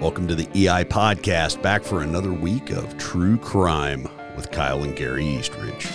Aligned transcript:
Welcome 0.00 0.28
to 0.28 0.34
the 0.34 0.46
EI 0.54 0.84
Podcast, 0.84 1.62
back 1.62 1.82
for 1.82 2.02
another 2.02 2.30
week 2.30 2.70
of 2.70 2.96
true 2.98 3.38
crime 3.38 4.08
with 4.36 4.50
Kyle 4.50 4.82
and 4.84 4.94
Gary 4.94 5.26
Eastridge. 5.26 5.88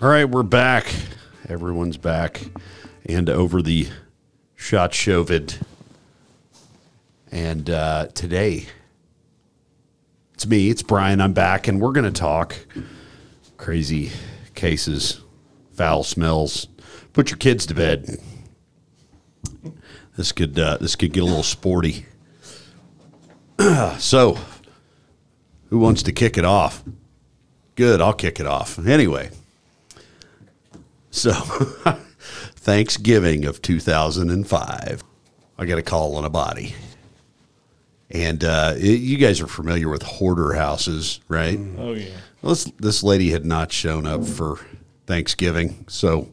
All 0.00 0.08
right, 0.08 0.24
we're 0.24 0.44
back. 0.44 0.94
Everyone's 1.48 1.96
back 1.96 2.42
and 3.04 3.28
over 3.28 3.60
the 3.60 3.88
shot 4.54 4.92
shovid. 4.92 5.60
And 7.32 7.68
uh, 7.68 8.06
today, 8.14 8.66
it's 10.34 10.46
me, 10.46 10.70
it's 10.70 10.82
Bryan. 10.82 11.20
I'm 11.20 11.32
back, 11.32 11.66
and 11.66 11.80
we're 11.80 11.92
going 11.92 12.04
to 12.04 12.12
talk 12.18 12.54
crazy 13.56 14.12
cases, 14.54 15.20
foul 15.72 16.04
smells. 16.04 16.68
Put 17.18 17.30
your 17.30 17.38
kids 17.38 17.66
to 17.66 17.74
bed. 17.74 18.20
This 20.16 20.30
could 20.30 20.56
uh, 20.56 20.76
this 20.76 20.94
could 20.94 21.12
get 21.12 21.24
a 21.24 21.26
little 21.26 21.42
sporty. 21.42 22.06
so, 23.98 24.38
who 25.68 25.80
wants 25.80 26.04
to 26.04 26.12
kick 26.12 26.38
it 26.38 26.44
off? 26.44 26.84
Good, 27.74 28.00
I'll 28.00 28.12
kick 28.12 28.38
it 28.38 28.46
off. 28.46 28.78
Anyway, 28.86 29.30
so 31.10 31.32
Thanksgiving 32.54 33.46
of 33.46 33.62
2005, 33.62 35.02
I 35.58 35.66
got 35.66 35.76
a 35.76 35.82
call 35.82 36.14
on 36.14 36.24
a 36.24 36.30
body. 36.30 36.76
And 38.12 38.44
uh, 38.44 38.74
it, 38.76 39.00
you 39.00 39.16
guys 39.16 39.40
are 39.40 39.48
familiar 39.48 39.88
with 39.88 40.04
hoarder 40.04 40.52
houses, 40.52 41.18
right? 41.26 41.58
Oh 41.78 41.94
yeah. 41.94 42.10
Well, 42.42 42.50
this, 42.50 42.66
this 42.78 43.02
lady 43.02 43.30
had 43.30 43.44
not 43.44 43.72
shown 43.72 44.06
up 44.06 44.24
for 44.24 44.60
Thanksgiving, 45.08 45.84
so 45.88 46.28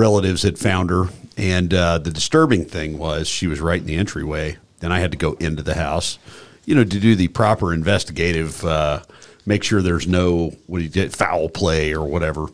relatives 0.00 0.42
had 0.42 0.58
found 0.58 0.90
her. 0.90 1.04
And 1.36 1.72
uh, 1.72 1.98
the 1.98 2.10
disturbing 2.10 2.64
thing 2.64 2.98
was 2.98 3.28
she 3.28 3.46
was 3.46 3.60
right 3.60 3.80
in 3.80 3.86
the 3.86 3.96
entryway, 3.96 4.58
and 4.82 4.92
I 4.92 4.98
had 5.00 5.12
to 5.12 5.18
go 5.18 5.34
into 5.34 5.62
the 5.62 5.74
house, 5.74 6.18
you 6.64 6.74
know, 6.74 6.84
to 6.84 7.00
do 7.00 7.14
the 7.14 7.28
proper 7.28 7.72
investigative, 7.72 8.64
uh, 8.64 9.02
make 9.46 9.62
sure 9.62 9.80
there's 9.80 10.06
no 10.06 10.50
what 10.66 10.90
did 10.90 11.14
foul 11.14 11.48
play 11.48 11.92
or 11.92 12.04
whatever. 12.04 12.46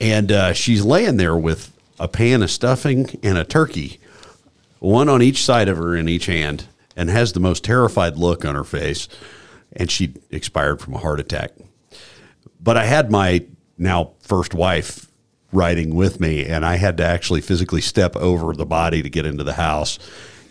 And 0.00 0.32
uh, 0.32 0.52
she's 0.54 0.84
laying 0.84 1.18
there 1.18 1.36
with 1.36 1.72
a 1.98 2.08
pan 2.08 2.42
of 2.42 2.50
stuffing 2.50 3.18
and 3.22 3.36
a 3.36 3.44
turkey, 3.44 4.00
one 4.78 5.08
on 5.08 5.22
each 5.22 5.44
side 5.44 5.68
of 5.68 5.76
her 5.76 5.94
in 5.94 6.08
each 6.08 6.26
hand, 6.26 6.66
and 6.96 7.10
has 7.10 7.32
the 7.32 7.40
most 7.40 7.64
terrified 7.64 8.16
look 8.16 8.44
on 8.44 8.54
her 8.54 8.64
face. 8.64 9.08
And 9.74 9.90
she 9.90 10.14
expired 10.30 10.80
from 10.80 10.94
a 10.94 10.98
heart 10.98 11.20
attack 11.20 11.52
but 12.62 12.76
I 12.76 12.84
had 12.84 13.10
my 13.10 13.44
now 13.78 14.12
first 14.20 14.54
wife 14.54 15.09
riding 15.52 15.94
with 15.94 16.20
me, 16.20 16.46
and 16.46 16.64
I 16.64 16.76
had 16.76 16.96
to 16.98 17.04
actually 17.04 17.40
physically 17.40 17.80
step 17.80 18.16
over 18.16 18.52
the 18.52 18.66
body 18.66 19.02
to 19.02 19.10
get 19.10 19.26
into 19.26 19.44
the 19.44 19.54
house. 19.54 19.98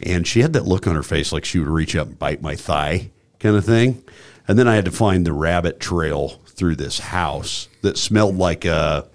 And 0.01 0.27
she 0.27 0.41
had 0.41 0.53
that 0.53 0.65
look 0.65 0.87
on 0.87 0.95
her 0.95 1.03
face 1.03 1.31
like 1.31 1.45
she 1.45 1.59
would 1.59 1.67
reach 1.67 1.95
up 1.95 2.07
and 2.07 2.19
bite 2.19 2.41
my 2.41 2.55
thigh, 2.55 3.11
kind 3.39 3.55
of 3.55 3.65
thing. 3.65 4.03
And 4.47 4.57
then 4.57 4.67
I 4.67 4.75
had 4.75 4.85
to 4.85 4.91
find 4.91 5.25
the 5.25 5.33
rabbit 5.33 5.79
trail 5.79 6.39
through 6.47 6.75
this 6.75 6.99
house 6.99 7.67
that 7.81 7.97
smelled 7.97 8.37
like 8.37 8.65
a, 8.65 9.07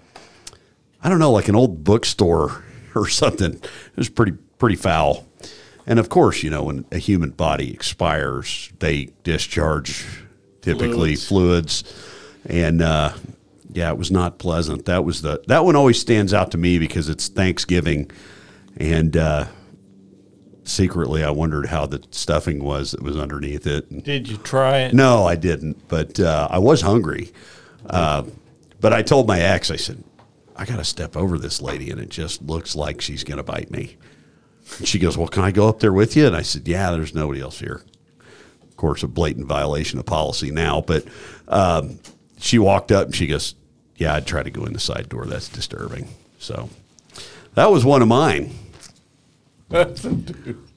I 1.03 1.09
don't 1.09 1.19
know, 1.19 1.31
like 1.31 1.47
an 1.47 1.55
old 1.55 1.83
bookstore 1.83 2.63
or 2.95 3.07
something. 3.07 3.53
It 3.53 3.97
was 3.97 4.09
pretty 4.09 4.33
pretty 4.57 4.75
foul. 4.75 5.25
And 5.87 5.99
of 5.99 6.09
course, 6.09 6.41
you 6.41 6.49
know, 6.49 6.63
when 6.63 6.85
a 6.91 6.97
human 6.97 7.31
body 7.31 7.71
expires, 7.71 8.71
they 8.79 9.09
discharge 9.23 10.05
typically 10.61 11.15
fluids, 11.15 11.83
and 12.47 12.81
uh, 12.81 13.13
yeah, 13.75 13.91
it 13.91 13.97
was 13.97 14.09
not 14.11 14.39
pleasant. 14.39 14.85
That 14.85 15.03
was 15.03 15.21
the 15.21 15.41
that 15.47 15.65
one 15.65 15.75
always 15.75 15.99
stands 15.99 16.33
out 16.33 16.51
to 16.51 16.57
me 16.57 16.79
because 16.79 17.09
it's 17.09 17.27
Thanksgiving, 17.27 18.09
and 18.77 19.15
uh, 19.17 19.45
secretly 20.63 21.23
I 21.23 21.29
wondered 21.29 21.67
how 21.67 21.85
the 21.85 22.01
stuffing 22.11 22.63
was 22.63 22.91
that 22.91 23.01
was 23.01 23.17
underneath 23.17 23.67
it. 23.67 23.89
And 23.91 24.03
Did 24.03 24.27
you 24.27 24.37
try 24.37 24.79
it? 24.79 24.93
no, 24.93 25.25
I 25.25 25.35
didn't, 25.35 25.87
but 25.87 26.19
uh, 26.19 26.47
I 26.49 26.59
was 26.59 26.81
hungry. 26.81 27.31
Uh, 27.87 28.23
but 28.81 28.93
I 28.93 29.01
told 29.01 29.27
my 29.27 29.39
ex, 29.39 29.69
I 29.69 29.75
said, 29.75 30.03
I 30.55 30.65
got 30.65 30.77
to 30.77 30.83
step 30.83 31.15
over 31.15 31.37
this 31.37 31.61
lady, 31.61 31.91
and 31.91 31.99
it 31.99 32.09
just 32.09 32.41
looks 32.41 32.75
like 32.75 33.01
she's 33.01 33.23
going 33.23 33.37
to 33.37 33.43
bite 33.43 33.69
me. 33.71 33.97
And 34.79 34.87
she 34.87 34.99
goes, 34.99 35.17
Well, 35.17 35.27
can 35.27 35.43
I 35.43 35.51
go 35.51 35.67
up 35.69 35.79
there 35.79 35.93
with 35.93 36.15
you? 36.15 36.25
And 36.27 36.35
I 36.35 36.41
said, 36.41 36.67
Yeah, 36.67 36.91
there's 36.91 37.13
nobody 37.13 37.41
else 37.41 37.59
here. 37.59 37.83
Of 38.63 38.77
course, 38.77 39.03
a 39.03 39.07
blatant 39.07 39.47
violation 39.47 39.99
of 39.99 40.05
policy 40.05 40.51
now, 40.51 40.81
but 40.81 41.05
um, 41.47 41.99
she 42.39 42.57
walked 42.59 42.91
up 42.91 43.07
and 43.07 43.15
she 43.15 43.27
goes, 43.27 43.55
Yeah, 43.97 44.13
I'd 44.15 44.27
try 44.27 44.43
to 44.43 44.49
go 44.49 44.65
in 44.65 44.73
the 44.73 44.79
side 44.79 45.09
door. 45.09 45.25
That's 45.25 45.47
disturbing. 45.49 46.07
So 46.39 46.69
that 47.53 47.71
was 47.71 47.85
one 47.85 48.01
of 48.01 48.07
mine. 48.07 48.51
I, 49.71 49.83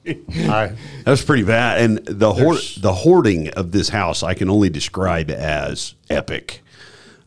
That 0.07 0.75
was 1.05 1.23
pretty 1.23 1.43
bad. 1.43 1.81
And 1.81 1.97
the 2.05 2.33
hoard, 2.33 2.59
the 2.79 2.93
hoarding 2.93 3.49
of 3.49 3.71
this 3.71 3.89
house, 3.89 4.23
I 4.23 4.33
can 4.33 4.49
only 4.49 4.69
describe 4.69 5.29
as 5.29 5.95
epic. 6.09 6.61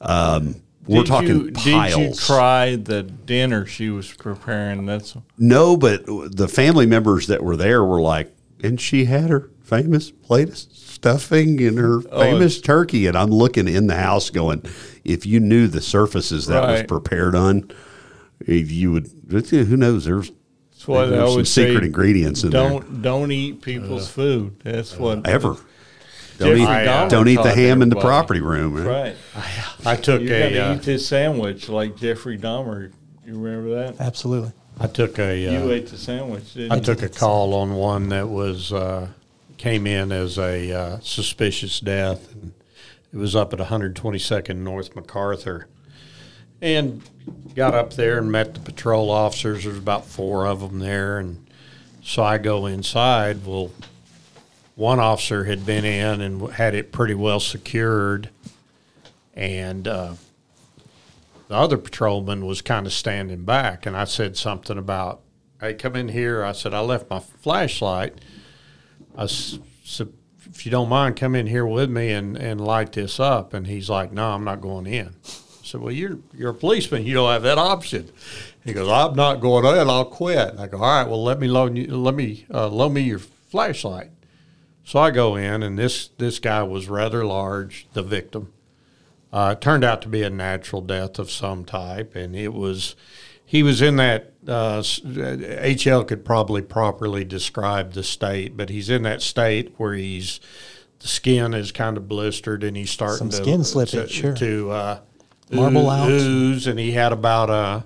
Um, 0.00 0.56
we're 0.86 1.02
Did 1.02 1.06
talking 1.06 1.28
you, 1.28 1.52
piles. 1.52 1.94
Did 1.94 2.08
you 2.08 2.14
try 2.14 2.76
the 2.76 3.04
dinner 3.04 3.66
she 3.66 3.90
was 3.90 4.12
preparing? 4.12 4.86
That's 4.86 5.14
No, 5.38 5.76
but 5.76 6.04
the 6.06 6.48
family 6.48 6.86
members 6.86 7.28
that 7.28 7.44
were 7.44 7.56
there 7.56 7.84
were 7.84 8.00
like, 8.00 8.34
and 8.64 8.80
she 8.80 9.04
had 9.04 9.30
her 9.30 9.50
famous 9.62 10.10
plate 10.10 10.48
of 10.48 10.58
stuffing 10.58 11.62
and 11.62 11.78
her 11.78 12.00
Oh, 12.10 12.20
famous 12.20 12.60
turkey. 12.60 13.06
And 13.06 13.16
I'm 13.16 13.30
looking 13.30 13.68
in 13.68 13.86
the 13.86 13.94
house 13.96 14.30
going, 14.30 14.64
if 15.04 15.26
you 15.26 15.40
knew 15.40 15.66
the 15.68 15.80
surfaces 15.80 16.46
that 16.46 16.66
was 16.68 16.82
prepared 16.84 17.34
on, 17.34 17.70
if 18.40 18.70
you 18.70 18.92
would, 18.92 19.08
who 19.50 19.76
knows? 19.76 20.04
There's, 20.04 20.30
that's 20.70 20.88
what 20.88 21.04
I 21.04 21.06
there's 21.08 21.32
some 21.34 21.44
secret 21.44 21.80
say. 21.80 21.86
ingredients 21.86 22.44
in 22.44 22.50
there. 22.50 22.68
Don't 22.68 23.02
don't 23.02 23.32
eat 23.32 23.62
people's 23.62 24.10
food. 24.10 24.60
That's 24.64 24.96
what 24.96 25.26
Ever. 25.26 25.56
Don't 26.38 26.56
eat, 26.56 26.66
Dahmer 26.66 27.08
don't 27.08 27.28
eat 27.28 27.36
the 27.36 27.42
taught 27.42 27.56
ham 27.56 27.82
in 27.82 27.88
the 27.88 28.00
property 28.00 28.40
room. 28.40 28.74
right? 28.74 29.14
Right. 29.36 29.86
I 29.86 29.96
took 29.96 30.22
You 30.22 30.28
got 30.28 30.34
to 30.48 30.56
a 30.58 30.70
uh, 30.70 30.74
eat 30.74 30.82
this 30.82 31.06
sandwich 31.06 31.68
like 31.68 31.96
Jeffrey 31.96 32.38
Dahmer. 32.38 32.92
You 33.24 33.38
remember 33.38 33.74
that? 33.76 34.00
Absolutely. 34.00 34.52
I 34.80 34.86
took 34.88 35.18
a 35.18 35.38
You 35.38 35.50
uh, 35.50 35.68
ate 35.74 35.88
the 35.88 35.98
sandwich, 35.98 36.54
didn't 36.54 36.72
I 36.72 36.76
you? 36.76 36.80
took 36.82 37.02
a 37.02 37.08
call 37.08 37.54
on 37.54 37.74
one 37.74 38.08
that 38.08 38.28
was 38.28 38.72
uh, 38.72 39.08
came 39.58 39.86
in 39.86 40.10
as 40.10 40.38
a 40.38 40.72
uh, 40.72 40.98
suspicious 41.00 41.78
death, 41.78 42.32
and 42.32 42.52
it 43.12 43.16
was 43.16 43.36
up 43.36 43.52
at 43.52 43.58
122nd 43.58 44.56
North 44.56 44.94
MacArthur, 44.96 45.66
and 46.60 47.02
got 47.54 47.74
up 47.74 47.92
there 47.94 48.18
and 48.18 48.30
met 48.32 48.54
the 48.54 48.60
patrol 48.60 49.10
officers. 49.10 49.64
There's 49.64 49.76
about 49.78 50.06
four 50.06 50.46
of 50.46 50.60
them 50.60 50.78
there, 50.78 51.18
and 51.18 51.46
so 52.02 52.22
I 52.22 52.38
go 52.38 52.66
inside. 52.66 53.44
Well, 53.44 53.70
one 54.74 54.98
officer 54.98 55.44
had 55.44 55.66
been 55.66 55.84
in 55.84 56.20
and 56.20 56.50
had 56.52 56.74
it 56.74 56.92
pretty 56.92 57.14
well 57.14 57.40
secured, 57.40 58.30
and 59.34 59.86
uh, 59.86 60.14
the 61.48 61.54
other 61.54 61.76
patrolman 61.76 62.46
was 62.46 62.62
kind 62.62 62.86
of 62.86 62.92
standing 62.92 63.44
back, 63.44 63.84
and 63.84 63.96
I 63.96 64.04
said 64.04 64.36
something 64.36 64.78
about, 64.78 65.20
"Hey, 65.60 65.74
come 65.74 65.96
in 65.96 66.08
here." 66.08 66.42
I 66.42 66.52
said, 66.52 66.72
"I 66.72 66.80
left 66.80 67.10
my 67.10 67.18
flashlight." 67.20 68.14
I 69.16 69.24
s- 69.24 69.58
"If 70.52 70.64
you 70.64 70.70
don't 70.70 70.88
mind, 70.88 71.16
come 71.16 71.34
in 71.34 71.46
here 71.46 71.66
with 71.66 71.90
me 71.90 72.10
and, 72.10 72.36
and 72.36 72.60
light 72.60 72.92
this 72.92 73.18
up." 73.18 73.54
And 73.54 73.66
he's 73.66 73.88
like, 73.88 74.12
"No, 74.12 74.30
I'm 74.30 74.44
not 74.44 74.60
going 74.60 74.86
in." 74.86 75.08
I 75.24 75.64
said, 75.64 75.80
"Well, 75.80 75.92
you're 75.92 76.18
you're 76.34 76.50
a 76.50 76.54
policeman. 76.54 77.04
You 77.04 77.14
don't 77.14 77.30
have 77.30 77.42
that 77.42 77.58
option." 77.58 78.10
He 78.64 78.72
goes, 78.72 78.88
"I'm 78.88 79.14
not 79.14 79.40
going 79.40 79.64
in. 79.64 79.88
I'll 79.88 80.04
quit." 80.04 80.54
I 80.58 80.66
go, 80.66 80.78
"All 80.78 80.82
right. 80.82 81.08
Well, 81.08 81.22
let 81.22 81.40
me 81.40 81.48
loan 81.48 81.76
you. 81.76 81.96
Let 81.96 82.14
me 82.14 82.46
uh, 82.52 82.68
loan 82.68 82.94
me 82.94 83.02
your 83.02 83.18
flashlight." 83.18 84.10
So 84.84 84.98
I 84.98 85.10
go 85.10 85.36
in, 85.36 85.62
and 85.62 85.78
this 85.78 86.08
this 86.18 86.38
guy 86.38 86.62
was 86.62 86.88
rather 86.88 87.24
large, 87.24 87.86
the 87.92 88.02
victim. 88.02 88.52
Uh, 89.32 89.54
it 89.56 89.62
turned 89.62 89.84
out 89.84 90.02
to 90.02 90.08
be 90.08 90.22
a 90.22 90.30
natural 90.30 90.82
death 90.82 91.18
of 91.18 91.30
some 91.30 91.64
type, 91.64 92.14
and 92.14 92.36
it 92.36 92.52
was 92.52 92.94
he 93.52 93.62
was 93.62 93.82
in 93.82 93.96
that 93.96 94.32
uh, 94.48 94.80
HL 94.80 96.08
could 96.08 96.24
probably 96.24 96.62
properly 96.62 97.22
describe 97.22 97.92
the 97.92 98.02
state, 98.02 98.56
but 98.56 98.70
he's 98.70 98.88
in 98.88 99.02
that 99.02 99.20
state 99.20 99.74
where 99.76 99.92
he's 99.92 100.40
the 101.00 101.06
skin 101.08 101.52
is 101.52 101.70
kind 101.70 101.98
of 101.98 102.08
blistered 102.08 102.64
and 102.64 102.74
he's 102.78 102.90
starting 102.90 103.18
Some 103.18 103.28
to 103.30 103.36
skin 103.36 103.60
slippage, 103.60 103.90
to, 104.06 104.08
sure. 104.08 104.34
to 104.36 104.70
uh, 104.70 105.00
Marble 105.50 105.82
oo- 105.86 105.90
out. 105.90 106.10
ooze, 106.10 106.66
and 106.66 106.78
he 106.78 106.92
had 106.92 107.12
about 107.12 107.50
uh, 107.50 107.82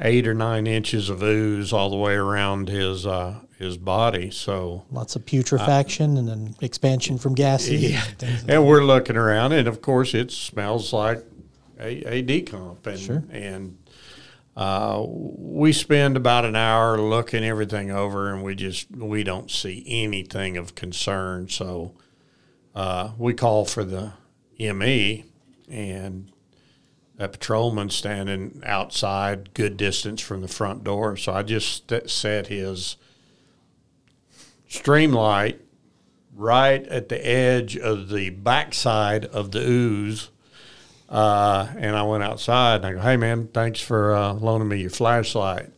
eight 0.00 0.26
or 0.26 0.32
nine 0.32 0.66
inches 0.66 1.10
of 1.10 1.22
ooze 1.22 1.70
all 1.74 1.90
the 1.90 1.96
way 1.96 2.14
around 2.14 2.70
his 2.70 3.06
uh, 3.06 3.40
his 3.58 3.76
body. 3.76 4.30
So 4.30 4.86
Lots 4.90 5.16
of 5.16 5.26
putrefaction 5.26 6.16
and 6.16 6.26
then 6.26 6.54
expansion 6.62 7.18
from 7.18 7.34
gases. 7.34 7.82
yeah. 7.92 8.04
and. 8.22 8.50
And 8.50 8.66
we're 8.66 8.84
looking 8.84 9.18
around, 9.18 9.52
and 9.52 9.68
of 9.68 9.82
course, 9.82 10.14
it 10.14 10.30
smells 10.30 10.94
like 10.94 11.22
a, 11.78 12.20
a 12.20 12.22
decomp. 12.22 12.86
And, 12.86 12.98
Sure. 12.98 13.22
and 13.30 13.76
uh, 14.56 15.04
we 15.06 15.72
spend 15.72 16.16
about 16.16 16.44
an 16.44 16.56
hour 16.56 16.98
looking 16.98 17.44
everything 17.44 17.90
over, 17.90 18.32
and 18.32 18.42
we 18.42 18.54
just 18.54 18.90
we 18.90 19.24
don't 19.24 19.50
see 19.50 19.84
anything 19.86 20.56
of 20.56 20.74
concern. 20.74 21.48
So 21.48 21.92
uh, 22.74 23.12
we 23.16 23.32
call 23.34 23.64
for 23.64 23.84
the 23.84 24.12
ME, 24.58 25.24
and 25.68 26.30
a 27.18 27.28
patrolman 27.28 27.88
standing 27.88 28.62
outside, 28.64 29.54
good 29.54 29.76
distance 29.76 30.20
from 30.20 30.42
the 30.42 30.48
front 30.48 30.84
door. 30.84 31.16
So 31.16 31.32
I 31.32 31.42
just 31.42 31.88
st- 31.88 32.10
set 32.10 32.48
his 32.48 32.96
stream 34.68 35.12
light 35.12 35.60
right 36.34 36.86
at 36.88 37.08
the 37.08 37.26
edge 37.26 37.76
of 37.76 38.08
the 38.08 38.30
backside 38.30 39.24
of 39.26 39.52
the 39.52 39.60
ooze. 39.60 40.30
Uh, 41.12 41.68
and 41.76 41.94
I 41.94 42.02
went 42.04 42.22
outside 42.22 42.76
and 42.76 42.86
I 42.86 42.92
go, 42.94 43.00
hey, 43.00 43.18
man, 43.18 43.48
thanks 43.48 43.80
for 43.80 44.14
uh, 44.14 44.32
loaning 44.32 44.66
me 44.68 44.80
your 44.80 44.88
flashlight. 44.90 45.68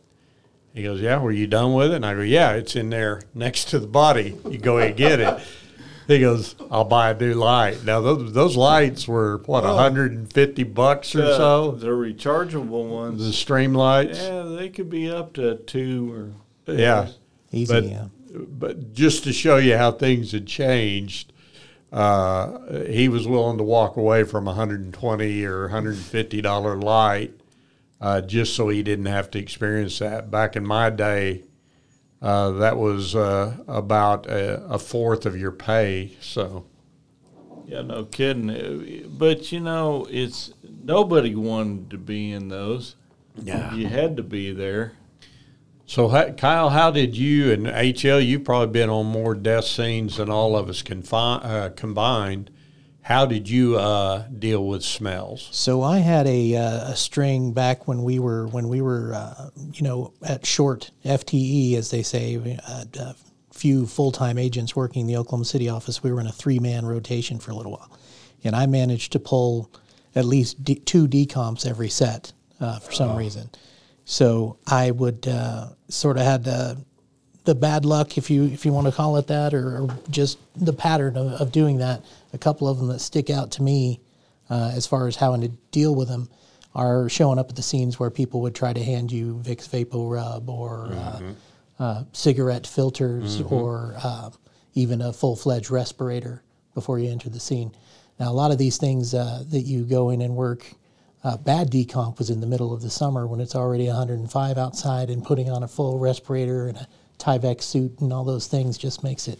He 0.73 0.83
goes, 0.83 1.01
yeah, 1.01 1.19
were 1.19 1.31
you 1.31 1.45
done 1.45 1.73
with 1.73 1.91
it? 1.91 1.95
And 1.97 2.05
I 2.05 2.13
go, 2.15 2.21
yeah, 2.21 2.53
it's 2.53 2.75
in 2.77 2.89
there 2.89 3.21
next 3.33 3.65
to 3.69 3.79
the 3.79 3.87
body. 3.87 4.37
You 4.49 4.57
go 4.57 4.77
ahead 4.77 4.91
and 4.91 4.97
get 4.97 5.19
it. 5.19 5.39
He 6.07 6.19
goes, 6.19 6.53
I'll 6.69 6.85
buy 6.85 7.09
a 7.09 7.17
new 7.19 7.33
light. 7.33 7.83
Now, 7.83 7.99
those, 7.99 8.31
those 8.31 8.55
lights 8.55 9.07
were, 9.07 9.41
what, 9.47 9.63
150 9.63 10.63
bucks 10.65 11.15
or 11.15 11.21
The- 11.21 11.37
so? 11.37 11.71
The 11.71 11.87
rechargeable 11.87 12.87
ones. 12.87 13.25
The 13.25 13.33
stream 13.33 13.73
lights? 13.73 14.19
Yeah, 14.19 14.43
they 14.43 14.69
could 14.69 14.87
be 14.87 15.09
up 15.09 15.33
to 15.33 15.55
two 15.55 16.13
or. 16.67 16.71
Yeah. 16.71 17.07
Easy. 17.51 17.73
But, 17.73 17.83
yeah. 17.85 18.05
but 18.31 18.93
just 18.93 19.23
to 19.23 19.33
show 19.33 19.57
you 19.57 19.77
how 19.77 19.93
things 19.93 20.31
had 20.31 20.45
changed, 20.45 21.33
uh, 21.95 22.83
he 22.87 23.07
was 23.07 23.25
willing 23.25 23.57
to 23.57 23.63
walk 23.63 23.95
away 23.95 24.25
from 24.25 24.47
a 24.49 24.53
hundred 24.53 24.81
and 24.81 24.93
twenty 24.93 25.45
or 25.45 25.69
hundred 25.69 25.95
and 25.95 26.03
fifty 26.03 26.41
dollar 26.41 26.75
light 26.75 27.33
uh, 28.01 28.19
just 28.19 28.53
so 28.53 28.67
he 28.67 28.83
didn't 28.83 29.05
have 29.05 29.31
to 29.31 29.39
experience 29.39 29.99
that. 29.99 30.29
Back 30.29 30.57
in 30.57 30.65
my 30.65 30.89
day, 30.89 31.43
uh, 32.21 32.51
that 32.51 32.77
was 32.77 33.15
uh, 33.15 33.55
about 33.67 34.25
a, 34.27 34.61
a 34.65 34.77
fourth 34.77 35.25
of 35.25 35.37
your 35.37 35.51
pay. 35.51 36.11
So 36.19 36.65
Yeah, 37.65 37.81
no 37.81 38.03
kidding. 38.03 38.49
Uh, 38.49 39.07
But 39.07 39.51
you 39.51 39.61
know, 39.61 40.05
it's 40.09 40.53
nobody 40.83 41.33
wanted 41.33 41.89
to 41.91 41.97
be 41.97 42.31
in 42.31 42.49
those. 42.49 42.95
Yeah. 43.41 43.73
You 43.73 43.87
had 43.87 44.17
to 44.17 44.23
be 44.23 44.51
there. 44.51 44.93
So, 45.87 46.09
Kyle, 46.33 46.69
how 46.69 46.89
did 46.89 47.15
you 47.15 47.51
and 47.51 47.67
HL? 47.67 48.25
You've 48.25 48.43
probably 48.43 48.71
been 48.71 48.89
on 48.89 49.05
more 49.05 49.35
death 49.35 49.65
scenes 49.65 50.17
than 50.17 50.29
all 50.29 50.57
of 50.57 50.67
us 50.67 50.81
confi- 50.81 51.45
uh, 51.45 51.69
combined. 51.69 52.49
How 53.01 53.27
did 53.27 53.47
you 53.47 53.77
uh, 53.77 54.27
deal 54.29 54.65
with 54.65 54.83
smells? 54.83 55.47
So 55.51 55.83
I 55.83 55.99
had 55.99 56.25
a, 56.25 56.55
uh, 56.55 56.91
a 56.91 56.95
string 56.95 57.53
back 57.53 57.87
when 57.87 58.01
we 58.01 58.17
were 58.17 58.47
when 58.47 58.67
we 58.67 58.81
were 58.81 59.13
uh, 59.13 59.51
you 59.73 59.83
know 59.83 60.11
at 60.23 60.43
short 60.43 60.89
FTE 61.05 61.75
as 61.75 61.91
they 61.91 62.01
say, 62.01 62.35
a 62.35 63.15
few 63.51 63.85
full 63.85 64.11
time 64.11 64.39
agents 64.39 64.75
working 64.75 65.01
in 65.01 65.07
the 65.07 65.17
Oklahoma 65.17 65.45
City 65.45 65.69
office. 65.69 66.01
We 66.01 66.11
were 66.11 66.19
in 66.19 66.25
a 66.25 66.31
three 66.31 66.57
man 66.57 66.83
rotation 66.83 67.37
for 67.37 67.51
a 67.51 67.55
little 67.55 67.73
while, 67.73 67.95
and 68.43 68.55
I 68.55 68.65
managed 68.65 69.11
to 69.11 69.19
pull 69.19 69.69
at 70.15 70.25
least 70.25 70.63
d- 70.63 70.75
two 70.75 71.07
decomps 71.07 71.67
every 71.67 71.89
set 71.89 72.33
uh, 72.59 72.79
for 72.79 72.91
some 72.91 73.15
reason. 73.15 73.51
So 74.05 74.57
I 74.67 74.91
would 74.91 75.27
uh, 75.27 75.69
sort 75.89 76.17
of 76.17 76.23
had 76.23 76.43
the 76.43 76.77
the 77.43 77.55
bad 77.55 77.85
luck, 77.85 78.17
if 78.17 78.29
you 78.29 78.45
if 78.45 78.65
you 78.65 78.73
want 78.73 78.87
to 78.87 78.93
call 78.93 79.17
it 79.17 79.27
that, 79.27 79.53
or, 79.53 79.83
or 79.83 79.97
just 80.09 80.39
the 80.55 80.73
pattern 80.73 81.15
of, 81.17 81.33
of 81.41 81.51
doing 81.51 81.77
that. 81.77 82.03
A 82.33 82.37
couple 82.37 82.67
of 82.67 82.77
them 82.77 82.87
that 82.87 82.99
stick 82.99 83.29
out 83.29 83.51
to 83.51 83.63
me 83.63 83.99
uh, 84.49 84.71
as 84.75 84.87
far 84.87 85.07
as 85.07 85.15
how 85.15 85.35
to 85.35 85.47
deal 85.71 85.95
with 85.95 86.07
them 86.07 86.29
are 86.73 87.07
showing 87.07 87.39
up 87.39 87.49
at 87.49 87.55
the 87.55 87.61
scenes 87.61 87.99
where 87.99 88.09
people 88.09 88.41
would 88.41 88.53
try 88.53 88.73
to 88.73 88.83
hand 88.83 89.11
you 89.11 89.41
Vicks 89.43 89.69
VapoRub 89.69 90.49
or 90.49 90.89
uh, 90.91 91.21
uh, 91.79 92.03
cigarette 92.11 92.67
filters 92.67 93.41
or 93.41 93.95
uh, 94.03 94.29
even 94.73 95.01
a 95.01 95.13
full 95.13 95.35
fledged 95.37 95.71
respirator 95.71 96.43
before 96.73 96.99
you 96.99 97.09
enter 97.09 97.29
the 97.29 97.39
scene. 97.39 97.71
Now, 98.19 98.29
a 98.29 98.33
lot 98.33 98.51
of 98.51 98.57
these 98.57 98.77
things 98.77 99.13
uh, 99.13 99.43
that 99.49 99.61
you 99.61 99.83
go 99.83 100.09
in 100.09 100.21
and 100.21 100.35
work, 100.35 100.69
uh, 101.25 101.35
bad 101.37 101.71
decomp 101.71 102.19
was 102.19 102.29
in 102.29 102.39
the 102.39 102.45
middle 102.45 102.71
of 102.71 102.83
the 102.83 102.89
summer 102.89 103.25
when 103.25 103.41
it's 103.41 103.55
already 103.55 103.87
105 103.87 104.57
outside, 104.59 105.09
and 105.09 105.23
putting 105.23 105.49
on 105.49 105.63
a 105.63 105.67
full 105.67 105.97
respirator 105.97 106.67
and 106.67 106.77
a 106.77 106.87
Tyvek 107.17 107.63
suit 107.63 107.99
and 107.99 108.13
all 108.13 108.23
those 108.23 108.45
things 108.45 108.77
just 108.77 109.03
makes 109.03 109.27
it 109.27 109.39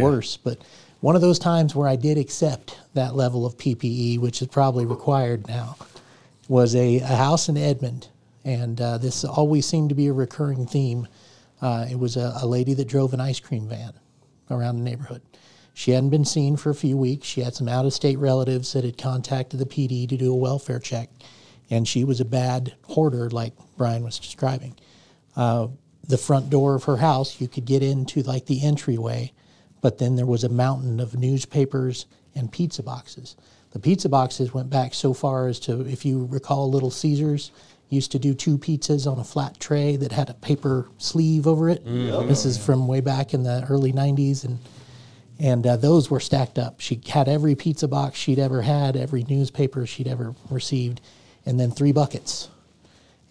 worse. 0.00 0.36
But 0.36 0.58
one 1.00 1.16
of 1.16 1.20
those 1.20 1.40
times 1.40 1.74
where 1.74 1.88
I 1.88 1.96
did 1.96 2.18
accept 2.18 2.78
that 2.94 3.16
level 3.16 3.44
of 3.44 3.56
PPE, 3.56 4.20
which 4.20 4.40
is 4.42 4.48
probably 4.48 4.86
required 4.86 5.48
now, 5.48 5.76
was 6.46 6.76
a, 6.76 6.98
a 6.98 7.06
house 7.06 7.48
in 7.48 7.56
Edmond. 7.56 8.08
And 8.44 8.80
uh, 8.80 8.98
this 8.98 9.24
always 9.24 9.66
seemed 9.66 9.88
to 9.88 9.96
be 9.96 10.06
a 10.06 10.12
recurring 10.12 10.66
theme. 10.66 11.08
Uh, 11.60 11.86
it 11.90 11.98
was 11.98 12.16
a, 12.16 12.32
a 12.40 12.46
lady 12.46 12.74
that 12.74 12.86
drove 12.86 13.12
an 13.12 13.20
ice 13.20 13.40
cream 13.40 13.68
van 13.68 13.92
around 14.50 14.76
the 14.76 14.84
neighborhood. 14.84 15.22
She 15.78 15.92
hadn't 15.92 16.10
been 16.10 16.24
seen 16.24 16.56
for 16.56 16.70
a 16.70 16.74
few 16.74 16.96
weeks. 16.96 17.28
She 17.28 17.40
had 17.40 17.54
some 17.54 17.68
out 17.68 17.86
of 17.86 17.94
state 17.94 18.18
relatives 18.18 18.72
that 18.72 18.82
had 18.82 18.98
contacted 18.98 19.60
the 19.60 19.64
PD 19.64 20.08
to 20.08 20.16
do 20.16 20.32
a 20.32 20.36
welfare 20.36 20.80
check. 20.80 21.08
And 21.70 21.86
she 21.86 22.02
was 22.02 22.18
a 22.18 22.24
bad 22.24 22.74
hoarder, 22.82 23.30
like 23.30 23.52
Bryan 23.76 24.02
was 24.02 24.18
describing. 24.18 24.74
Uh, 25.36 25.68
the 26.08 26.18
front 26.18 26.50
door 26.50 26.74
of 26.74 26.82
her 26.82 26.96
house, 26.96 27.40
you 27.40 27.46
could 27.46 27.64
get 27.64 27.84
into 27.84 28.24
like 28.24 28.46
the 28.46 28.64
entryway, 28.64 29.30
but 29.80 29.98
then 29.98 30.16
there 30.16 30.26
was 30.26 30.42
a 30.42 30.48
mountain 30.48 30.98
of 30.98 31.14
newspapers 31.14 32.06
and 32.34 32.50
pizza 32.50 32.82
boxes. 32.82 33.36
The 33.70 33.78
pizza 33.78 34.08
boxes 34.08 34.52
went 34.52 34.70
back 34.70 34.94
so 34.94 35.14
far 35.14 35.46
as 35.46 35.60
to, 35.60 35.82
if 35.82 36.04
you 36.04 36.26
recall, 36.28 36.68
Little 36.68 36.90
Caesars 36.90 37.52
used 37.88 38.10
to 38.10 38.18
do 38.18 38.34
two 38.34 38.58
pizzas 38.58 39.06
on 39.06 39.20
a 39.20 39.24
flat 39.24 39.60
tray 39.60 39.94
that 39.94 40.10
had 40.10 40.28
a 40.28 40.34
paper 40.34 40.88
sleeve 40.98 41.46
over 41.46 41.68
it. 41.68 41.84
This 42.26 42.44
is 42.44 42.58
from 42.58 42.88
way 42.88 43.00
back 43.00 43.32
in 43.32 43.44
the 43.44 43.64
early 43.70 43.92
90s. 43.92 44.44
And 44.44 44.58
and 45.38 45.66
uh, 45.66 45.76
those 45.76 46.10
were 46.10 46.20
stacked 46.20 46.58
up. 46.58 46.80
She 46.80 47.00
had 47.08 47.28
every 47.28 47.54
pizza 47.54 47.86
box 47.88 48.18
she'd 48.18 48.38
ever 48.38 48.62
had, 48.62 48.96
every 48.96 49.24
newspaper 49.28 49.86
she'd 49.86 50.08
ever 50.08 50.34
received, 50.50 51.00
and 51.46 51.58
then 51.58 51.70
three 51.70 51.92
buckets. 51.92 52.48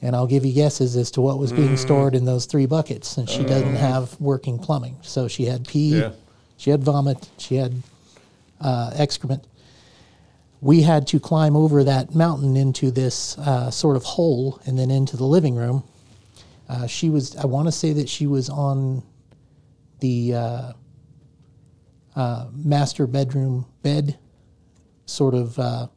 And 0.02 0.16
I'll 0.16 0.28
give 0.28 0.46
you 0.46 0.54
guesses 0.54 0.96
as 0.96 1.10
to 1.12 1.22
what 1.22 1.40
was 1.40 1.52
being 1.52 1.76
stored 1.76 2.14
in 2.16 2.24
those 2.26 2.46
three 2.46 2.68
buckets. 2.68 3.18
And 3.18 3.28
she 3.28 3.44
doesn't 3.44 3.76
have 3.76 4.20
working 4.22 4.60
plumbing, 4.60 4.98
so 5.02 5.28
she 5.28 5.46
had 5.46 5.68
pee, 5.68 6.00
Yeah. 6.00 6.12
she 6.58 6.70
had 6.70 6.84
vomit, 6.84 7.30
she 7.38 7.56
had 7.56 7.82
uh, 8.62 8.92
excrement. 8.96 9.44
We 10.62 10.82
had 10.84 11.08
to 11.08 11.20
climb 11.20 11.56
over 11.56 11.84
that 11.84 12.16
mountain 12.16 12.56
into 12.58 12.90
this 12.90 13.38
uh, 13.40 13.70
sort 13.70 13.96
of 13.96 14.04
hole 14.04 14.60
and 14.66 14.78
then 14.78 14.90
into 14.92 15.18
the 15.18 15.24
living 15.26 15.56
room. 15.56 15.84
Uh, 16.70 16.88
she 16.88 17.10
was, 17.10 17.36
I 17.36 17.46
want 17.46 17.68
to 17.68 17.72
say 17.72 17.94
that 17.94 18.10
she 18.10 18.28
was 18.28 18.50
on 18.50 19.04
the 20.00 20.34
uh, 22.18 22.48
master 22.54 23.08
bedroom 23.08 23.66
bed, 23.84 24.18
sort 25.06 25.34
of 25.36 25.58
uh, 25.60 25.88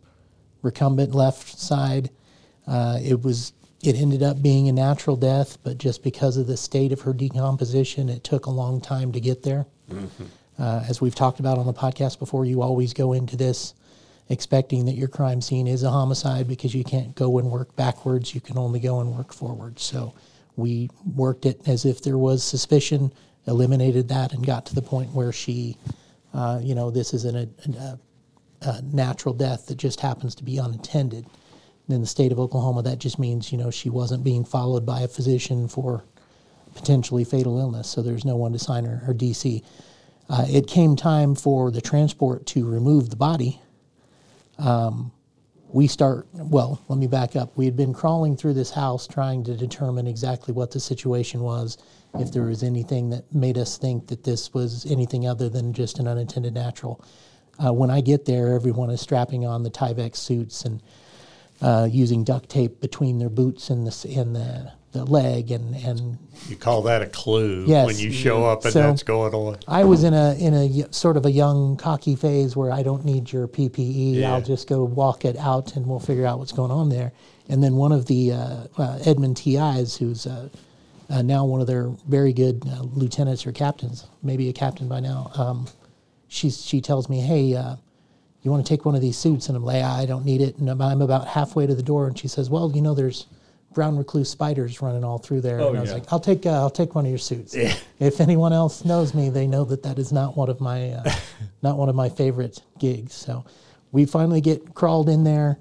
recumbent 0.63 1.15
left 1.15 1.59
side. 1.59 2.11
Uh, 2.67 2.99
it 3.03 3.23
was. 3.23 3.53
It 3.83 3.97
ended 3.97 4.23
up 4.23 4.43
being 4.43 4.69
a 4.69 4.73
natural 4.73 5.17
death, 5.17 5.57
but 5.63 5.79
just 5.79 6.03
because 6.03 6.37
of 6.37 6.47
the 6.47 6.59
state 6.59 6.93
of 6.93 7.01
her 7.01 7.15
decomposition, 7.15 8.11
it 8.11 8.23
took 8.23 8.45
a 8.45 8.51
long 8.51 8.79
time 8.83 9.11
to 9.13 9.21
get 9.21 9.43
there. 9.43 9.65
Uh, 10.59 10.85
as 10.87 11.01
we've 11.01 11.15
talked 11.15 11.41
about 11.41 11.57
on 11.57 11.65
the 11.65 11.73
podcast 11.73 12.19
before, 12.19 12.45
you 12.45 12.61
always 12.61 12.93
go 12.93 13.15
into 13.15 13.39
this 13.39 13.73
expecting 14.29 14.85
that 14.85 14.97
your 14.97 15.09
crime 15.09 15.41
scene 15.41 15.67
is 15.67 15.83
a 15.83 15.91
homicide 15.91 16.47
because 16.47 16.75
you 16.75 16.85
can't 16.85 17.15
go 17.15 17.39
and 17.39 17.51
work 17.51 17.75
backwards. 17.75 18.35
You 18.35 18.43
can 18.43 18.59
only 18.59 18.81
go 18.81 19.01
and 19.01 19.17
work 19.17 19.33
forwards. 19.33 19.83
So 19.83 20.13
we 20.57 20.91
worked 21.17 21.47
it 21.47 21.67
as 21.67 21.87
if 21.87 22.03
there 22.03 22.19
was 22.19 22.45
suspicion, 22.45 23.11
eliminated 23.47 24.09
that, 24.09 24.35
and 24.35 24.45
got 24.47 24.67
to 24.67 24.75
the 24.75 24.83
point 24.83 25.15
where 25.15 25.33
she, 25.33 25.79
uh, 26.33 26.61
you 26.63 26.75
know, 26.75 26.91
this 26.91 27.13
is 27.13 27.25
an, 27.25 27.37
a, 27.37 27.99
a, 28.63 28.83
natural 28.83 29.35
death 29.35 29.67
that 29.67 29.77
just 29.77 30.01
happens 30.01 30.35
to 30.37 30.45
be 30.45 30.59
unattended. 30.59 31.27
And 31.87 31.95
in 31.95 32.01
the 32.01 32.07
state 32.07 32.31
of 32.31 32.39
Oklahoma, 32.39 32.83
that 32.83 32.99
just 32.99 33.19
means, 33.19 33.51
you 33.51 33.59
know, 33.59 33.71
she 33.71 33.91
wasn't 33.91 34.23
being 34.23 34.45
followed 34.45 34.87
by 34.87 35.01
a 35.01 35.09
physician 35.09 35.67
for 35.67 36.05
potentially 36.75 37.25
fatal 37.25 37.59
illness. 37.59 37.89
So 37.89 38.03
there's 38.03 38.25
no 38.25 38.37
one 38.37 38.53
to 38.53 38.59
sign 38.59 38.85
her, 38.85 38.97
her 38.99 39.15
DC. 39.15 39.63
Uh, 40.29 40.47
it 40.49 40.69
came 40.69 40.95
time 40.95 41.35
for 41.35 41.73
the 41.73 41.81
transport 41.81 42.47
to 42.47 42.69
remove 42.69 43.11
the 43.11 43.17
body. 43.17 43.61
Um, 44.59 45.11
we 45.73 45.87
start, 45.87 46.27
well, 46.33 46.83
let 46.89 46.99
me 46.99 47.07
back 47.07 47.37
up. 47.37 47.57
We 47.57 47.65
had 47.65 47.77
been 47.77 47.93
crawling 47.93 48.37
through 48.37 48.55
this 48.55 48.71
house 48.71 49.07
trying 49.07 49.45
to 49.45 49.57
determine 49.57 50.07
exactly 50.07 50.53
what 50.53 50.71
the 50.71 50.81
situation 50.81 51.41
was, 51.41 51.79
if 52.15 52.33
there 52.33 52.43
was 52.43 52.63
anything 52.63 53.11
that 53.11 53.33
made 53.33 53.57
us 53.57 53.79
think 53.79 54.09
that 54.09 54.25
this 54.25 54.53
was 54.53 54.85
anything 54.91 55.29
other 55.29 55.49
than 55.49 55.73
just 55.73 55.99
an 55.99 56.09
unintended 56.09 56.55
natural. 56.55 57.05
Uh, 57.65 57.73
when 57.73 57.91
I 57.91 58.01
get 58.01 58.25
there, 58.25 58.55
everyone 58.55 58.91
is 58.91 59.01
strapping 59.01 59.47
on 59.47 59.63
the 59.63 59.71
Tyvek 59.71 60.17
suits 60.17 60.65
and 60.65 60.83
uh, 61.63 61.87
using 61.91 62.25
duct 62.25 62.49
tape 62.49 62.81
between 62.81 63.19
their 63.19 63.29
boots 63.29 63.71
and 63.71 63.87
the, 63.87 64.15
and 64.19 64.35
the, 64.35 64.73
the 64.93 65.05
leg 65.05 65.51
and, 65.53 65.75
and 65.77 66.19
You 66.49 66.57
call 66.57 66.83
that 66.83 67.01
a 67.03 67.07
clue 67.07 67.65
Yes. 67.67 67.87
when 67.87 67.99
you 67.99 68.11
show 68.11 68.45
up 68.45 68.65
and 68.65 68.73
So- 68.73 68.81
that's 68.83 69.03
going 69.05 69.33
on. 69.35 69.59
I 69.69 69.85
was 69.85 70.03
in 70.05 70.15
a 70.15 70.35
in 70.35 70.53
a 70.55 70.93
sort 70.93 71.17
of 71.17 71.25
a 71.27 71.31
young 71.31 71.77
cocky 71.77 72.17
phase 72.17 72.57
where 72.57 72.73
I 72.73 72.83
don't 72.83 73.05
need 73.05 73.31
your 73.33 73.47
PPE. 73.47 74.15
Yeah. 74.17 74.35
I'll 74.35 74.41
just 74.43 74.67
go 74.69 74.83
walk 74.83 75.25
it 75.25 75.37
out 75.37 75.77
and 75.77 75.87
we'll 75.87 76.01
figure 76.01 76.27
out 76.27 76.39
what's 76.39 76.53
going 76.53 76.71
on 76.73 76.89
there. 76.89 77.13
And 77.49 77.63
then 77.63 77.77
one 77.77 77.93
of 77.93 78.07
the 78.07 78.33
uh, 78.33 78.57
uh, 78.79 78.99
Edmond 79.05 79.37
TIs, 79.37 79.97
who's 79.97 80.27
uh, 80.27 80.49
uh, 81.09 81.23
now 81.23 81.45
one 81.45 81.61
of 81.61 81.67
their 81.67 81.91
very 82.09 82.33
good 82.33 82.63
uh, 82.67 82.83
lieutenants 82.83 83.47
or 83.47 83.53
captains, 83.53 84.07
maybe 84.23 84.49
a 84.49 84.53
captain 84.53 84.89
by 84.89 85.01
now. 85.01 85.31
Um, 85.37 85.67
she's 86.29 86.65
she 86.65 86.81
tells 86.81 87.09
me, 87.09 87.21
"Hey, 87.21 87.55
uh, 87.55 87.77
you 88.43 88.51
want 88.51 88.65
to 88.65 88.69
take 88.69 88.85
one 88.85 88.95
of 88.95 89.01
these 89.01 89.19
suits? 89.19 89.49
And 89.49 89.57
I'm 89.57 89.65
like, 89.65 89.83
I 89.83 90.07
don't 90.07 90.25
need 90.25 90.41
it. 90.41 90.57
And 90.59 90.71
I'm 90.71 91.03
about 91.03 91.27
halfway 91.29 91.67
to 91.67 91.75
the 91.75 91.83
door, 91.83 92.07
and 92.07 92.19
she 92.19 92.27
says, 92.29 92.49
well, 92.49 92.73
you 92.75 92.81
know, 92.83 92.95
there's 92.95 93.27
brown 93.73 93.97
recluse 93.97 94.29
spiders 94.29 94.83
running 94.83 95.05
all 95.05 95.19
through 95.19 95.41
there. 95.41 95.61
Oh, 95.61 95.69
and 95.69 95.79
I 95.79 95.81
was 95.81 95.91
yeah. 95.91 95.95
like, 95.95 96.13
I'll 96.13 96.21
take, 96.21 96.45
uh, 96.47 96.51
I'll 96.51 96.71
take 96.71 96.95
one 96.95 97.05
of 97.05 97.11
your 97.11 97.19
suits. 97.19 97.55
If 98.01 98.21
anyone 98.21 98.53
else 98.53 98.85
knows 98.85 99.15
me, 99.15 99.29
they 99.29 99.47
know 99.47 99.65
that 99.65 99.83
that 99.83 99.99
is 99.99 100.13
not 100.13 100.37
one 100.37 100.49
of 100.49 100.61
my, 100.61 100.93
uh, 100.93 101.13
not 101.63 101.77
one 101.77 101.89
of 101.89 101.95
my 101.95 102.09
favorite 102.09 102.63
gigs. 102.79 103.15
So 103.15 103.45
we 103.93 104.07
finally 104.07 104.41
get 104.41 104.75
crawled 104.75 105.09
in 105.09 105.25
there. 105.25 105.59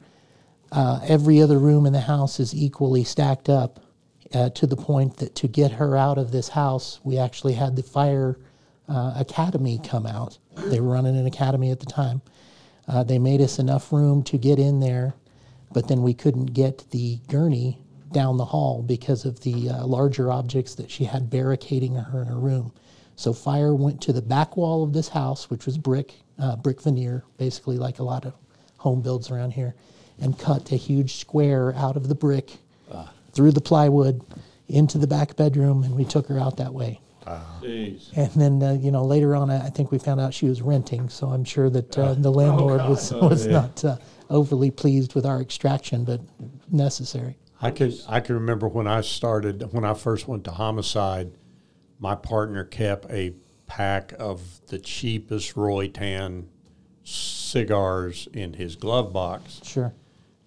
Uh, 0.72 1.00
every 1.08 1.42
other 1.42 1.60
room 1.60 1.86
in 1.86 1.94
the 1.94 2.02
house 2.02 2.40
is 2.40 2.54
equally 2.54 3.04
stacked 3.04 3.50
up 3.50 3.80
uh, 4.34 4.50
to 4.52 4.68
the 4.68 4.76
point 4.76 5.18
that 5.18 5.36
to 5.36 5.48
get 5.48 5.72
her 5.72 5.98
out 5.98 6.18
of 6.18 6.32
this 6.32 6.50
house, 6.50 7.00
we 7.04 7.18
actually 7.18 7.54
had 7.54 7.76
the 7.76 7.84
fire 7.84 8.38
uh, 8.88 9.14
academy 9.18 9.80
come 9.84 10.06
out. 10.06 10.38
They 10.56 10.80
were 10.80 10.92
running 10.92 11.18
an 11.18 11.26
academy 11.26 11.72
at 11.72 11.80
the 11.80 11.86
time. 11.86 12.22
Uh, 12.88 13.04
they 13.04 13.20
made 13.20 13.42
us 13.42 13.60
enough 13.60 13.92
room 13.92 14.24
to 14.24 14.38
get 14.38 14.60
in 14.60 14.80
there, 14.80 15.14
but 15.72 15.88
then 15.88 16.02
we 16.02 16.14
couldn't 16.14 16.48
get 16.48 16.90
the 16.92 17.20
gurney 17.28 17.80
down 18.12 18.38
the 18.38 18.46
hall 18.46 18.82
because 18.82 19.26
of 19.26 19.40
the 19.42 19.70
uh, 19.70 19.86
larger 19.86 20.32
objects 20.32 20.76
that 20.76 20.90
she 20.90 21.06
had 21.06 21.30
barricading 21.30 21.96
her 21.96 22.22
in 22.22 22.28
her 22.28 22.40
room. 22.40 22.72
So 23.16 23.34
fire 23.34 23.76
went 23.76 24.02
to 24.04 24.14
the 24.14 24.22
back 24.22 24.56
wall 24.56 24.84
of 24.84 24.94
this 24.94 25.10
house, 25.10 25.50
which 25.50 25.66
was 25.66 25.78
brick, 25.78 26.16
uh, 26.38 26.56
brick 26.56 26.82
veneer, 26.82 27.24
basically 27.38 27.78
like 27.78 28.00
a 28.00 28.04
lot 28.04 28.26
of 28.26 28.34
home 28.78 29.02
builds 29.02 29.30
around 29.30 29.52
here, 29.52 29.76
and 30.22 30.40
cut 30.40 30.72
a 30.72 30.76
huge 30.76 31.16
square 31.16 31.74
out 31.76 31.98
of 31.98 32.08
the 32.08 32.16
brick, 32.16 32.52
through 33.34 33.52
the 33.52 33.62
plywood, 33.62 34.22
into 34.68 34.98
the 34.98 35.08
back 35.08 35.36
bedroom, 35.36 35.84
and 35.84 35.96
we 35.96 36.06
took 36.06 36.28
her 36.28 36.40
out 36.40 36.58
that 36.58 36.74
way. 36.74 37.00
Jeez. 37.62 38.16
And 38.16 38.32
then, 38.34 38.64
uh, 38.64 38.74
you 38.74 38.92
know, 38.92 39.04
later 39.04 39.36
on, 39.36 39.50
I 39.50 39.68
I 39.68 39.70
think 39.70 39.92
we 39.92 40.00
found 40.00 40.20
out 40.20 40.34
she 40.34 40.48
was 40.48 40.62
renting, 40.62 41.10
so 41.10 41.28
I'm 41.28 41.44
sure 41.44 41.70
that 41.70 41.98
uh, 41.98 42.14
the 42.18 42.32
landlord 42.32 42.82
was, 42.90 43.12
was 43.14 43.46
not 43.48 43.84
uh, 43.86 43.98
overly 44.30 44.72
pleased 44.72 45.14
with 45.16 45.26
our 45.26 45.42
extraction, 45.42 46.06
but 46.06 46.22
necessary. 46.72 47.38
I 47.62 47.72
could 47.72 47.94
I 48.08 48.20
can 48.22 48.36
remember 48.36 48.68
when 48.68 48.88
I 48.88 49.02
started 49.02 49.72
when 49.74 49.84
I 49.86 49.94
first 49.94 50.28
went 50.28 50.44
to 50.46 50.52
homicide, 50.52 51.32
my 52.00 52.16
partner 52.16 52.64
kept 52.64 53.10
a 53.12 53.34
pack 53.66 54.14
of 54.18 54.66
the 54.68 54.80
cheapest 54.80 55.56
Roi-Tan 55.58 56.48
cigars 57.04 58.28
in 58.34 58.54
his 58.54 58.76
glove 58.76 59.12
box, 59.14 59.60
Sure. 59.64 59.94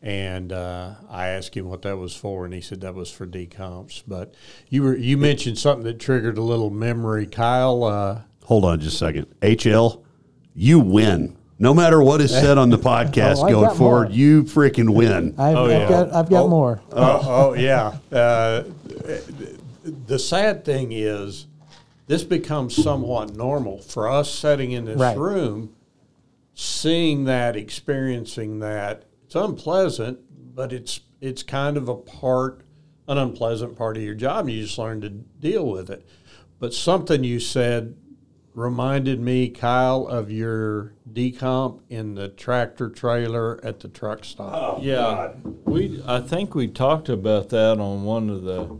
and 0.00 0.52
uh, 0.52 0.94
I 1.10 1.28
asked 1.28 1.54
him 1.56 1.68
what 1.68 1.82
that 1.82 1.98
was 1.98 2.14
for, 2.14 2.44
and 2.44 2.54
he 2.54 2.60
said 2.60 2.80
that 2.80 2.94
was 2.94 3.10
for 3.10 3.26
decomps. 3.26 4.02
But 4.06 4.34
you 4.68 4.82
were 4.82 4.96
you 4.96 5.16
mentioned 5.18 5.58
something 5.58 5.84
that 5.84 5.98
triggered 6.00 6.38
a 6.38 6.42
little 6.42 6.70
memory, 6.70 7.26
Kyle. 7.26 7.84
Uh, 7.84 8.22
Hold 8.44 8.64
on 8.64 8.80
just 8.80 8.94
a 8.96 8.98
second. 8.98 9.26
HL, 9.40 10.02
you 10.54 10.78
win. 10.80 11.36
No 11.58 11.72
matter 11.74 12.02
what 12.02 12.20
is 12.20 12.30
said 12.30 12.58
on 12.58 12.70
the 12.70 12.78
podcast 12.90 13.36
Oh, 13.44 13.48
going 13.48 13.76
forward, 13.76 14.08
more. 14.08 14.16
you 14.16 14.42
freaking 14.44 14.94
win. 14.94 15.34
I've, 15.38 15.56
Oh, 15.56 15.64
I've 15.66 15.70
yeah. 15.70 15.88
got, 15.88 16.14
I've 16.14 16.30
got 16.30 16.44
Oh. 16.44 16.48
more. 16.48 16.82
oh, 16.92 17.20
oh 17.24 17.52
yeah. 17.54 17.96
Uh, 18.10 18.64
the 20.06 20.18
sad 20.18 20.64
thing 20.64 20.92
is, 20.92 21.46
this 22.08 22.24
becomes 22.24 22.74
somewhat 22.76 23.34
normal 23.36 23.78
for 23.78 24.08
us 24.10 24.30
sitting 24.32 24.72
in 24.72 24.84
this 24.84 24.98
Right. 24.98 25.16
room, 25.16 25.70
seeing 26.54 27.24
that, 27.24 27.56
experiencing 27.56 28.58
that. 28.60 29.04
It's 29.26 29.34
unpleasant, 29.34 30.18
but 30.54 30.72
it's 30.72 31.00
it's 31.20 31.44
kind 31.44 31.76
of 31.76 31.88
a 31.88 31.94
part, 31.94 32.62
an 33.06 33.16
unpleasant 33.16 33.76
part 33.76 33.96
of 33.96 34.02
your 34.02 34.14
job. 34.16 34.48
You 34.48 34.62
just 34.62 34.76
learn 34.76 35.00
to 35.02 35.08
deal 35.08 35.66
with 35.68 35.88
it. 35.88 36.04
But 36.58 36.74
something 36.74 37.22
you 37.22 37.38
said 37.38 37.94
reminded 38.54 39.20
me, 39.20 39.48
Kyle, 39.48 40.06
of 40.06 40.30
your 40.30 40.92
decomp 41.10 41.80
in 41.88 42.14
the 42.14 42.28
tractor 42.28 42.88
trailer 42.88 43.60
at 43.64 43.80
the 43.80 43.88
truck 43.88 44.24
stop. 44.24 44.82
Yeah, 44.82 45.32
we. 45.64 46.02
I 46.06 46.20
think 46.20 46.54
we 46.54 46.68
talked 46.68 47.08
about 47.08 47.48
that 47.50 47.78
on 47.80 48.04
one 48.04 48.30
of 48.30 48.42
the 48.42 48.78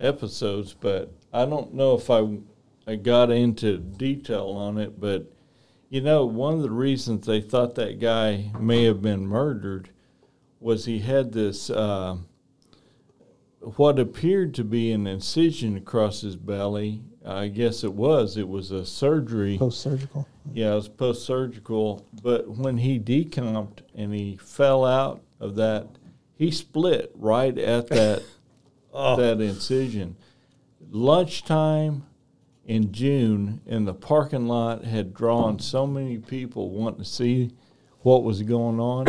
episodes, 0.00 0.74
but 0.74 1.12
I 1.32 1.44
don't 1.44 1.74
know 1.74 1.94
if 1.94 2.10
I, 2.10 2.38
I 2.86 2.96
got 2.96 3.30
into 3.30 3.78
detail 3.78 4.48
on 4.48 4.78
it. 4.78 5.00
But 5.00 5.32
you 5.88 6.00
know, 6.00 6.24
one 6.26 6.54
of 6.54 6.62
the 6.62 6.70
reasons 6.70 7.26
they 7.26 7.40
thought 7.40 7.74
that 7.76 8.00
guy 8.00 8.50
may 8.58 8.84
have 8.84 9.00
been 9.00 9.26
murdered 9.26 9.90
was 10.60 10.86
he 10.86 11.00
had 11.00 11.32
this 11.32 11.70
uh, 11.70 12.16
what 13.60 13.98
appeared 13.98 14.54
to 14.54 14.64
be 14.64 14.92
an 14.92 15.06
incision 15.06 15.76
across 15.76 16.22
his 16.22 16.36
belly. 16.36 17.02
I 17.24 17.48
guess 17.48 17.84
it 17.84 17.92
was. 17.92 18.36
It 18.36 18.48
was 18.48 18.70
a 18.70 18.84
surgery. 18.84 19.56
Post 19.58 19.80
surgical. 19.80 20.28
Yeah, 20.52 20.72
it 20.72 20.76
was 20.76 20.88
post 20.88 21.24
surgical. 21.24 22.06
But 22.22 22.48
when 22.48 22.78
he 22.78 22.98
decomped 22.98 23.82
and 23.94 24.12
he 24.12 24.36
fell 24.36 24.84
out 24.84 25.22
of 25.40 25.56
that, 25.56 25.86
he 26.36 26.50
split 26.50 27.12
right 27.14 27.56
at 27.56 27.88
that 27.88 28.22
oh. 28.92 29.16
that 29.16 29.40
incision. 29.40 30.16
Lunchtime 30.90 32.04
in 32.66 32.92
June, 32.92 33.60
and 33.66 33.86
the 33.86 33.94
parking 33.94 34.46
lot 34.46 34.84
had 34.84 35.14
drawn 35.14 35.58
so 35.58 35.86
many 35.86 36.18
people 36.18 36.70
wanting 36.70 37.00
to 37.00 37.04
see 37.04 37.50
what 38.00 38.22
was 38.22 38.42
going 38.42 38.80
on. 38.80 39.06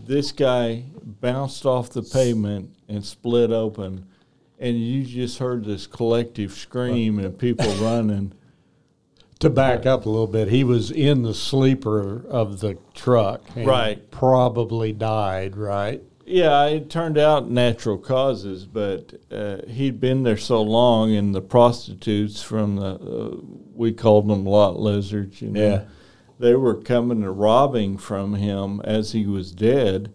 this 0.06 0.32
guy 0.32 0.84
bounced 1.02 1.66
off 1.66 1.90
the 1.90 2.02
pavement 2.02 2.74
and 2.88 3.04
split 3.04 3.50
open, 3.50 4.06
and 4.64 4.78
you 4.80 5.04
just 5.04 5.38
heard 5.38 5.64
this 5.64 5.86
collective 5.86 6.52
scream 6.52 7.18
and 7.18 7.38
people 7.38 7.70
running. 7.80 8.32
To 9.40 9.50
back 9.50 9.84
up 9.84 10.06
a 10.06 10.08
little 10.08 10.26
bit, 10.26 10.48
he 10.48 10.64
was 10.64 10.90
in 10.90 11.22
the 11.22 11.34
sleeper 11.34 12.24
of 12.28 12.60
the 12.60 12.78
truck. 12.94 13.42
and 13.54 13.66
Right. 13.66 14.10
Probably 14.10 14.92
died, 14.92 15.56
right? 15.56 16.02
Yeah, 16.24 16.64
it 16.66 16.88
turned 16.88 17.18
out 17.18 17.50
natural 17.50 17.98
causes, 17.98 18.64
but 18.64 19.12
uh, 19.30 19.58
he'd 19.68 20.00
been 20.00 20.22
there 20.22 20.38
so 20.38 20.62
long, 20.62 21.14
and 21.14 21.34
the 21.34 21.42
prostitutes 21.42 22.42
from 22.42 22.76
the 22.76 22.94
uh, 22.94 23.36
we 23.74 23.92
called 23.92 24.28
them 24.28 24.46
lot 24.46 24.78
lizards. 24.80 25.42
You 25.42 25.50
know, 25.50 25.60
Yeah. 25.60 25.84
they 26.38 26.54
were 26.54 26.76
coming 26.76 27.22
and 27.22 27.38
robbing 27.38 27.98
from 27.98 28.36
him 28.36 28.80
as 28.84 29.12
he 29.12 29.26
was 29.26 29.52
dead, 29.52 30.10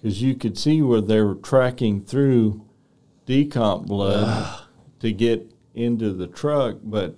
because 0.00 0.20
you 0.20 0.34
could 0.34 0.58
see 0.58 0.82
where 0.82 1.00
they 1.02 1.20
were 1.20 1.36
tracking 1.36 2.02
through 2.02 2.62
decomp 3.26 3.86
blood 3.86 4.64
to 5.00 5.12
get 5.12 5.52
into 5.74 6.12
the 6.12 6.26
truck, 6.26 6.76
but 6.82 7.16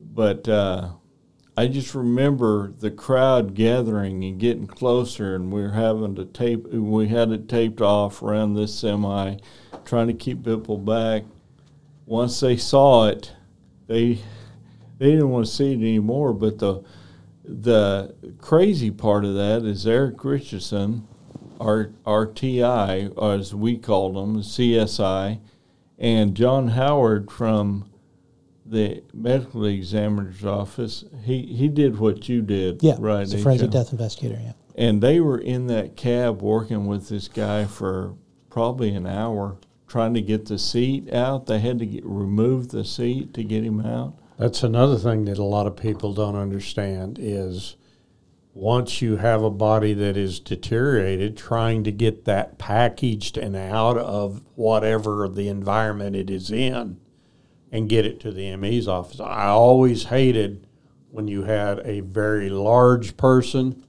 but 0.00 0.48
uh, 0.48 0.90
I 1.56 1.68
just 1.68 1.94
remember 1.94 2.72
the 2.78 2.90
crowd 2.90 3.54
gathering 3.54 4.24
and 4.24 4.38
getting 4.38 4.66
closer, 4.66 5.34
and 5.34 5.50
we 5.52 5.62
were 5.62 5.70
having 5.70 6.14
to 6.16 6.26
tape. 6.26 6.66
We 6.66 7.08
had 7.08 7.30
it 7.30 7.48
taped 7.48 7.80
off 7.80 8.22
around 8.22 8.54
this 8.54 8.74
semi, 8.74 9.36
trying 9.84 10.08
to 10.08 10.12
keep 10.14 10.44
people 10.44 10.78
back. 10.78 11.22
Once 12.04 12.40
they 12.40 12.56
saw 12.56 13.08
it, 13.08 13.32
they 13.86 14.20
they 14.98 15.12
didn't 15.12 15.30
want 15.30 15.46
to 15.46 15.52
see 15.52 15.72
it 15.72 15.76
anymore. 15.76 16.34
But 16.34 16.58
the 16.58 16.82
the 17.42 18.14
crazy 18.38 18.90
part 18.90 19.24
of 19.24 19.34
that 19.34 19.62
is 19.62 19.86
Eric 19.86 20.24
Richardson, 20.24 21.06
our 21.60 21.90
RTI, 22.06 23.12
as 23.38 23.54
we 23.54 23.76
called 23.76 24.14
them, 24.16 24.42
CSI, 24.42 25.38
and 25.98 26.34
John 26.34 26.68
Howard 26.68 27.30
from 27.30 27.90
the 28.64 29.02
medical 29.14 29.64
examiner's 29.64 30.44
office. 30.44 31.04
He 31.24 31.42
he 31.42 31.68
did 31.68 31.98
what 31.98 32.28
you 32.28 32.42
did, 32.42 32.82
Yeah. 32.82 32.96
right? 32.98 33.22
It's 33.22 33.32
a 33.34 33.38
forensic 33.38 33.70
death 33.70 33.92
investigator. 33.92 34.40
Yeah. 34.42 34.52
And 34.74 35.00
they 35.02 35.20
were 35.20 35.38
in 35.38 35.68
that 35.68 35.96
cab 35.96 36.42
working 36.42 36.86
with 36.86 37.08
this 37.08 37.28
guy 37.28 37.64
for 37.64 38.14
probably 38.50 38.90
an 38.90 39.06
hour, 39.06 39.56
trying 39.86 40.14
to 40.14 40.20
get 40.20 40.46
the 40.46 40.58
seat 40.58 41.12
out. 41.14 41.46
They 41.46 41.60
had 41.60 41.78
to 41.78 41.86
get, 41.86 42.04
remove 42.04 42.68
the 42.70 42.84
seat 42.84 43.32
to 43.34 43.44
get 43.44 43.64
him 43.64 43.80
out. 43.80 44.14
That's 44.38 44.62
another 44.62 44.98
thing 44.98 45.24
that 45.26 45.38
a 45.38 45.44
lot 45.44 45.66
of 45.66 45.76
people 45.76 46.12
don't 46.12 46.36
understand 46.36 47.18
is 47.20 47.76
once 48.56 49.02
you 49.02 49.18
have 49.18 49.42
a 49.42 49.50
body 49.50 49.92
that 49.92 50.16
is 50.16 50.40
deteriorated, 50.40 51.36
trying 51.36 51.84
to 51.84 51.92
get 51.92 52.24
that 52.24 52.56
packaged 52.56 53.36
and 53.36 53.54
out 53.54 53.98
of 53.98 54.40
whatever 54.54 55.28
the 55.28 55.46
environment 55.46 56.16
it 56.16 56.30
is 56.30 56.50
in 56.50 56.98
and 57.70 57.86
get 57.86 58.06
it 58.06 58.18
to 58.18 58.32
the 58.32 58.56
ME's 58.56 58.88
office. 58.88 59.20
I 59.20 59.48
always 59.48 60.04
hated 60.04 60.66
when 61.10 61.28
you 61.28 61.42
had 61.42 61.80
a 61.80 62.00
very 62.00 62.48
large 62.48 63.18
person 63.18 63.84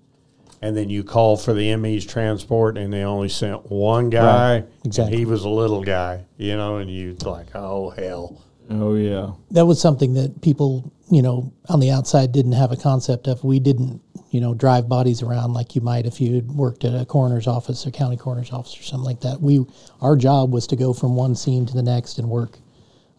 and 0.62 0.76
then 0.76 0.90
you 0.90 1.02
call 1.02 1.38
for 1.38 1.54
the 1.54 1.74
ME's 1.78 2.06
transport 2.06 2.78
and 2.78 2.92
they 2.92 3.04
only 3.04 3.30
sent 3.30 3.72
one 3.72 4.10
guy. 4.10 4.66
exactly. 4.84 5.18
He 5.18 5.24
was 5.24 5.46
a 5.46 5.50
little 5.50 5.82
guy, 5.82 6.26
you 6.36 6.58
know, 6.58 6.78
and 6.78 6.92
you 6.92 7.16
like, 7.24 7.56
oh 7.56 7.92
hell. 7.92 8.42
Oh 8.70 8.96
yeah, 8.96 9.32
that 9.52 9.66
was 9.66 9.80
something 9.80 10.16
that 10.16 10.42
people, 10.42 10.92
you 11.10 11.22
know, 11.22 11.54
on 11.70 11.80
the 11.80 11.90
outside 11.92 12.34
didn't 12.34 12.52
have 12.52 12.74
a 12.74 12.76
concept 12.76 13.28
of. 13.28 13.42
We 13.44 13.62
didn't, 13.62 14.02
you 14.30 14.42
know, 14.42 14.54
drive 14.54 14.90
bodies 14.90 15.22
around 15.22 15.54
like 15.54 15.76
you 15.76 15.82
might 15.82 16.06
if 16.06 16.20
you 16.20 16.36
had 16.36 16.52
worked 16.52 16.84
at 16.84 16.94
a 16.94 17.06
coroner's 17.06 17.48
office, 17.48 17.86
a 17.86 17.92
county 17.92 18.18
coroner's 18.18 18.52
office, 18.52 18.78
or 18.80 18.84
something 18.84 19.06
like 19.06 19.22
that. 19.22 19.42
We, 19.42 19.66
our 20.02 20.16
job 20.16 20.52
was 20.52 20.68
to 20.68 20.76
go 20.76 20.94
from 20.94 21.16
one 21.16 21.36
scene 21.36 21.66
to 21.66 21.74
the 21.74 21.84
next 21.84 22.20
and 22.20 22.30
work 22.30 22.60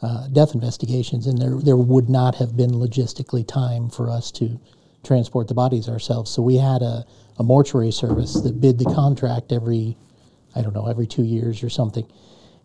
uh, 0.03 0.29
death 0.29 0.55
investigations, 0.55 1.27
and 1.27 1.38
there 1.38 1.57
there 1.57 1.77
would 1.77 2.09
not 2.09 2.35
have 2.37 2.57
been 2.57 2.71
logistically 2.71 3.47
time 3.47 3.91
for 3.91 4.11
us 4.11 4.31
to 4.33 4.61
transport 5.05 5.49
the 5.49 5.55
bodies 5.55 5.88
ourselves. 5.88 6.31
So 6.31 6.43
we 6.43 6.57
had 6.57 6.83
a, 6.83 7.05
a 7.38 7.43
mortuary 7.43 7.91
service 7.91 8.35
that 8.43 8.61
bid 8.61 8.79
the 8.79 8.85
contract 8.85 9.53
every, 9.53 9.97
I 10.55 10.62
don't 10.62 10.75
know, 10.75 10.87
every 10.87 11.07
two 11.07 11.25
years 11.25 11.62
or 11.62 11.71
something. 11.71 12.07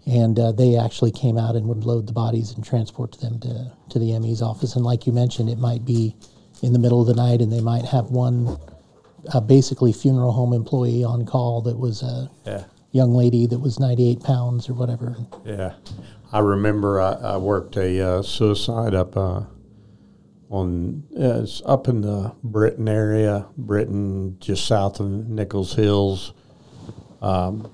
And 0.05 0.37
uh, 0.37 0.51
they 0.51 0.75
actually 0.75 1.11
came 1.11 1.37
out 1.37 1.55
and 1.55 1.67
would 1.67 1.85
load 1.85 2.07
the 2.07 2.13
bodies 2.13 2.51
and 2.51 2.63
transport 2.63 3.13
them 3.19 3.39
to, 3.39 3.71
to 3.89 3.99
the 3.99 4.19
ME's 4.19 4.41
office. 4.41 4.75
And 4.75 4.83
like 4.83 5.07
you 5.07 5.13
mentioned, 5.13 5.49
it 5.49 5.57
might 5.57 5.85
be 5.85 6.15
in 6.63 6.73
the 6.73 6.79
middle 6.79 6.99
of 7.01 7.07
the 7.07 7.13
night 7.13 7.41
and 7.41 7.51
they 7.51 7.61
might 7.61 7.85
have 7.85 8.05
one 8.09 8.57
uh, 9.33 9.39
basically 9.39 9.93
funeral 9.93 10.31
home 10.31 10.53
employee 10.53 11.03
on 11.03 11.25
call 11.25 11.61
that 11.61 11.77
was 11.77 12.01
a 12.01 12.29
Yeah. 12.45 12.63
young 12.91 13.13
lady 13.13 13.45
that 13.47 13.59
was 13.59 13.79
98 13.79 14.21
pounds 14.23 14.69
or 14.69 14.73
whatever. 14.73 15.15
Yeah, 15.45 15.73
I 16.31 16.39
remember 16.39 16.99
I, 17.01 17.11
I 17.13 17.37
worked 17.37 17.75
a 17.77 17.99
uh, 18.01 18.21
suicide 18.23 18.95
up 18.95 19.15
uh, 19.15 19.41
on 20.49 21.03
uh, 21.19 21.45
up 21.65 21.87
in 21.87 22.01
the 22.01 22.33
Britton 22.43 22.87
area, 22.87 23.45
Britton, 23.57 24.37
just 24.39 24.65
south 24.65 24.99
of 24.99 25.07
Nichols 25.09 25.73
Hills, 25.75 26.33
um, 27.21 27.69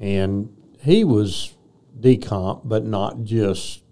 and 0.00 0.54
he 0.82 1.02
was 1.04 1.54
decomp, 1.98 2.62
but 2.64 2.84
not 2.84 3.24
just. 3.24 3.82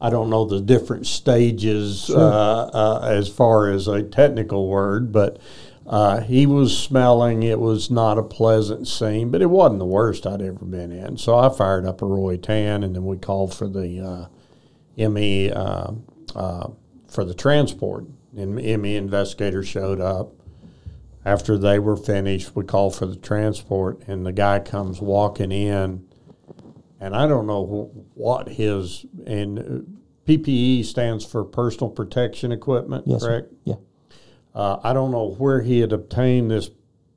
I 0.00 0.10
don't 0.10 0.30
know 0.30 0.44
the 0.44 0.60
different 0.60 1.06
stages 1.06 2.08
uh, 2.08 2.70
uh, 2.72 3.00
as 3.02 3.28
far 3.28 3.70
as 3.70 3.88
a 3.88 4.02
technical 4.02 4.68
word, 4.68 5.10
but 5.10 5.38
uh, 5.86 6.20
he 6.20 6.46
was 6.46 6.76
smelling. 6.76 7.42
It 7.42 7.58
was 7.58 7.90
not 7.90 8.18
a 8.18 8.22
pleasant 8.22 8.86
scene, 8.86 9.30
but 9.30 9.42
it 9.42 9.50
wasn't 9.50 9.80
the 9.80 9.86
worst 9.86 10.26
I'd 10.26 10.42
ever 10.42 10.64
been 10.64 10.92
in. 10.92 11.16
So 11.16 11.36
I 11.36 11.48
fired 11.48 11.84
up 11.84 12.00
a 12.02 12.06
Roi-Tan, 12.06 12.84
and 12.84 12.94
then 12.94 13.06
we 13.06 13.16
called 13.16 13.54
for 13.54 13.66
the 13.66 14.28
uh, 14.98 15.08
ME 15.08 15.50
uh, 15.50 15.92
uh, 16.36 16.68
for 17.08 17.24
the 17.24 17.34
transport. 17.34 18.04
And 18.36 18.54
ME 18.56 18.96
investigator 18.96 19.64
showed 19.64 20.00
up. 20.00 20.32
After 21.24 21.58
they 21.58 21.78
were 21.78 21.96
finished, 21.96 22.54
we 22.54 22.64
called 22.64 22.94
for 22.94 23.06
the 23.06 23.16
transport, 23.16 24.02
and 24.06 24.24
the 24.24 24.32
guy 24.32 24.60
comes 24.60 25.00
walking 25.00 25.50
in 25.50 26.07
and 27.00 27.14
I 27.16 27.26
don't 27.26 27.46
know 27.46 27.64
wh- 27.64 28.16
what 28.18 28.48
his 28.48 29.04
and 29.26 29.58
uh, 29.58 29.62
PPE 30.26 30.84
stands 30.84 31.24
for 31.24 31.44
personal 31.44 31.88
protection 31.90 32.52
equipment, 32.52 33.04
Yes, 33.06 33.20
sir. 33.22 33.26
correct? 33.28 33.52
Yeah. 33.64 33.74
Uh, 34.54 34.78
I 34.82 34.92
don't 34.92 35.10
know 35.10 35.30
where 35.38 35.60
he 35.62 35.80
had 35.80 35.92
obtained 35.92 36.50
this 36.50 36.70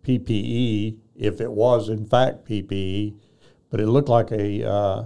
PPE, 0.06 0.98
if 1.16 1.40
it 1.42 1.52
was 1.52 1.90
in 1.90 2.06
fact 2.06 2.46
PPE, 2.48 3.16
but 3.70 3.80
it 3.80 3.88
looked 3.88 4.10
like 4.10 4.32
a 4.32 4.68
uh, 4.68 5.06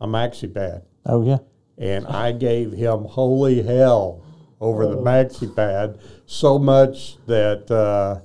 a 0.00 0.06
maxi 0.06 0.52
pad, 0.52 0.82
Oh, 1.06 1.24
yeah. 1.24 1.38
and 1.78 2.06
I 2.06 2.32
gave 2.32 2.72
him 2.72 3.04
holy 3.04 3.62
hell 3.62 4.22
over 4.60 4.86
the 4.86 4.96
maxi 4.96 5.54
pad 5.54 5.98
so 6.26 6.58
much 6.58 7.16
that 7.26 7.70
uh, 7.70 8.20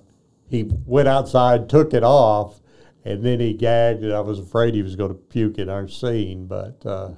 he 0.49 0.63
went 0.85 1.07
outside, 1.07 1.69
took 1.69 1.93
it 1.93 2.03
off, 2.03 2.60
and 3.05 3.23
then 3.23 3.39
he 3.39 3.53
gagged, 3.53 4.03
and 4.03 4.13
I 4.13 4.19
was 4.21 4.39
afraid 4.39 4.73
he 4.73 4.83
was 4.83 4.95
going 4.95 5.11
to 5.11 5.17
puke 5.17 5.57
in 5.57 5.69
our 5.69 5.87
scene, 5.87 6.47
but. 6.47 6.85
Uh, 6.85 7.11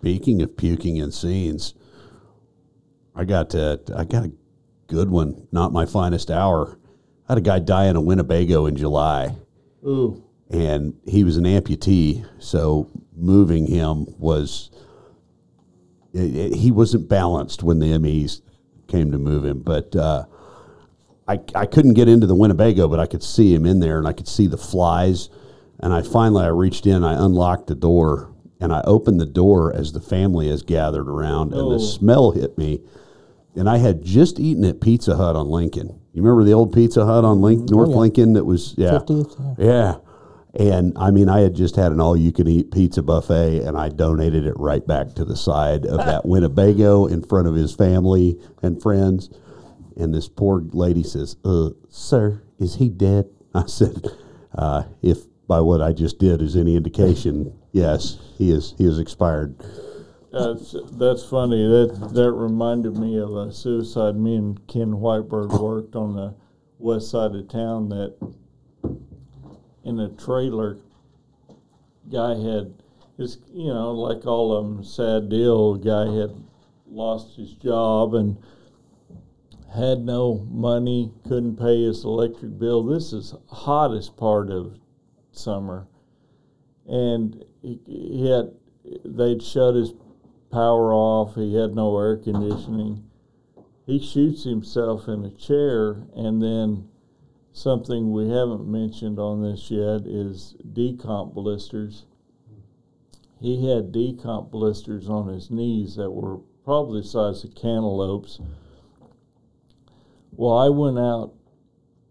Speaking 0.00 0.40
of 0.42 0.56
puking 0.56 0.96
in 0.98 1.10
scenes, 1.10 1.74
I 3.14 3.24
got 3.24 3.50
to, 3.50 3.80
I 3.96 4.04
got 4.04 4.26
a 4.26 4.32
good 4.86 5.10
one. 5.10 5.48
Not 5.50 5.72
my 5.72 5.84
finest 5.84 6.30
hour. 6.30 6.78
I 7.28 7.32
had 7.32 7.38
a 7.38 7.40
guy 7.40 7.58
die 7.58 7.86
in 7.86 7.96
a 7.96 8.00
Winnebago 8.00 8.66
in 8.66 8.76
July, 8.76 9.34
Ooh, 9.84 10.22
and 10.48 10.94
he 11.06 11.24
was 11.24 11.36
an 11.38 11.44
amputee. 11.44 12.24
So 12.38 12.88
moving 13.16 13.66
him 13.66 14.06
was, 14.18 14.70
it, 16.12 16.36
it- 16.36 16.54
he 16.56 16.70
wasn't 16.70 17.08
balanced 17.08 17.64
when 17.64 17.80
the 17.80 17.98
MEs 17.98 18.42
came 18.86 19.10
to 19.10 19.18
move 19.18 19.44
him. 19.44 19.60
But 19.60 19.96
uh, 19.96 20.26
I, 21.28 21.40
I 21.54 21.66
couldn't 21.66 21.94
get 21.94 22.08
into 22.08 22.26
the 22.26 22.34
Winnebago, 22.34 22.88
but 22.88 23.00
I 23.00 23.06
could 23.06 23.22
see 23.22 23.54
him 23.54 23.66
in 23.66 23.80
there, 23.80 23.98
and 23.98 24.06
I 24.06 24.12
could 24.12 24.28
see 24.28 24.46
the 24.46 24.56
flies. 24.56 25.28
And 25.80 25.92
I 25.92 26.02
finally 26.02 26.44
I 26.44 26.48
reached 26.48 26.86
in, 26.86 27.04
I 27.04 27.22
unlocked 27.24 27.66
the 27.66 27.74
door, 27.74 28.32
and 28.60 28.72
I 28.72 28.82
opened 28.84 29.20
the 29.20 29.26
door 29.26 29.74
as 29.74 29.92
the 29.92 30.00
family 30.00 30.48
has 30.48 30.62
gathered 30.62 31.08
around, 31.08 31.52
and 31.52 31.62
Oh. 31.62 31.72
the 31.72 31.80
smell 31.80 32.30
hit 32.30 32.56
me. 32.56 32.80
And 33.54 33.68
I 33.68 33.78
had 33.78 34.02
just 34.02 34.38
eaten 34.38 34.64
at 34.64 34.80
Pizza 34.80 35.16
Hut 35.16 35.34
on 35.34 35.48
Lincoln. 35.48 35.98
You 36.12 36.22
remember 36.22 36.44
the 36.44 36.52
old 36.52 36.72
Pizza 36.72 37.04
Hut 37.04 37.24
on 37.24 37.40
Link, 37.40 37.62
mm-hmm. 37.62 37.74
North 37.74 37.88
oh, 37.88 37.92
yeah. 37.92 37.98
Lincoln 37.98 38.32
that 38.34 38.44
was 38.44 38.74
yeah, 38.76 38.90
50th, 38.90 39.56
yeah. 39.58 39.96
And 40.58 40.96
I 40.96 41.10
mean, 41.10 41.28
I 41.28 41.40
had 41.40 41.54
just 41.54 41.76
had 41.76 41.92
an 41.92 42.00
all-you-can-eat 42.00 42.70
pizza 42.70 43.02
buffet, 43.02 43.60
and 43.60 43.76
I 43.76 43.90
donated 43.90 44.46
it 44.46 44.54
right 44.56 44.86
back 44.86 45.14
to 45.14 45.24
the 45.24 45.36
side 45.36 45.84
of 45.84 45.98
that 45.98 46.24
Winnebago 46.26 47.06
in 47.06 47.22
front 47.22 47.46
of 47.46 47.54
his 47.54 47.74
family 47.74 48.38
and 48.62 48.80
friends. 48.80 49.28
And 49.96 50.14
this 50.14 50.28
poor 50.28 50.60
lady 50.72 51.02
says, 51.02 51.36
"Uh, 51.44 51.70
sir, 51.88 52.42
is 52.58 52.76
he 52.76 52.88
dead?" 52.88 53.28
I 53.54 53.66
said, 53.66 54.06
uh, 54.54 54.84
"If 55.02 55.24
by 55.46 55.60
what 55.60 55.80
I 55.80 55.92
just 55.92 56.18
did 56.18 56.42
is 56.42 56.56
any 56.56 56.76
indication, 56.76 57.56
yes, 57.72 58.18
he 58.36 58.50
is. 58.50 58.74
He 58.76 58.84
is 58.84 58.98
expired." 58.98 59.56
that's 60.38 60.74
that's 60.92 61.24
funny. 61.24 61.66
That 61.66 62.10
that 62.14 62.32
reminded 62.32 62.96
me 62.96 63.18
of 63.18 63.34
a 63.34 63.52
suicide. 63.52 64.16
Me 64.16 64.36
and 64.36 64.66
Ken 64.66 64.92
Whitebird 64.92 65.60
worked 65.60 65.96
on 65.96 66.14
the 66.14 66.34
west 66.78 67.10
side 67.10 67.34
of 67.34 67.48
town. 67.48 67.88
That 67.88 68.14
in 69.84 70.00
a 70.00 70.08
trailer, 70.10 70.78
guy 72.10 72.34
had 72.34 72.74
this. 73.18 73.38
You 73.52 73.72
know, 73.72 73.92
like 73.92 74.26
all 74.26 74.52
of 74.52 74.64
them, 74.64 74.84
sad 74.84 75.28
deal. 75.28 75.74
Guy 75.76 76.12
had 76.12 76.34
lost 76.88 77.36
his 77.36 77.52
job 77.54 78.14
and 78.14 78.36
had 79.76 80.00
no 80.00 80.46
money, 80.50 81.12
couldn't 81.28 81.56
pay 81.56 81.84
his 81.84 82.04
electric 82.04 82.58
bill. 82.58 82.82
This 82.82 83.12
is 83.12 83.34
hottest 83.48 84.16
part 84.16 84.50
of 84.50 84.78
summer, 85.32 85.86
and 86.86 87.44
he, 87.62 88.26
had 88.26 88.52
they'd 89.04 89.42
shut 89.42 89.74
his 89.74 89.92
power 90.50 90.94
off. 90.94 91.34
He 91.34 91.54
had 91.54 91.74
no 91.74 91.96
air 91.98 92.16
conditioning. 92.16 93.04
He 93.84 93.98
shoots 93.98 94.44
himself 94.44 95.08
in 95.08 95.24
a 95.24 95.30
chair, 95.30 96.02
and 96.14 96.42
then 96.42 96.88
something 97.52 98.12
we 98.12 98.30
haven't 98.30 98.66
mentioned 98.66 99.18
on 99.18 99.42
this 99.42 99.70
yet 99.70 100.06
is 100.06 100.56
decomp 100.72 101.34
blisters. 101.34 102.06
He 103.40 103.68
had 103.68 103.92
decomp 103.92 104.50
blisters 104.50 105.08
on 105.08 105.28
his 105.28 105.50
knees 105.50 105.96
that 105.96 106.10
were 106.10 106.38
probably 106.64 107.02
the 107.02 107.06
size 107.06 107.44
of 107.44 107.54
cantaloupes. 107.54 108.40
Well, 110.36 110.58
I 110.58 110.68
went 110.68 110.98
out 110.98 111.32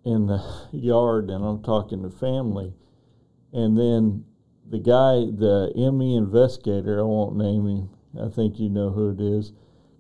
in 0.04 0.26
the 0.28 0.44
yard 0.72 1.30
and 1.30 1.46
I'm 1.46 1.62
talking 1.62 2.02
to 2.04 2.10
family, 2.10 2.74
and 3.54 3.78
then 3.78 4.26
the 4.68 4.80
guy, 4.80 5.26
the 5.26 5.72
ME 5.76 6.16
investigator, 6.16 7.00
I 7.00 7.04
won't 7.04 7.36
name 7.36 7.68
him, 7.68 7.90
I 8.20 8.30
think 8.30 8.60
you 8.60 8.70
know 8.70 8.90
who 8.90 9.12
it 9.12 9.22
is, 9.22 9.54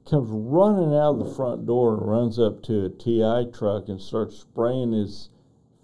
comes 0.09 0.29
running 0.29 0.95
out 0.95 1.19
of 1.19 1.19
the 1.19 1.33
front 1.33 1.65
door 1.65 1.97
and 1.97 2.07
runs 2.07 2.39
up 2.39 2.63
to 2.63 2.85
a 2.85 2.89
TI 2.89 3.51
truck 3.51 3.89
and 3.89 4.01
starts 4.01 4.38
spraying 4.38 4.91
his 4.91 5.29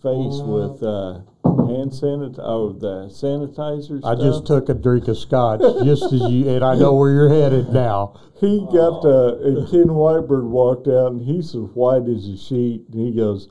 face 0.02 0.42
with 0.42 0.82
uh, 0.84 1.22
hand 1.44 1.92
sanitizer, 1.92 2.40
oh, 2.40 2.74
the 2.74 3.08
sanitizer 3.10 3.98
I 4.04 4.14
stuff. 4.16 4.20
just 4.20 4.46
took 4.48 4.70
a 4.70 4.74
drink 4.74 5.08
of 5.08 5.18
scotch, 5.18 5.62
just 5.84 6.04
as 6.04 6.22
you, 6.22 6.50
and 6.50 6.64
I 6.64 6.76
know 6.76 6.94
where 6.94 7.12
you're 7.12 7.30
headed 7.30 7.70
now. 7.70 8.20
he 8.40 8.60
got 8.72 9.04
uh, 9.06 9.38
and 9.44 9.70
Ken 9.70 9.88
Whitebird 9.88 10.44
walked 10.50 10.88
out 10.88 11.12
and 11.14 11.22
he's 11.22 11.50
as 11.56 11.62
white 11.74 12.08
as 12.08 12.28
a 12.28 12.38
sheet 12.38 12.86
and 12.92 13.02
he 13.02 13.12
goes, 13.16 13.48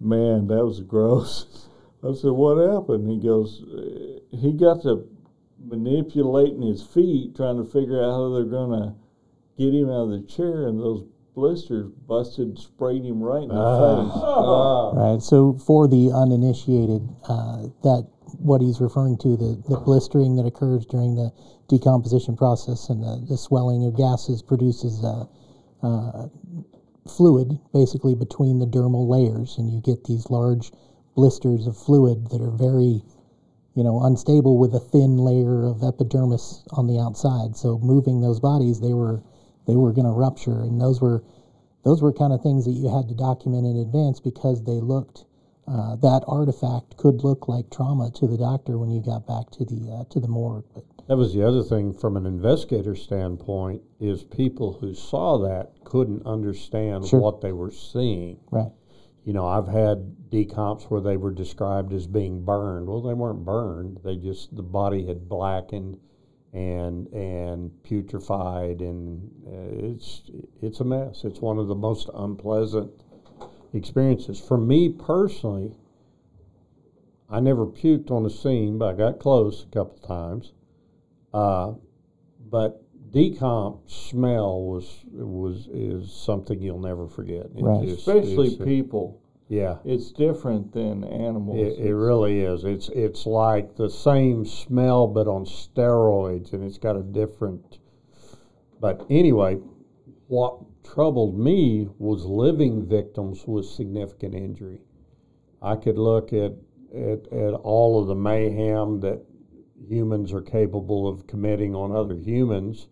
"Man, 0.00 0.46
that 0.48 0.64
was 0.64 0.80
gross." 0.80 1.68
I 2.02 2.12
said, 2.14 2.30
"What 2.32 2.56
happened?" 2.56 3.08
He 3.10 3.18
goes, 3.18 3.62
"Uh, 3.62 4.36
"He 4.36 4.52
got 4.52 4.82
to 4.82 5.06
manipulating 5.62 6.62
his 6.62 6.82
feet, 6.82 7.36
trying 7.36 7.56
to 7.58 7.64
figure 7.64 8.02
out 8.02 8.12
how 8.12 8.30
they're 8.34 8.44
gonna 8.44 8.94
get 9.58 9.74
him 9.74 9.88
out 9.90 10.04
of 10.04 10.10
the 10.10 10.22
chair, 10.26 10.66
and 10.66 10.80
those 10.80 11.04
blisters 11.34 11.90
busted, 12.06 12.58
sprayed 12.58 13.04
him 13.04 13.22
right 13.22 13.42
in 13.42 13.48
the 13.48 13.54
face." 13.54 14.12
Ah. 14.14 14.90
Right. 14.92 15.22
So 15.22 15.54
for 15.54 15.88
the 15.88 16.12
uninitiated, 16.12 17.08
uh, 17.28 17.68
that 17.82 18.06
what 18.38 18.60
he's 18.60 18.80
referring 18.80 19.18
to 19.18 19.36
the, 19.36 19.62
the 19.68 19.76
blistering 19.80 20.36
that 20.36 20.46
occurs 20.46 20.86
during 20.86 21.14
the 21.16 21.32
decomposition 21.68 22.36
process 22.36 22.88
and 22.88 23.02
the, 23.02 23.26
the 23.28 23.36
swelling 23.36 23.84
of 23.84 23.96
gases 23.96 24.42
produces 24.42 25.02
uh, 25.04 25.24
uh, 25.82 26.28
fluid 27.08 27.58
basically 27.72 28.14
between 28.14 28.58
the 28.58 28.66
dermal 28.66 29.08
layers, 29.08 29.56
and 29.58 29.70
you 29.70 29.80
get 29.80 30.04
these 30.04 30.30
large 30.30 30.70
blisters 31.14 31.66
of 31.66 31.76
fluid 31.76 32.30
that 32.30 32.40
are 32.40 32.50
very 32.50 33.02
you 33.74 33.84
know 33.84 34.02
unstable 34.04 34.58
with 34.58 34.74
a 34.74 34.80
thin 34.80 35.16
layer 35.16 35.64
of 35.64 35.82
epidermis 35.82 36.64
on 36.72 36.86
the 36.86 36.98
outside. 36.98 37.56
So 37.56 37.78
moving 37.78 38.20
those 38.20 38.40
bodies, 38.40 38.80
they 38.80 38.94
were 38.94 39.22
they 39.70 39.76
were 39.76 39.92
going 39.92 40.06
to 40.06 40.12
rupture, 40.12 40.62
and 40.62 40.80
those 40.80 41.00
were 41.00 41.22
those 41.84 42.02
were 42.02 42.12
kind 42.12 42.32
of 42.32 42.42
things 42.42 42.64
that 42.64 42.72
you 42.72 42.94
had 42.94 43.08
to 43.08 43.14
document 43.14 43.64
in 43.64 43.76
advance 43.76 44.20
because 44.20 44.64
they 44.64 44.80
looked 44.80 45.24
uh, 45.68 45.94
that 45.96 46.24
artifact 46.26 46.96
could 46.96 47.22
look 47.22 47.46
like 47.48 47.70
trauma 47.70 48.10
to 48.10 48.26
the 48.26 48.36
doctor 48.36 48.76
when 48.76 48.90
you 48.90 49.00
got 49.00 49.26
back 49.26 49.48
to 49.52 49.64
the 49.64 49.92
uh, 49.92 50.04
to 50.12 50.18
the 50.18 50.26
morgue. 50.28 50.64
But 50.74 50.84
That 51.06 51.16
was 51.16 51.32
the 51.32 51.46
other 51.46 51.62
thing 51.62 51.94
from 51.94 52.16
an 52.16 52.26
investigator 52.26 52.96
standpoint 52.96 53.82
is 54.00 54.24
people 54.24 54.72
who 54.80 54.92
saw 54.94 55.38
that 55.46 55.84
couldn't 55.84 56.26
understand 56.26 57.06
Sure. 57.06 57.20
what 57.20 57.40
they 57.40 57.52
were 57.52 57.70
seeing. 57.70 58.38
Right. 58.50 58.72
You 59.24 59.34
know, 59.34 59.46
I've 59.46 59.68
had 59.68 60.30
decomps 60.30 60.90
where 60.90 61.00
they 61.00 61.16
were 61.16 61.30
described 61.30 61.92
as 61.92 62.06
being 62.08 62.44
burned. 62.44 62.88
Well, 62.88 63.02
they 63.02 63.14
weren't 63.14 63.44
burned. 63.44 64.00
They 64.02 64.16
just 64.16 64.56
the 64.56 64.62
body 64.64 65.06
had 65.06 65.28
blackened 65.28 65.98
and 66.52 67.06
and 67.08 67.70
putrefied, 67.84 68.80
and 68.80 69.30
uh, 69.46 69.86
it's 69.86 70.22
it's 70.62 70.80
a 70.80 70.84
mess. 70.84 71.24
It's 71.24 71.40
one 71.40 71.58
of 71.58 71.68
the 71.68 71.74
most 71.74 72.10
unpleasant 72.14 72.90
experiences 73.72 74.40
for 74.40 74.58
me 74.58 74.88
personally. 74.88 75.72
I 77.28 77.38
never 77.38 77.64
puked 77.66 78.10
on 78.10 78.24
the 78.24 78.30
scene, 78.30 78.78
but 78.78 78.94
I 78.94 78.98
got 78.98 79.20
close 79.20 79.62
a 79.62 79.72
couple 79.72 79.98
times. 79.98 80.52
Uh, 81.32 81.74
but 82.50 82.82
decomp 83.12 83.88
smell 83.88 84.62
was 84.62 85.04
was 85.12 85.68
is 85.68 86.12
something 86.12 86.60
you'll 86.60 86.80
never 86.80 87.06
forget. 87.06 87.46
Right. 87.54 87.86
just- 87.86 87.98
Especially 88.08 88.48
it's- 88.54 88.64
people. 88.64 89.19
Yeah. 89.50 89.78
It's 89.84 90.12
different 90.12 90.72
than 90.72 91.02
animals. 91.02 91.58
It, 91.58 91.84
it 91.84 91.94
really 91.94 92.42
is. 92.42 92.62
It's 92.62 92.88
it's 92.90 93.26
like 93.26 93.74
the 93.74 93.90
same 93.90 94.46
smell 94.46 95.08
but 95.08 95.26
on 95.26 95.44
steroids, 95.44 96.52
and 96.52 96.62
it's 96.62 96.78
got 96.78 96.94
a 96.94 97.02
different. 97.02 97.78
But 98.80 99.04
anyway, 99.10 99.56
what 100.28 100.60
troubled 100.84 101.36
me 101.36 101.88
was 101.98 102.24
living 102.24 102.86
victims 102.88 103.44
with 103.44 103.66
significant 103.66 104.36
injury. 104.36 104.82
I 105.60 105.74
could 105.74 105.98
look 105.98 106.32
at 106.32 106.52
at, 106.94 107.26
at 107.32 107.54
all 107.54 108.00
of 108.00 108.06
the 108.06 108.14
mayhem 108.14 109.00
that 109.00 109.20
humans 109.84 110.32
are 110.32 110.42
capable 110.42 111.08
of 111.08 111.26
committing 111.26 111.74
on 111.74 111.90
other 111.90 112.14
humans, 112.14 112.86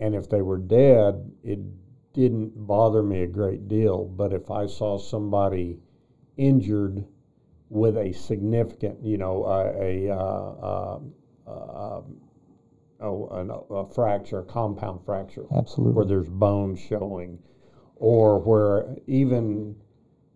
and 0.00 0.14
if 0.14 0.28
they 0.28 0.42
were 0.42 0.58
dead, 0.58 1.32
it 1.42 1.60
didn't 2.18 2.66
bother 2.66 3.02
me 3.02 3.22
a 3.22 3.26
great 3.28 3.68
deal. 3.68 4.04
But 4.04 4.32
if 4.32 4.50
I 4.50 4.66
saw 4.66 4.98
somebody 4.98 5.78
injured 6.36 7.04
with 7.70 7.96
a 7.96 8.12
significant, 8.12 8.98
you 9.04 9.18
know, 9.18 9.44
a, 9.44 10.08
a, 10.08 10.10
uh, 10.10 10.98
uh, 11.46 11.50
uh, 11.50 12.00
oh, 13.00 13.28
an, 13.30 13.50
a 13.70 13.86
fracture, 13.94 14.40
a 14.40 14.44
compound 14.44 15.04
fracture, 15.04 15.44
Absolutely. 15.56 15.94
where 15.94 16.04
there's 16.06 16.28
bones 16.28 16.80
showing, 16.80 17.38
or 17.96 18.40
where 18.40 18.96
even, 19.06 19.76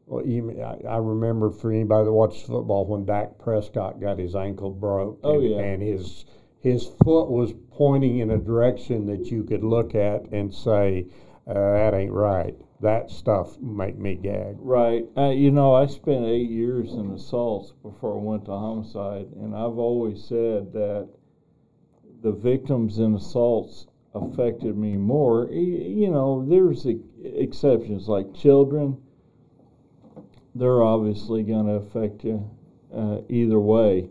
well, 0.07 0.25
even 0.25 0.62
I, 0.62 0.79
I 0.88 0.97
remember 0.99 1.51
for 1.51 1.73
anybody 1.73 2.05
that 2.05 2.12
watched 2.12 2.47
football 2.47 2.87
when 2.87 3.05
Dak 3.05 3.38
Prescott 3.38 4.01
got 4.01 4.18
his 4.18 4.37
ankle 4.37 4.71
broke, 4.71 5.18
Oh, 5.25 5.40
and, 5.40 5.51
yeah. 5.51 5.59
and 5.59 5.83
his 5.83 6.27
his 6.61 6.87
foot 7.03 7.29
was 7.29 7.53
pointing 7.73 8.18
in 8.18 8.31
a 8.31 8.38
direction 8.38 9.07
that 9.07 9.33
you 9.33 9.42
could 9.42 9.64
look 9.64 9.97
at 9.97 10.31
and 10.31 10.55
say, 10.55 11.07
uh, 11.46 11.55
"That 11.55 11.94
ain't 11.94 12.12
right." 12.12 12.57
That 12.81 13.11
stuff 13.11 13.61
make 13.61 13.96
me 13.96 14.16
gag. 14.16 14.57
Right. 14.59 15.05
Uh, 15.16 15.31
you 15.31 15.52
know, 15.52 15.74
I 15.74 15.87
spent 15.87 16.24
eight 16.24 16.50
years 16.50 16.92
in 16.94 17.12
assaults 17.12 17.72
before 17.83 18.14
I 18.14 18.22
went 18.22 18.44
to 18.46 18.50
homicide, 18.50 19.28
and 19.37 19.55
I've 19.55 19.78
always 19.78 20.24
said 20.24 20.72
that 20.72 21.09
the 22.22 22.33
victims 22.33 22.98
in 22.98 23.14
assaults 23.14 23.87
affected 24.14 24.76
me 24.76 24.96
more. 24.96 25.48
You 25.50 26.11
know, 26.11 26.44
there's 26.48 26.87
exceptions 27.24 28.09
like 28.09 28.35
children. 28.35 28.98
They're 30.55 30.83
obviously 30.83 31.42
going 31.42 31.66
to 31.66 31.74
affect 31.74 32.24
you 32.24 32.50
uh, 32.94 33.18
either 33.28 33.59
way. 33.59 34.09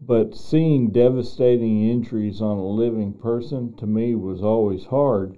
But 0.00 0.36
seeing 0.36 0.90
devastating 0.90 1.88
injuries 1.88 2.40
on 2.40 2.58
a 2.58 2.66
living 2.66 3.14
person 3.14 3.74
to 3.76 3.86
me 3.86 4.14
was 4.14 4.42
always 4.42 4.84
hard. 4.84 5.36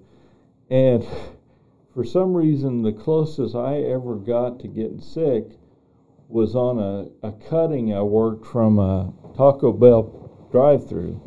And 0.70 1.06
for 1.94 2.04
some 2.04 2.34
reason, 2.34 2.82
the 2.82 2.92
closest 2.92 3.54
I 3.54 3.78
ever 3.82 4.16
got 4.16 4.60
to 4.60 4.68
getting 4.68 5.00
sick 5.00 5.44
was 6.28 6.56
on 6.56 6.78
a, 6.78 7.26
a 7.26 7.32
cutting 7.32 7.94
I 7.94 8.02
worked 8.02 8.46
from 8.46 8.78
a 8.78 9.12
Taco 9.36 9.72
Bell 9.72 10.48
drive 10.50 10.88
through. 10.88 11.20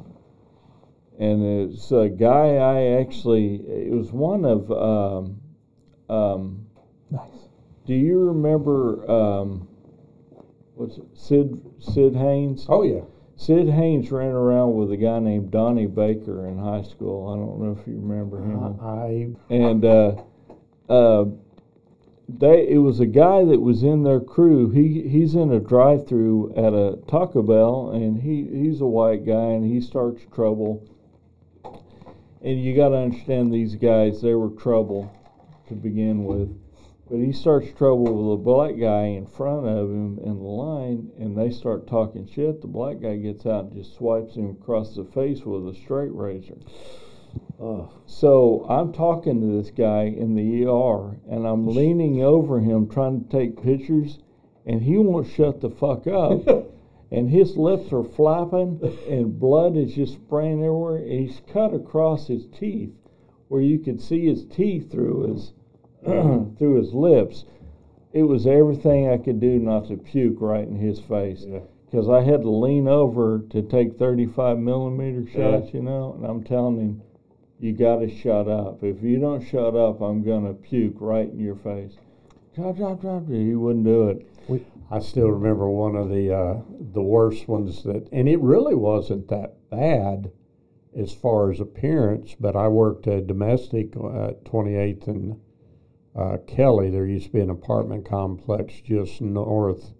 And 1.17 1.71
it's 1.71 1.91
a 1.91 2.09
guy 2.09 2.55
I 2.55 2.99
actually, 3.01 3.55
it 3.55 3.91
was 3.91 4.11
one 4.11 4.45
of, 4.45 4.71
um, 4.71 5.39
um, 6.09 6.65
Nice. 7.11 7.49
do 7.85 7.93
you 7.93 8.19
remember, 8.19 9.09
um, 9.09 9.67
what's 10.75 10.97
it, 10.97 11.05
Sid, 11.13 11.61
Sid 11.79 12.15
Haynes? 12.15 12.65
Oh 12.69 12.83
yeah, 12.83 13.01
Sid 13.39 13.69
Haynes 13.69 14.11
ran 14.11 14.31
around 14.31 14.75
with 14.75 14.91
a 14.91 14.97
guy 14.97 15.17
named 15.19 15.49
Donnie 15.49 15.87
Baker 15.87 16.45
in 16.45 16.57
high 16.57 16.81
school. 16.83 17.29
I 17.29 17.37
don't 17.37 17.57
know 17.57 17.79
if 17.79 17.87
you 17.87 17.97
remember 17.97 18.37
him 18.37 18.77
I 18.81 19.29
and 19.49 19.85
uh, 19.85 20.21
uh, 20.89 21.25
they 22.27 22.67
it 22.67 22.79
was 22.79 22.99
a 22.99 23.05
guy 23.05 23.45
that 23.45 23.61
was 23.61 23.81
in 23.81 24.03
their 24.03 24.19
crew. 24.19 24.69
He 24.71 25.07
he's 25.07 25.35
in 25.35 25.53
a 25.53 25.59
drive-through 25.61 26.53
at 26.57 26.73
a 26.73 26.99
Taco 27.07 27.41
Bell, 27.41 27.91
and 27.91 28.21
he 28.21 28.43
he's 28.43 28.81
a 28.81 28.85
white 28.85 29.25
guy, 29.25 29.51
and 29.51 29.65
he 29.65 29.79
starts 29.79 30.21
trouble. 30.35 30.85
And 32.41 32.61
you 32.61 32.75
got 32.75 32.89
to 32.89 32.97
understand 32.97 33.53
these 33.53 33.75
guys; 33.75 34.21
they 34.21 34.33
were 34.33 34.49
trouble 34.49 35.09
to 35.69 35.75
begin 35.75 36.25
with. 36.25 36.53
But 37.09 37.19
he 37.19 37.31
starts 37.31 37.71
trouble 37.71 38.13
with 38.13 38.39
a 38.39 38.43
black 38.43 38.79
guy 38.79 39.05
in 39.05 39.25
front 39.25 39.65
of 39.65 39.89
him 39.89 40.19
in 40.19 40.37
the 40.37 40.47
line, 40.47 41.11
and 41.17 41.35
they 41.35 41.49
start 41.49 41.87
talking 41.87 42.27
shit. 42.27 42.61
The 42.61 42.67
black 42.67 43.01
guy 43.01 43.15
gets 43.17 43.47
out 43.47 43.65
and 43.65 43.73
just 43.73 43.95
swipes 43.95 44.35
him 44.35 44.51
across 44.51 44.95
the 44.95 45.05
face 45.05 45.43
with 45.43 45.67
a 45.67 45.73
straight 45.73 46.13
razor. 46.13 46.57
So 48.05 48.65
I'm 48.69 48.93
talking 48.93 49.41
to 49.41 49.61
this 49.61 49.71
guy 49.71 50.03
in 50.03 50.35
the 50.35 50.65
ER, 50.65 51.17
and 51.27 51.47
I'm 51.47 51.67
leaning 51.75 52.23
over 52.23 52.59
him 52.59 52.87
trying 52.87 53.23
to 53.23 53.29
take 53.29 53.63
pictures, 53.63 54.19
and 54.65 54.83
he 54.83 54.97
won't 54.97 55.27
shut 55.27 55.61
the 55.61 55.69
fuck 55.71 56.05
up. 56.05 56.47
and 57.11 57.29
his 57.29 57.57
lips 57.57 57.91
are 57.91 58.03
flapping, 58.03 58.79
and 59.09 59.39
blood 59.39 59.75
is 59.75 59.95
just 59.95 60.13
spraying 60.13 60.63
everywhere. 60.63 60.97
And 60.97 61.27
he's 61.27 61.41
cut 61.51 61.73
across 61.73 62.27
his 62.27 62.45
teeth, 62.47 62.93
where 63.47 63.61
you 63.61 63.79
could 63.79 63.99
see 63.99 64.27
his 64.27 64.45
teeth 64.45 64.91
through 64.91 65.33
his 65.33 65.53
through 66.57 66.75
his 66.81 66.93
lips. 66.93 67.45
It 68.13 68.23
was 68.23 68.47
everything 68.47 69.09
I 69.09 69.17
could 69.17 69.39
do 69.39 69.59
not 69.59 69.87
to 69.89 69.97
puke 69.97 70.37
right 70.39 70.67
in 70.67 70.75
his 70.75 70.99
face 70.99 71.45
Yeah. 71.47 71.59
because 71.85 72.09
I 72.09 72.21
had 72.21 72.41
to 72.41 72.49
lean 72.49 72.87
over 72.87 73.43
to 73.51 73.61
take 73.61 73.99
35 73.99 74.57
millimeter 74.57 75.27
shots, 75.27 75.73
you 75.73 75.81
know, 75.83 76.13
and 76.13 76.25
I'm 76.25 76.43
telling 76.43 76.79
him, 76.79 77.01
you 77.59 77.73
got 77.73 77.97
to 77.97 78.09
shut 78.09 78.47
up. 78.47 78.83
If 78.83 79.03
you 79.03 79.19
don't 79.19 79.45
shut 79.45 79.75
up, 79.75 80.01
I'm 80.01 80.23
going 80.23 80.45
to 80.47 80.53
puke 80.53 80.95
right 80.99 81.29
in 81.29 81.39
your 81.39 81.57
face. 81.57 81.93
Drop, 82.55 82.77
drop, 82.77 83.01
drop. 83.01 83.27
He 83.29 83.53
wouldn't 83.53 83.85
do 83.85 84.09
it. 84.09 84.25
I 84.89 84.99
still 84.99 85.27
remember 85.27 85.69
one 85.69 85.95
of 85.95 86.09
the 86.09 86.33
uh, 86.35 86.61
the 86.93 87.01
worst 87.03 87.47
ones 87.47 87.83
that, 87.83 88.07
and 88.11 88.27
it 88.27 88.39
really 88.39 88.73
wasn't 88.73 89.27
that 89.27 89.57
bad 89.69 90.31
as 90.97 91.13
far 91.13 91.51
as 91.51 91.59
appearance. 91.59 92.35
But 92.39 92.55
I 92.55 92.67
worked 92.69 93.05
a 93.05 93.21
domestic 93.21 93.95
at 93.95 94.43
28th 94.45 95.07
and 95.07 95.39
uh, 96.15 96.37
Kelly. 96.47 96.89
There 96.89 97.05
used 97.05 97.27
to 97.27 97.31
be 97.31 97.39
an 97.39 97.49
apartment 97.49 98.05
complex 98.05 98.81
just 98.81 99.21
north 99.21 99.93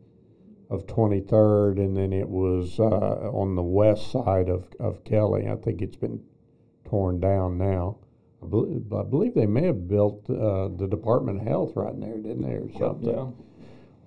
of 0.69 0.85
23rd, 0.85 1.79
and 1.79 1.97
then 1.97 2.13
it 2.13 2.29
was 2.29 2.79
uh, 2.79 2.83
on 2.83 3.55
the 3.55 3.63
west 3.63 4.11
side 4.11 4.49
of, 4.49 4.65
of 4.79 5.03
Kelly. 5.03 5.47
I 5.47 5.55
think 5.55 5.81
it's 5.81 5.95
been 5.95 6.21
torn 6.85 7.19
down 7.19 7.57
now. 7.57 7.97
I 8.43 8.47
believe, 8.47 8.93
I 8.93 9.03
believe 9.03 9.33
they 9.33 9.45
may 9.45 9.65
have 9.65 9.87
built 9.87 10.29
uh, 10.29 10.69
the 10.69 10.87
Department 10.89 11.41
of 11.41 11.47
Health 11.47 11.73
right 11.75 11.93
in 11.93 11.99
there, 11.99 12.17
didn't 12.17 12.43
they, 12.43 12.53
or 12.53 12.69
something? 12.77 13.09
Yeah. 13.09 13.27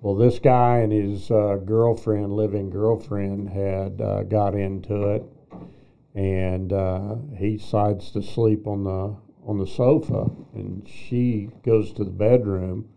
Well, 0.01 0.15
this 0.15 0.39
guy 0.39 0.79
and 0.79 0.91
his 0.91 1.29
uh, 1.31 1.57
girlfriend, 1.63 2.33
living 2.33 2.69
girlfriend, 2.69 3.49
had 3.49 4.01
uh, 4.01 4.23
got 4.23 4.55
into 4.55 5.09
it, 5.09 5.23
and 6.15 6.73
uh, 6.73 7.15
he 7.37 7.57
decides 7.57 8.11
to 8.11 8.21
sleep 8.21 8.67
on 8.67 8.83
the 8.83 9.15
on 9.45 9.57
the 9.57 9.67
sofa, 9.67 10.29
and 10.53 10.87
she 10.87 11.49
goes 11.63 11.91
to 11.93 12.03
the 12.03 12.11
bedroom. 12.11 12.87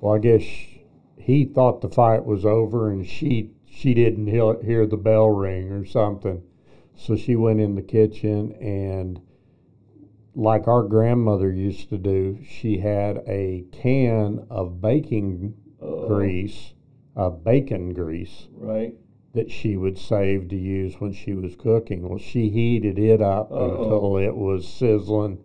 Well, 0.00 0.14
I 0.14 0.18
guess 0.18 0.42
he 1.16 1.44
thought 1.44 1.80
the 1.80 1.88
fight 1.88 2.24
was 2.24 2.44
over, 2.44 2.90
and 2.90 3.06
she 3.06 3.50
she 3.66 3.94
didn't 3.94 4.26
hear, 4.28 4.86
the 4.86 4.96
bell 4.96 5.28
ring 5.30 5.70
or 5.70 5.84
something, 5.84 6.42
so 6.96 7.14
she 7.16 7.36
went 7.36 7.60
in 7.60 7.74
the 7.74 7.82
kitchen 7.82 8.52
and. 8.60 9.20
Like 10.34 10.68
our 10.68 10.84
grandmother 10.84 11.50
used 11.50 11.88
to 11.88 11.98
do, 11.98 12.38
she 12.46 12.78
had 12.78 13.24
a 13.26 13.64
can 13.72 14.46
of 14.50 14.80
baking 14.80 15.54
Uh, 15.82 16.06
grease, 16.06 16.74
uh, 17.16 17.30
bacon 17.30 17.92
grease 17.92 18.46
Right. 18.56 18.94
that 19.32 19.50
she 19.50 19.76
would 19.76 19.98
save 19.98 20.46
to 20.50 20.56
use 20.56 21.00
when 21.00 21.10
she 21.12 21.32
was 21.34 21.56
cooking. 21.56 22.08
Well, 22.08 22.18
she 22.18 22.50
heated 22.50 23.00
it 23.00 23.20
up 23.20 23.50
Uh-oh. 23.50 23.82
until 23.82 24.16
it 24.18 24.36
was 24.36 24.64
sizzling 24.68 25.38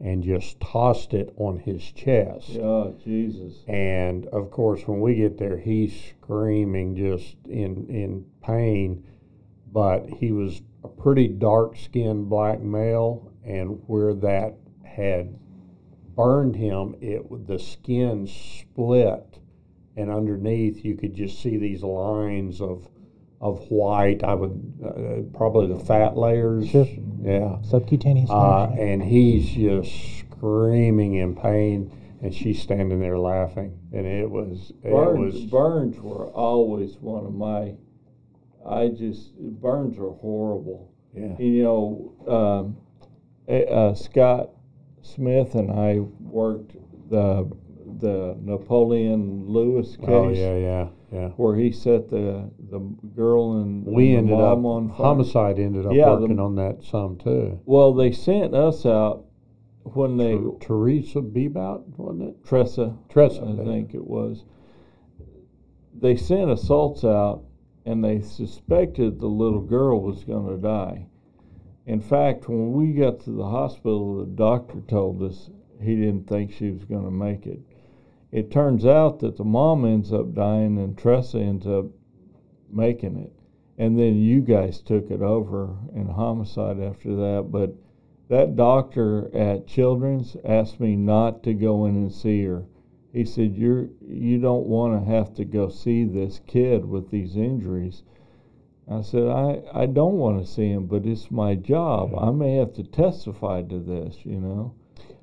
and 0.00 0.22
just 0.22 0.58
tossed 0.60 1.12
it 1.12 1.32
on 1.36 1.58
his 1.58 1.82
chest. 1.92 2.56
Oh, 2.56 2.96
Jesus. 3.04 3.62
And 3.68 4.26
of 4.28 4.50
course, 4.50 4.88
when 4.88 5.00
we 5.00 5.16
get 5.16 5.38
there, 5.38 5.58
he's 5.58 5.92
screaming 6.22 6.96
just 6.96 7.36
in 7.46 7.86
in 7.88 8.24
pain, 8.42 9.04
but 9.72 10.08
he 10.08 10.32
was 10.32 10.62
a 10.82 10.88
pretty 10.88 11.28
dark 11.28 11.76
skinned 11.76 12.28
black 12.30 12.60
male, 12.60 13.30
and 13.44 13.82
where 13.86 14.14
that 14.14 14.54
had 14.84 15.38
burned 16.16 16.56
him, 16.56 16.96
it 17.00 17.46
the 17.46 17.58
skin 17.58 18.26
split, 18.26 19.38
and 19.96 20.10
underneath 20.10 20.84
you 20.84 20.96
could 20.96 21.14
just 21.14 21.40
see 21.40 21.58
these 21.58 21.82
lines 21.82 22.60
of 22.60 22.88
of 23.40 23.70
white. 23.70 24.22
I 24.22 24.34
would 24.34 24.74
uh, 24.84 25.36
probably 25.36 25.66
the 25.68 25.82
fat 25.84 26.16
layers. 26.16 26.68
Sure. 26.68 26.86
Yeah. 27.22 27.60
Subcutaneous. 27.62 28.30
Uh, 28.30 28.70
and 28.78 29.02
he's 29.02 29.48
just 29.50 29.92
screaming 30.20 31.14
in 31.14 31.34
pain, 31.34 31.90
and 32.22 32.34
she's 32.34 32.62
standing 32.62 33.00
there 33.00 33.18
laughing, 33.18 33.78
and 33.92 34.06
it 34.06 34.30
was 34.30 34.72
it 34.82 34.90
Burns, 34.90 35.34
was 35.34 35.44
burns 35.46 35.98
were 36.00 36.28
always 36.28 36.96
one 36.96 37.24
of 37.24 37.34
my. 37.34 37.74
I 38.68 38.88
just 38.88 39.34
burns 39.38 39.98
are 39.98 40.10
horrible. 40.10 40.92
yeah. 41.14 41.36
You 41.38 41.62
know, 41.62 42.14
um, 42.28 42.76
eh, 43.48 43.64
uh, 43.64 43.94
Scott 43.94 44.50
Smith 45.02 45.54
and 45.54 45.70
I 45.70 46.00
worked 46.20 46.76
the 47.08 47.50
the 48.00 48.36
Napoleon 48.42 49.44
Lewis 49.46 49.96
case 49.96 50.08
Oh 50.08 50.28
yeah, 50.30 50.56
yeah, 50.56 50.88
yeah. 51.12 51.28
where 51.36 51.56
he 51.56 51.70
set 51.72 52.08
the 52.10 52.50
the 52.70 52.78
girl 53.14 53.60
and 53.60 53.84
We 53.86 54.10
the 54.12 54.16
ended 54.16 54.40
up 54.40 54.58
on 54.64 54.88
fire. 54.88 54.96
homicide 54.96 55.58
ended 55.58 55.86
up 55.86 55.92
Yeah, 55.92 56.14
the- 56.14 56.20
working 56.22 56.38
on 56.40 56.54
that 56.56 56.82
some 56.82 57.16
too. 57.16 57.60
Well, 57.64 57.92
they 57.94 58.12
sent 58.12 58.54
us 58.54 58.84
out 58.86 59.24
when 59.84 60.16
they 60.16 60.36
Ter- 60.36 60.50
Teresa 60.60 61.20
Bebout, 61.20 61.82
wasn't 61.96 62.22
it? 62.30 62.44
Tressa 62.44 62.96
Tressa, 63.08 63.56
I 63.60 63.64
think 63.64 63.94
it 63.94 64.06
was. 64.06 64.44
They 65.94 66.16
sent 66.16 66.50
assaults 66.50 67.04
out, 67.04 67.42
and 67.84 68.02
they 68.04 68.20
suspected 68.20 69.18
the 69.20 69.26
little 69.26 69.60
girl 69.60 70.00
was 70.00 70.24
going 70.24 70.46
to 70.48 70.56
die. 70.56 71.06
In 71.86 72.00
fact, 72.00 72.48
when 72.48 72.72
we 72.72 72.92
got 72.92 73.20
to 73.20 73.30
the 73.32 73.44
hospital, 73.46 74.18
the 74.18 74.26
doctor 74.26 74.80
told 74.86 75.22
us 75.22 75.50
he 75.82 75.96
didn't 75.96 76.28
think 76.28 76.52
she 76.52 76.70
was 76.70 76.84
going 76.84 77.04
to 77.04 77.10
make 77.10 77.46
it. 77.46 77.60
It 78.32 78.50
turns 78.50 78.86
out 78.86 79.18
that 79.18 79.36
the 79.36 79.44
mom 79.44 79.84
ends 79.84 80.12
up 80.12 80.34
dying, 80.34 80.78
and 80.78 80.96
Tressa 80.96 81.40
ends 81.40 81.66
up 81.66 81.86
making 82.70 83.16
it. 83.16 83.32
And 83.76 83.98
then 83.98 84.14
you 84.14 84.40
guys 84.40 84.80
took 84.80 85.10
it 85.10 85.20
over 85.20 85.76
in 85.94 86.06
homicide 86.06 86.78
after 86.78 87.16
that. 87.16 87.48
But 87.50 87.74
that 88.28 88.54
doctor 88.54 89.34
at 89.34 89.66
Children's 89.66 90.36
asked 90.44 90.78
me 90.78 90.94
not 90.94 91.42
to 91.42 91.54
go 91.54 91.86
in 91.86 91.96
and 91.96 92.12
see 92.12 92.44
her. 92.44 92.66
He 93.12 93.24
said, 93.24 93.56
"You're 93.56 93.88
you 94.06 94.38
don't 94.38 94.68
want 94.68 94.94
to 94.94 95.10
have 95.10 95.34
to 95.34 95.44
go 95.44 95.68
see 95.68 96.04
this 96.04 96.38
kid 96.46 96.84
with 96.84 97.10
these 97.10 97.36
injuries." 97.36 98.04
I 98.86 99.00
said, 99.00 99.26
"I 99.26 99.62
I 99.72 99.86
don't 99.86 100.18
want 100.18 100.38
to 100.40 100.46
see 100.46 100.68
him, 100.68 100.86
but 100.86 101.04
it's 101.04 101.32
my 101.32 101.56
job. 101.56 102.14
I 102.16 102.30
may 102.30 102.54
have 102.54 102.72
to 102.74 102.84
testify 102.84 103.62
to 103.62 103.80
this, 103.80 104.24
you 104.24 104.40
know." 104.40 104.74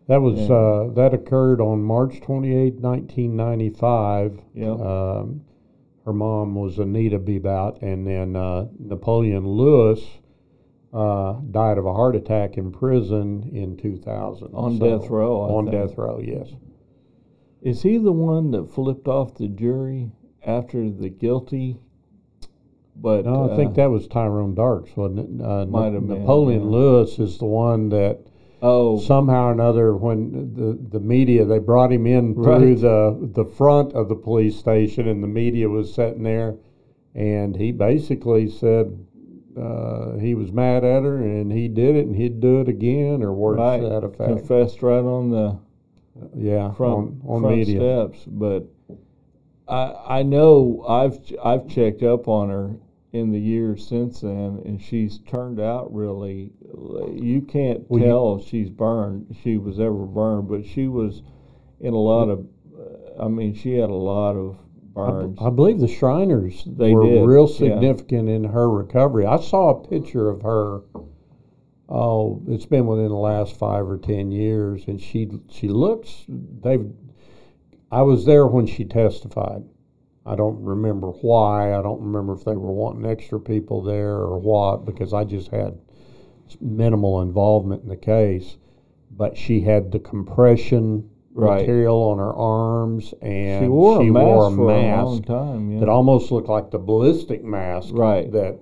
That 0.08 0.22
was 0.22 0.40
Yeah. 0.48 0.56
uh, 0.56 0.88
that 0.94 1.14
occurred 1.14 1.60
on 1.62 1.84
March 1.84 2.22
twenty 2.22 2.54
eighth, 2.56 2.80
1995. 2.80 4.40
Yeah. 4.54 4.72
Um, 4.72 5.42
her 6.06 6.14
mom 6.14 6.56
was 6.56 6.80
Anita 6.80 7.20
Bebout, 7.20 7.82
and 7.82 8.08
then 8.08 8.36
uh, 8.38 8.68
Napoleon 8.80 9.46
Lewis 9.46 10.20
uh, 10.94 11.34
died 11.52 11.78
of 11.78 11.86
a 11.86 11.94
heart 11.94 12.16
attack 12.16 12.58
in 12.58 12.72
prison 12.72 13.50
in 13.52 13.76
2000. 13.76 14.48
On 14.54 14.80
death 14.80 15.10
row, 15.10 15.42
I 15.42 15.50
on 15.54 15.66
think. 15.66 15.76
death 15.76 15.98
row, 15.98 16.22
yes. 16.24 16.48
Is 17.62 17.82
he 17.84 17.98
the 17.98 18.14
one 18.14 18.52
that 18.52 18.72
flipped 18.72 19.10
off 19.10 19.36
the 19.36 19.50
jury 19.50 20.12
after 20.46 20.90
the 20.90 21.10
guilty? 21.10 21.78
But 22.96 23.26
No, 23.26 23.50
I 23.50 23.54
uh, 23.54 23.56
think 23.58 23.76
that 23.76 23.92
was 23.92 24.08
Tyrone 24.08 24.56
Darks, 24.56 24.96
wasn't 24.96 25.20
it? 25.42 25.46
Uh, 25.46 25.66
Might 25.66 25.92
have 25.94 26.08
been, 26.08 26.20
Napoleon 26.20 26.62
yeah. 26.62 26.68
Lewis 26.70 27.20
is 27.20 27.38
the 27.38 27.46
one 27.46 27.90
that 27.90 28.22
oh 28.62 29.00
somehow 29.00 29.48
or 29.48 29.52
another, 29.52 29.96
when 29.96 30.54
the, 30.54 30.78
the 30.90 31.00
media 31.00 31.46
they 31.46 31.60
brought 31.60 31.92
him 31.92 32.06
in 32.08 32.34
through 32.34 32.76
the 32.76 33.30
the 33.34 33.46
front 33.46 33.94
of 33.94 34.10
the 34.10 34.16
police 34.16 34.58
station, 34.58 35.08
and 35.08 35.24
the 35.24 35.28
media 35.28 35.70
was 35.70 35.94
sitting 35.94 36.24
there, 36.24 36.56
and 37.16 37.56
he 37.56 37.72
basically 37.72 38.50
said 38.50 39.06
uh, 39.60 40.18
he 40.18 40.36
was 40.36 40.52
mad 40.52 40.84
at 40.84 41.04
her, 41.04 41.18
and 41.18 41.52
he 41.52 41.68
did 41.68 41.96
it, 41.96 42.06
and 42.06 42.16
he'd 42.16 42.40
do 42.40 42.62
it 42.62 42.70
again, 42.70 43.24
or 43.24 43.34
words 43.34 43.60
right 43.60 43.82
to 43.82 43.90
that 43.90 44.04
effect. 44.04 44.38
confessed 44.38 44.82
right 44.82 45.04
on 45.04 45.32
the 45.32 45.60
yeah, 46.36 46.74
front 46.74 46.94
on, 46.94 47.22
on 47.28 47.42
front 47.42 47.58
media. 47.58 47.80
steps. 47.80 48.26
But 48.28 48.68
I 49.68 50.20
I 50.20 50.24
know 50.24 50.86
I've 50.88 51.20
I've 51.44 51.68
checked 51.68 52.04
up 52.04 52.28
on 52.28 52.50
her 52.50 52.76
in 53.14 53.32
the 53.32 53.40
years 53.40 53.88
since 53.88 54.22
then, 54.22 54.62
and 54.66 54.82
she's 54.82 55.20
turned 55.20 55.60
out 55.60 55.94
really. 55.94 56.52
You 57.14 57.42
can't 57.42 57.90
Well, 57.90 58.04
tell 58.04 58.36
if 58.40 58.48
she's 58.48 58.70
burned. 58.70 59.36
She 59.42 59.58
was 59.58 59.80
ever 59.80 60.06
burned, 60.06 60.50
but 60.50 60.66
she 60.66 60.88
was 60.88 61.22
in 61.80 61.94
a 61.94 62.00
lot 62.00 62.30
of. 62.30 62.46
I 63.20 63.28
mean, 63.28 63.54
she 63.56 63.74
had 63.74 63.90
a 63.90 63.96
lot 63.96 64.36
of 64.36 64.58
burns. 64.94 65.38
I 65.42 65.50
believe 65.50 65.80
the 65.80 65.88
Shriners 65.88 66.64
They 66.66 66.94
were 66.94 67.04
did, 67.04 67.26
real 67.26 67.48
yeah. 67.50 67.58
significant 67.58 68.30
in 68.30 68.44
her 68.44 68.70
recovery. 68.70 69.26
I 69.26 69.38
saw 69.38 69.70
a 69.70 69.88
picture 69.88 70.30
of 70.30 70.42
her. 70.42 70.82
Oh, 71.90 72.42
it's 72.48 72.66
been 72.66 72.86
within 72.86 73.08
the 73.08 73.16
last 73.16 73.56
five 73.56 73.88
or 73.88 73.98
ten 73.98 74.32
years, 74.32 74.84
and 74.88 75.00
she 75.02 75.30
she 75.50 75.70
looks. 75.70 76.26
They've. 76.28 76.92
I 77.90 78.02
was 78.02 78.26
there 78.26 78.46
when 78.46 78.68
she 78.68 78.84
testified. 78.84 79.64
I 80.28 80.36
don't 80.36 80.62
remember 80.62 81.08
why. 81.22 81.74
I 81.74 81.82
don't 81.82 82.02
remember 82.02 82.34
if 82.34 82.44
they 82.44 82.56
were 82.56 82.72
wanting 82.74 83.06
extra 83.10 83.40
people 83.40 83.82
there 83.82 84.12
or 84.18 84.38
what, 84.38 84.86
because 84.86 85.14
I 85.14 85.24
just 85.24 85.50
had 85.50 85.78
minimal 86.62 87.22
involvement 87.22 87.84
in 87.84 87.90
the 87.90 87.96
case. 87.98 88.58
But 89.10 89.38
she 89.38 89.62
had 89.62 89.92
the 89.92 90.00
compression 90.00 91.10
Right. 91.34 91.62
material 91.62 91.98
on 91.98 92.18
her 92.18 92.34
arms, 92.34 93.14
and 93.22 93.64
she 93.64 93.70
wore 93.70 94.02
a 94.02 94.06
mask 94.06 94.26
wore 94.26 94.48
a 94.48 94.52
for 94.56 94.64
a 94.72 94.82
mask 94.82 95.06
long 95.06 95.22
time. 95.22 95.72
Yeah. 95.72 95.80
that 95.82 95.90
almost 95.90 96.32
looked 96.32 96.50
like 96.50 96.72
the 96.72 96.80
ballistic 96.80 97.44
mask 97.44 97.94
Right. 97.94 98.32
that 98.32 98.58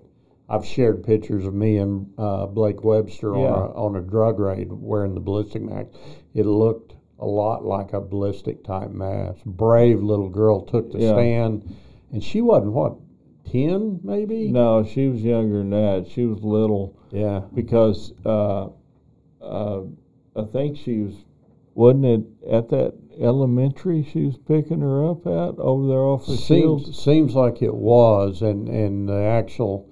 I've 0.49 0.65
shared 0.65 1.03
pictures 1.05 1.45
of 1.45 1.53
me 1.53 1.77
and 1.77 2.07
uh, 2.17 2.47
Blake 2.47 2.83
Webster 2.83 3.29
Yeah. 3.29 3.45
on, 3.47 3.53
a, 3.53 3.73
on 3.75 3.95
a 3.95 4.01
drug 4.01 4.39
raid 4.39 4.73
wearing 4.73 5.13
the 5.13 5.21
ballistic 5.21 5.61
mask. 5.61 5.87
It 6.33 6.45
looked 6.45 6.94
a 7.19 7.25
lot 7.25 7.63
like 7.65 7.93
a 7.93 8.01
ballistic 8.01 8.63
type 8.63 8.91
mask. 8.91 9.39
Brave 9.45 10.01
little 10.03 10.29
girl 10.29 10.61
took 10.61 10.91
the 10.91 10.99
Yeah. 10.99 11.13
stand, 11.13 11.63
and 12.11 12.23
she 12.23 12.41
wasn't 12.41 12.73
what 12.73 12.95
ten 13.45 13.99
maybe. 14.03 14.51
no, 14.51 14.83
she 14.83 15.07
was 15.07 15.21
younger 15.21 15.59
than 15.59 15.69
that. 15.71 16.07
She 16.09 16.25
was 16.25 16.43
little. 16.43 16.95
Yeah, 17.11 17.41
because 17.53 18.13
uh, 18.25 18.69
uh, 19.41 19.81
I 20.35 20.43
think 20.51 20.75
she 20.77 20.99
was, 20.99 21.13
wasn't 21.73 22.05
it 22.05 22.21
at 22.51 22.69
that 22.69 22.93
elementary 23.17 24.03
she 24.03 24.25
was 24.25 24.37
picking 24.37 24.81
her 24.81 25.09
up 25.09 25.25
at 25.25 25.57
over 25.57 25.87
there 25.87 25.99
off 26.01 26.25
the 26.25 26.35
seems 26.35 26.97
seems 26.97 27.33
like 27.35 27.61
it 27.61 27.73
was, 27.73 28.41
and 28.41 28.67
and 28.67 29.07
the 29.07 29.23
actual 29.23 29.87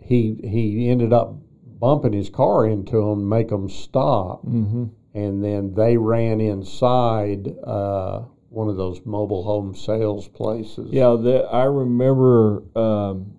he 0.00 0.38
he 0.44 0.88
ended 0.88 1.12
up 1.12 1.34
bumping 1.80 2.12
his 2.12 2.28
car 2.30 2.66
into 2.66 3.00
them, 3.00 3.28
make 3.28 3.48
them 3.48 3.68
stop. 3.68 4.44
Mm-hmm. 4.46 4.84
And 5.14 5.42
then 5.42 5.74
they 5.74 5.96
ran 5.96 6.40
inside 6.40 7.54
uh, 7.64 8.20
one 8.48 8.68
of 8.68 8.76
those 8.76 9.00
mobile 9.04 9.44
home 9.44 9.74
sales 9.74 10.28
places. 10.28 10.92
Yeah, 10.92 11.16
that 11.20 11.48
I 11.52 11.64
remember. 11.64 12.62
Um, 12.76 13.36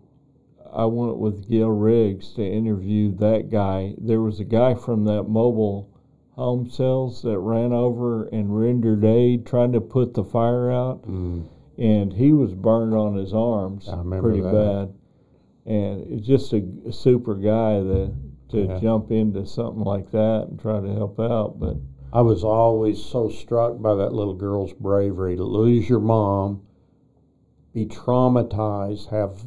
I 0.73 0.85
went 0.85 1.17
with 1.17 1.49
Gil 1.49 1.69
Riggs 1.69 2.31
to 2.35 2.45
interview 2.45 3.13
that 3.17 3.49
guy. 3.51 3.93
There 3.97 4.21
was 4.21 4.39
a 4.39 4.45
guy 4.45 4.73
from 4.73 5.03
that 5.03 5.23
mobile 5.23 5.89
home 6.35 6.69
sales 6.69 7.21
that 7.23 7.37
ran 7.39 7.73
over 7.73 8.25
and 8.27 8.57
rendered 8.57 9.03
aid, 9.03 9.45
trying 9.45 9.73
to 9.73 9.81
put 9.81 10.13
the 10.13 10.23
fire 10.23 10.71
out. 10.71 11.05
Mm. 11.07 11.45
and 11.77 12.13
he 12.13 12.31
was 12.31 12.53
burned 12.53 12.93
on 12.93 13.15
his 13.15 13.33
arms 13.33 13.89
pretty 14.21 14.41
that. 14.41 14.53
bad. 14.53 14.93
And 15.65 16.11
it's 16.11 16.25
just 16.25 16.53
a, 16.53 16.63
a 16.87 16.93
super 16.93 17.35
guy 17.35 17.79
that 17.79 18.13
to 18.51 18.65
Yeah. 18.65 18.79
jump 18.79 19.11
into 19.11 19.45
something 19.45 19.83
like 19.83 20.11
that 20.11 20.47
and 20.49 20.59
try 20.59 20.79
to 20.79 20.93
help 20.93 21.19
out. 21.19 21.59
But 21.59 21.77
I 22.13 22.21
was 22.21 22.43
always 22.43 23.03
so 23.03 23.29
struck 23.29 23.81
by 23.81 23.95
that 23.95 24.13
little 24.13 24.33
girl's 24.33 24.73
bravery 24.73 25.35
to 25.37 25.43
lose 25.43 25.89
your 25.89 25.99
mom, 25.99 26.61
be 27.73 27.85
traumatized, 27.85 29.07
have 29.07 29.45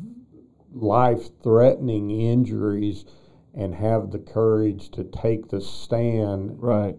life 0.75 1.31
threatening 1.43 2.11
injuries, 2.11 3.05
and 3.53 3.75
have 3.75 4.11
the 4.11 4.19
courage 4.19 4.91
to 4.91 5.05
take 5.05 5.49
the 5.49 5.61
stand 5.61 6.61
right, 6.61 6.97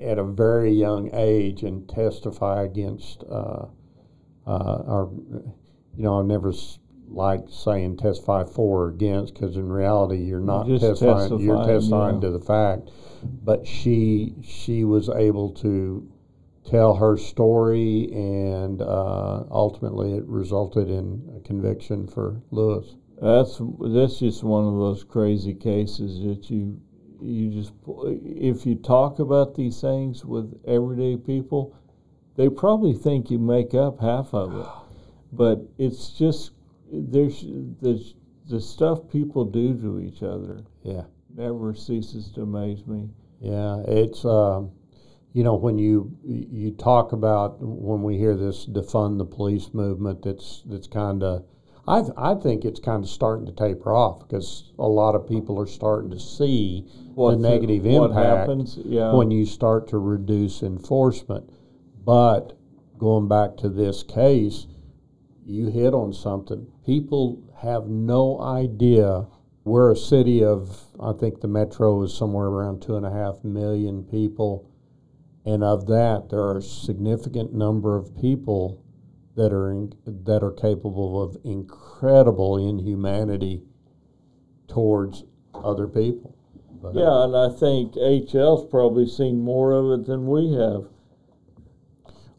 at 0.00 0.18
a 0.18 0.24
very 0.24 0.72
young 0.72 1.10
age 1.12 1.64
and 1.64 1.88
testify 1.88 2.62
against 2.62 3.24
uh, 3.28 3.66
uh, 4.46 4.82
or 4.86 5.10
you 5.96 6.04
know 6.04 6.20
I've 6.20 6.26
never 6.26 6.52
liked 7.08 7.52
saying 7.52 7.96
testify 7.96 8.44
for 8.44 8.84
or 8.84 8.88
against 8.88 9.34
because 9.34 9.56
in 9.56 9.70
reality 9.70 10.16
you're 10.16 10.40
not 10.40 10.66
Just 10.66 10.84
testifying 10.84 11.40
you're 11.40 11.56
testifying, 11.56 11.80
testifying 11.80 12.14
yeah. 12.16 12.20
to 12.20 12.30
the 12.30 12.40
fact. 12.40 12.90
But 13.42 13.66
she 13.66 14.34
she 14.42 14.84
was 14.84 15.08
able 15.08 15.50
to 15.54 16.10
tell 16.64 16.94
her 16.94 17.16
story 17.16 18.08
and 18.12 18.80
uh, 18.80 19.44
ultimately 19.50 20.14
it 20.14 20.24
resulted 20.26 20.88
in 20.88 21.22
a 21.36 21.40
conviction 21.46 22.06
for 22.06 22.40
Lewis. 22.50 22.96
That's 23.20 23.60
that's 23.80 24.18
just 24.18 24.42
one 24.42 24.66
of 24.66 24.74
those 24.74 25.04
crazy 25.04 25.54
cases 25.54 26.20
that 26.24 26.50
you 26.50 26.80
you 27.20 27.50
just 27.50 27.72
if 27.86 28.66
you 28.66 28.74
talk 28.74 29.18
about 29.18 29.54
these 29.54 29.80
things 29.80 30.24
with 30.24 30.60
everyday 30.66 31.16
people, 31.16 31.76
they 32.36 32.48
probably 32.48 32.92
think 32.92 33.30
you 33.30 33.38
make 33.38 33.74
up 33.74 34.00
half 34.00 34.34
of 34.34 34.56
it, 34.56 34.66
but 35.32 35.60
it's 35.78 36.10
just 36.10 36.50
there's 36.94 37.42
the 37.80 38.02
the 38.48 38.60
stuff 38.60 39.08
people 39.10 39.44
do 39.44 39.74
to 39.78 40.00
each 40.00 40.22
other 40.22 40.64
Yeah. 40.82 41.04
never 41.34 41.74
ceases 41.74 42.30
to 42.32 42.42
amaze 42.42 42.86
me. 42.86 43.08
Yeah, 43.40 43.82
it's 43.88 44.24
um, 44.24 44.70
you 45.32 45.42
know 45.44 45.54
when 45.54 45.78
you 45.78 46.16
you 46.24 46.70
talk 46.72 47.12
about 47.12 47.56
when 47.60 48.02
we 48.02 48.16
hear 48.18 48.36
this 48.36 48.66
defund 48.66 49.18
the 49.18 49.24
police 49.24 49.72
movement 49.72 50.22
that's 50.22 50.62
that's 50.66 50.86
kind 50.86 51.22
of 51.22 51.44
I 51.86 52.00
th- 52.00 52.14
I 52.16 52.34
think 52.34 52.64
it's 52.64 52.80
kind 52.80 53.02
of 53.04 53.10
starting 53.10 53.44
to 53.46 53.52
taper 53.52 53.92
off 53.94 54.20
because 54.20 54.72
a 54.78 54.88
lot 54.88 55.14
of 55.14 55.26
people 55.28 55.58
are 55.58 55.66
starting 55.66 56.10
to 56.12 56.20
see 56.20 56.86
What 57.14 57.32
the 57.32 57.36
negative 57.36 57.84
what 57.84 58.10
impact 58.10 58.26
happens? 58.48 58.78
Yeah, 58.84 59.12
when 59.14 59.30
you 59.30 59.44
start 59.44 59.88
to 59.88 59.98
reduce 59.98 60.62
enforcement. 60.62 61.50
But 62.04 62.56
going 62.98 63.28
back 63.28 63.56
to 63.58 63.68
this 63.68 64.02
case, 64.02 64.66
you 65.46 65.68
hit 65.68 65.94
on 65.94 66.12
something. 66.12 66.66
People 66.86 67.42
have 67.60 67.86
no 67.86 68.40
idea. 68.40 69.26
We're 69.64 69.92
a 69.92 69.96
city 69.96 70.44
of, 70.44 70.84
I 71.00 71.12
think 71.12 71.40
the 71.40 71.48
metro 71.48 72.02
is 72.02 72.16
somewhere 72.16 72.46
around 72.46 72.82
two 72.82 72.96
and 72.96 73.06
a 73.06 73.10
half 73.10 73.42
million 73.44 74.04
people. 74.04 74.70
And 75.44 75.62
of 75.62 75.86
that, 75.86 76.28
there 76.30 76.40
are 76.40 76.58
a 76.58 76.62
significant 76.62 77.52
number 77.52 77.96
of 77.96 78.16
people 78.20 78.82
that 79.36 79.52
are 79.52 79.70
in, 79.70 79.92
that 80.06 80.42
are 80.42 80.52
capable 80.52 81.22
of 81.22 81.36
incredible 81.44 82.56
inhumanity 82.68 83.62
towards 84.68 85.24
other 85.54 85.86
people. 85.86 86.36
But, 86.80 86.96
uh, 86.96 87.00
yeah, 87.00 87.24
and 87.24 87.36
I 87.36 87.58
think 87.58 87.94
HL's 87.94 88.66
probably 88.70 89.06
seen 89.06 89.40
more 89.40 89.72
of 89.72 90.00
it 90.00 90.06
than 90.06 90.26
we 90.26 90.52
have. 90.52 90.86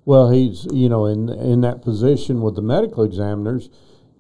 Well, 0.05 0.29
he's 0.29 0.67
you 0.71 0.87
know 0.87 1.05
in 1.05 1.29
in 1.29 1.61
that 1.61 1.81
position 1.81 2.41
with 2.41 2.55
the 2.55 2.61
medical 2.61 3.03
examiners, 3.03 3.69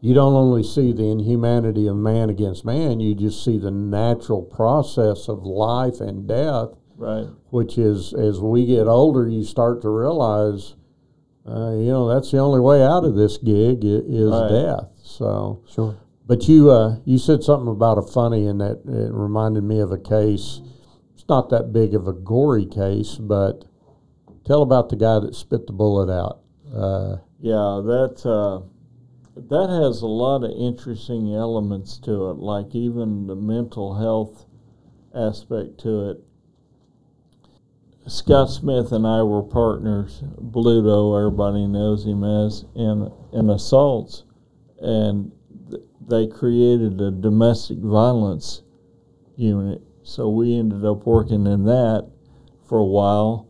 you 0.01 0.13
don't 0.13 0.33
only 0.33 0.63
see 0.63 0.91
the 0.91 1.05
inhumanity 1.09 1.87
of 1.87 1.95
man 1.95 2.29
against 2.29 2.65
man, 2.65 2.99
you 2.99 3.13
just 3.15 3.43
see 3.43 3.57
the 3.57 3.71
natural 3.71 4.41
process 4.41 5.27
of 5.29 5.43
life 5.45 6.01
and 6.01 6.27
death, 6.27 6.69
Right. 6.97 7.27
which 7.49 7.77
is 7.77 8.13
as 8.13 8.39
we 8.39 8.65
get 8.65 8.87
older, 8.87 9.27
you 9.27 9.43
start 9.43 9.81
to 9.83 9.89
realize, 9.89 10.75
uh, 11.47 11.71
you 11.71 11.87
know, 11.91 12.07
that's 12.07 12.31
the 12.31 12.39
only 12.39 12.59
way 12.59 12.83
out 12.83 13.03
of 13.05 13.15
this 13.15 13.37
gig 13.37 13.83
is 13.83 14.31
Right. 14.31 14.49
death. 14.49 14.89
So 15.03 15.59
Sure. 15.65 15.95
but 16.27 16.47
you 16.47 16.71
uh, 16.71 16.95
you 17.05 17.19
said 17.19 17.43
something 17.43 17.67
about 17.71 17.99
a 17.99 18.01
funny, 18.01 18.47
and 18.47 18.59
that 18.59 18.79
it 18.87 19.13
reminded 19.13 19.63
me 19.63 19.79
of 19.79 19.91
a 19.91 19.99
case. 19.99 20.61
It's 21.13 21.25
not 21.29 21.49
that 21.49 21.71
big 21.71 21.93
of 21.93 22.07
a 22.07 22.13
gory 22.13 22.65
case, 22.65 23.17
but 23.19 23.65
tell 24.45 24.61
about 24.61 24.89
the 24.89 24.95
guy 24.95 25.19
that 25.19 25.35
spit 25.35 25.67
the 25.67 25.73
bullet 25.73 26.11
out. 26.11 26.41
Uh, 26.73 27.17
Yeah, 27.39 27.81
that 27.83 28.25
uh, 28.25 28.61
that 29.35 29.69
has 29.69 30.01
a 30.01 30.07
lot 30.07 30.43
of 30.43 30.51
interesting 30.51 31.33
elements 31.33 31.97
to 31.99 32.29
it, 32.29 32.37
like 32.37 32.73
even 32.73 33.27
the 33.27 33.35
mental 33.35 33.95
health 33.95 34.45
aspect 35.13 35.79
to 35.79 36.09
it. 36.11 36.23
Scott 38.07 38.51
Smith 38.51 38.91
and 38.91 39.05
I 39.07 39.23
were 39.23 39.41
partners, 39.41 40.21
Bluto, 40.39 41.17
everybody 41.19 41.65
knows 41.65 42.05
him 42.05 42.23
as, 42.23 42.65
in 42.75 43.11
in 43.33 43.49
assaults, 43.49 44.23
and 44.79 45.31
th- 45.69 45.81
they 46.07 46.27
created 46.27 47.01
a 47.01 47.09
domestic 47.09 47.79
violence 47.79 48.61
unit. 49.35 49.81
So 50.03 50.29
we 50.29 50.55
ended 50.57 50.85
up 50.85 51.05
working 51.07 51.47
in 51.47 51.65
that 51.65 52.07
for 52.69 52.77
a 52.77 52.85
while 52.85 53.47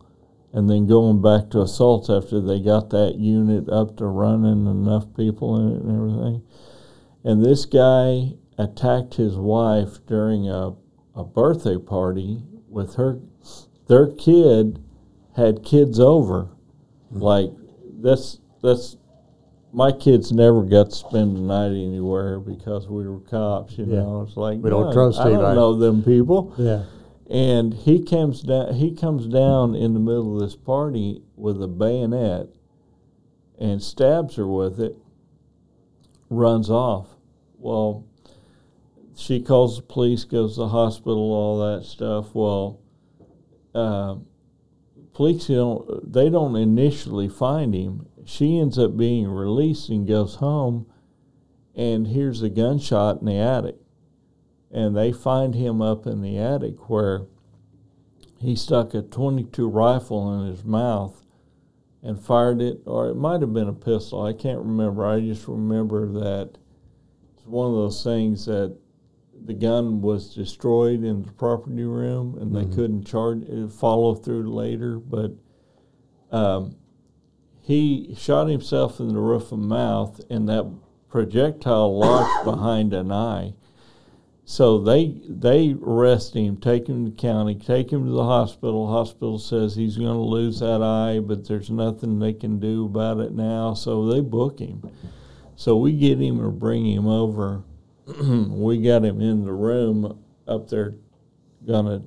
and 0.56 0.70
then 0.70 0.86
going 0.86 1.20
back 1.20 1.50
to 1.50 1.60
assaults 1.60 2.08
after 2.08 2.40
they 2.40 2.58
got 2.60 2.88
that 2.88 3.16
unit 3.16 3.68
up 3.68 3.98
to 3.98 4.06
running 4.06 4.66
enough 4.66 5.04
people 5.14 5.54
in 5.60 5.76
it 5.76 5.82
and 5.82 5.94
everything. 5.94 6.42
And 7.24 7.44
this 7.44 7.66
guy 7.66 8.32
attacked 8.56 9.14
his 9.14 9.36
wife 9.36 9.98
during 10.06 10.48
a, 10.48 10.72
a 11.14 11.24
birthday 11.24 11.76
party 11.76 12.42
with 12.68 12.94
her 12.94 13.20
their 13.86 14.08
kid 14.14 14.82
had 15.36 15.62
kids 15.62 16.00
over. 16.00 16.48
Hmm. 17.12 17.18
Like 17.20 17.50
that's 18.00 18.40
that's 18.62 18.96
my 19.74 19.92
kids 19.92 20.32
never 20.32 20.62
got 20.62 20.88
to 20.90 20.96
spend 20.96 21.36
the 21.36 21.40
night 21.40 21.66
anywhere 21.66 22.40
because 22.40 22.88
we 22.88 23.06
were 23.06 23.20
cops, 23.20 23.76
you 23.76 23.84
Yeah. 23.84 23.96
know. 24.00 24.22
It's 24.26 24.36
like 24.38 24.58
We 24.62 24.70
don't 24.70 24.86
no, 24.86 24.92
trust 24.92 25.18
I 25.20 25.24
don't 25.24 25.34
anybody. 25.34 25.56
know 25.56 25.74
them 25.78 26.02
people 26.02 26.54
yeah. 26.56 26.84
And 27.28 27.74
he 27.74 28.02
comes 28.02 28.42
down 28.42 28.74
he 28.74 28.94
comes 28.94 29.26
down 29.26 29.74
in 29.74 29.94
the 29.94 30.00
middle 30.00 30.34
of 30.34 30.40
this 30.40 30.56
party 30.56 31.22
with 31.34 31.60
a 31.62 31.68
bayonet 31.68 32.48
and 33.58 33.82
stabs 33.82 34.36
her 34.36 34.46
with 34.46 34.80
it 34.80 34.96
runs 36.30 36.70
off. 36.70 37.08
Well 37.58 38.04
she 39.16 39.40
calls 39.40 39.76
the 39.76 39.82
police 39.82 40.24
goes 40.24 40.54
to 40.54 40.60
the 40.60 40.68
hospital 40.68 41.32
all 41.32 41.58
that 41.58 41.84
stuff. 41.84 42.34
Well 42.34 42.80
uh, 43.74 44.16
police 45.12 45.46
don't 45.46 46.12
they 46.12 46.30
don't 46.30 46.54
initially 46.54 47.28
find 47.28 47.74
him. 47.74 48.08
She 48.24 48.58
ends 48.58 48.78
up 48.78 48.96
being 48.96 49.28
released 49.28 49.88
and 49.88 50.06
goes 50.06 50.36
home. 50.36 50.86
And 51.78 52.06
hears 52.06 52.40
a 52.40 52.48
gunshot 52.48 53.20
in 53.20 53.26
the 53.26 53.34
attic 53.34 53.76
and 54.76 54.94
they 54.94 55.10
find 55.10 55.54
him 55.54 55.80
up 55.80 56.06
in 56.06 56.20
the 56.20 56.36
attic 56.36 56.90
where 56.90 57.22
he 58.38 58.54
stuck 58.54 58.92
a. 58.92 59.00
22 59.00 59.66
rifle 59.66 60.38
in 60.38 60.50
his 60.50 60.64
mouth 60.64 61.24
and 62.02 62.22
fired 62.22 62.60
it 62.60 62.80
or 62.84 63.08
it 63.08 63.16
might 63.16 63.40
have 63.40 63.54
been 63.54 63.68
a 63.68 63.72
pistol 63.72 64.22
i 64.22 64.34
can't 64.34 64.58
remember. 64.58 65.06
I 65.06 65.20
just 65.20 65.48
remember 65.48 66.06
that 66.20 66.58
it's 67.34 67.46
one 67.46 67.70
of 67.70 67.74
those 67.74 68.04
things 68.04 68.44
that 68.44 68.76
the 69.46 69.54
gun 69.54 70.02
was 70.02 70.34
destroyed 70.34 71.02
in 71.02 71.22
the 71.22 71.32
property 71.32 71.84
room 71.84 72.36
and 72.38 72.54
they 72.54 72.66
couldn't 72.74 73.06
charge 73.06 73.44
uh, 73.50 73.68
follow 73.68 74.14
through 74.14 74.52
later 74.54 74.98
but 74.98 75.32
um, 76.30 76.76
he 77.62 78.14
shot 78.18 78.48
himself 78.48 79.00
in 79.00 79.08
the 79.08 79.18
roof 79.18 79.52
of 79.52 79.58
mouth 79.58 80.20
and 80.28 80.46
that 80.50 80.70
projectile 81.08 81.98
lodged 81.98 82.44
behind 82.44 82.92
an 82.92 83.10
eye 83.10 83.54
so 84.48 84.78
they 84.78 85.12
they 85.28 85.74
arrest 85.82 86.34
him, 86.34 86.56
take 86.56 86.86
him 86.86 87.04
to 87.04 87.10
the 87.10 87.16
county, 87.16 87.56
take 87.56 87.90
him 87.92 88.04
to 88.06 88.12
the 88.12 88.22
hospital. 88.24 88.86
Hospital 88.86 89.40
says 89.40 89.74
he's 89.74 89.96
going 89.96 90.14
to 90.16 90.22
lose 90.22 90.60
that 90.60 90.82
eye, 90.82 91.18
but 91.18 91.48
there's 91.48 91.68
nothing 91.68 92.20
they 92.20 92.32
can 92.32 92.60
do 92.60 92.84
about 92.84 93.18
it 93.18 93.32
now. 93.32 93.74
So 93.74 94.06
they 94.06 94.20
book 94.20 94.60
him. 94.60 94.88
So 95.56 95.76
we 95.76 95.92
get 95.92 96.20
him 96.20 96.40
or 96.40 96.52
bring 96.52 96.86
him 96.86 97.08
over. 97.08 97.64
we 98.22 98.80
got 98.80 99.04
him 99.04 99.20
in 99.20 99.44
the 99.44 99.52
room 99.52 100.22
up 100.46 100.68
there, 100.68 100.94
gonna 101.66 102.04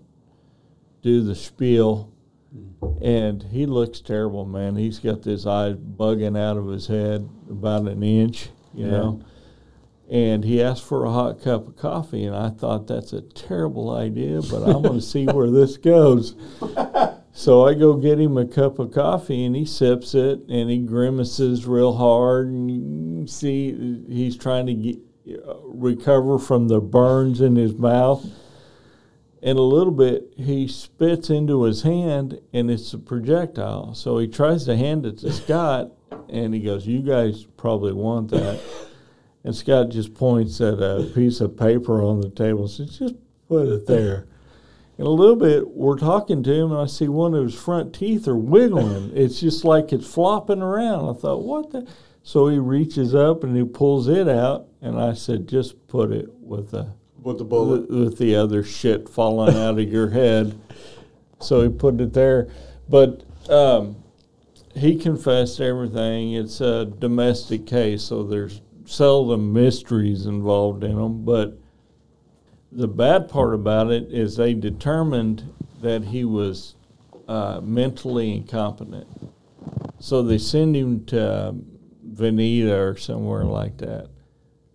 do 1.02 1.22
the 1.22 1.36
spiel, 1.36 2.10
and 3.02 3.44
he 3.44 3.66
looks 3.66 4.00
terrible, 4.00 4.46
man. 4.46 4.78
He's 4.78 5.00
got 5.00 5.24
this 5.24 5.46
eye 5.46 5.74
bugging 5.74 6.38
out 6.40 6.56
of 6.56 6.68
his 6.68 6.88
head 6.88 7.28
about 7.50 7.86
an 7.90 8.02
inch, 8.02 8.48
you 8.74 8.86
Yeah. 8.86 8.92
know 8.92 9.22
and 10.10 10.44
he 10.44 10.62
asked 10.62 10.84
for 10.84 11.06
a 11.06 11.12
hot 11.12 11.42
cup 11.42 11.68
of 11.68 11.78
coffee 11.78 12.26
and 12.26 12.36
i 12.36 12.50
thought 12.50 12.88
that's 12.88 13.14
a 13.14 13.22
terrible 13.22 13.92
idea 13.96 14.42
but 14.50 14.64
i'm 14.64 14.82
going 14.82 15.00
to 15.00 15.02
see 15.02 15.26
where 15.26 15.50
this 15.50 15.78
goes. 15.78 16.36
So 17.32 17.66
i 17.66 17.74
go 17.74 17.94
get 17.94 18.20
him 18.20 18.38
a 18.38 18.46
cup 18.46 18.80
of 18.80 18.92
coffee 18.92 19.46
and 19.46 19.56
he 19.56 19.66
sips 19.66 20.16
it 20.16 20.40
and 20.50 20.70
he 20.70 20.80
grimaces 20.80 21.66
real 21.66 21.96
hard 21.96 22.48
and 22.48 22.70
you 22.70 23.28
see 23.28 24.04
he's 24.10 24.36
trying 24.36 24.66
to 24.66 24.74
get, 24.74 24.98
uh, 25.48 25.56
recover 25.64 26.40
from 26.40 26.68
the 26.68 26.82
burns 26.82 27.40
in 27.40 27.56
his 27.56 27.76
mouth. 27.76 28.26
And 29.42 29.58
a 29.58 29.62
little 29.62 29.94
bit 29.94 30.34
he 30.36 30.68
spits 30.68 31.30
into 31.30 31.64
his 31.64 31.84
hand 31.84 32.42
and 32.52 32.70
it's 32.70 32.92
a 32.94 32.98
projectile. 32.98 33.94
So 33.94 34.18
he 34.18 34.28
tries 34.28 34.66
to 34.66 34.76
hand 34.76 35.06
it 35.06 35.20
to 35.20 35.32
scott 35.32 35.92
and 36.28 36.54
he 36.54 36.60
goes 36.60 36.86
you 36.86 37.02
guys 37.02 37.46
probably 37.56 37.94
want 37.94 38.32
that 38.32 38.60
and 39.44 39.56
Scott 39.56 39.90
just 39.90 40.14
points 40.14 40.60
at 40.62 40.76
a 40.76 41.10
piece 41.16 41.40
of 41.42 41.58
paper 41.58 42.02
on 42.04 42.22
the 42.22 42.30
table 42.30 42.62
and 42.62 42.70
says, 42.70 42.98
just 42.98 43.16
put 43.48 43.68
it 43.68 43.88
there. 43.88 44.28
In 44.98 45.06
a 45.06 45.10
little 45.10 45.38
bit, 45.38 45.66
we're 45.70 45.98
talking 45.98 46.44
to 46.44 46.54
him, 46.54 46.72
and 46.72 46.82
I 46.82 46.86
see 46.86 47.08
one 47.08 47.34
of 47.34 47.46
his 47.46 47.56
front 47.56 47.96
teeth 47.96 48.28
are 48.28 48.36
wiggling. 48.36 49.12
it's 49.16 49.40
just 49.40 49.64
like 49.64 49.94
it's 49.94 50.12
flopping 50.12 50.62
around. 50.62 51.10
I 51.10 51.20
thought, 51.20 51.44
what 51.44 51.72
the? 51.72 51.88
So 52.22 52.50
he 52.50 52.60
reaches 52.60 53.16
up 53.16 53.44
and 53.44 53.56
he 53.56 53.64
pulls 53.64 54.10
it 54.10 54.28
out, 54.28 54.68
and 54.82 55.00
I 55.00 55.14
said, 55.14 55.48
just 55.48 55.88
put 55.88 56.12
it 56.12 56.30
with 56.42 56.72
the 56.72 56.92
With 57.22 57.38
the 57.38 57.46
with, 57.46 57.90
with 57.90 58.18
the 58.18 58.36
other 58.36 58.62
shit 58.62 59.08
falling 59.08 59.56
out 59.56 59.80
of 59.80 59.90
your 59.90 60.10
head. 60.10 60.60
So 61.40 61.64
he 61.64 61.70
put 61.70 62.02
it 62.02 62.12
there, 62.12 62.50
but 62.90 63.24
um, 63.50 63.96
he 64.76 64.98
confessed 64.98 65.62
everything. 65.62 66.34
It's 66.34 66.60
a 66.60 66.86
domestic 66.86 67.66
case, 67.66 68.04
so 68.04 68.24
there's 68.24 68.60
seldom 68.90 69.54
mysteries 69.54 70.26
involved 70.26 70.84
in 70.84 70.96
them. 70.96 71.24
But 71.24 71.58
the 72.72 72.88
bad 72.88 73.30
part 73.30 73.54
about 73.54 73.92
it 73.92 74.12
is 74.12 74.36
they 74.36 74.56
determined 74.56 75.54
that 75.82 76.04
he 76.04 76.26
was 76.26 76.76
uh, 77.28 77.62
mentally 77.62 78.36
incompetent. 78.36 79.08
So 80.00 80.24
they 80.24 80.40
send 80.40 80.76
him 80.76 81.06
to 81.06 81.56
Vinita 82.14 82.76
or 82.76 82.98
somewhere 82.98 83.46
like 83.46 83.78
that. 83.78 84.10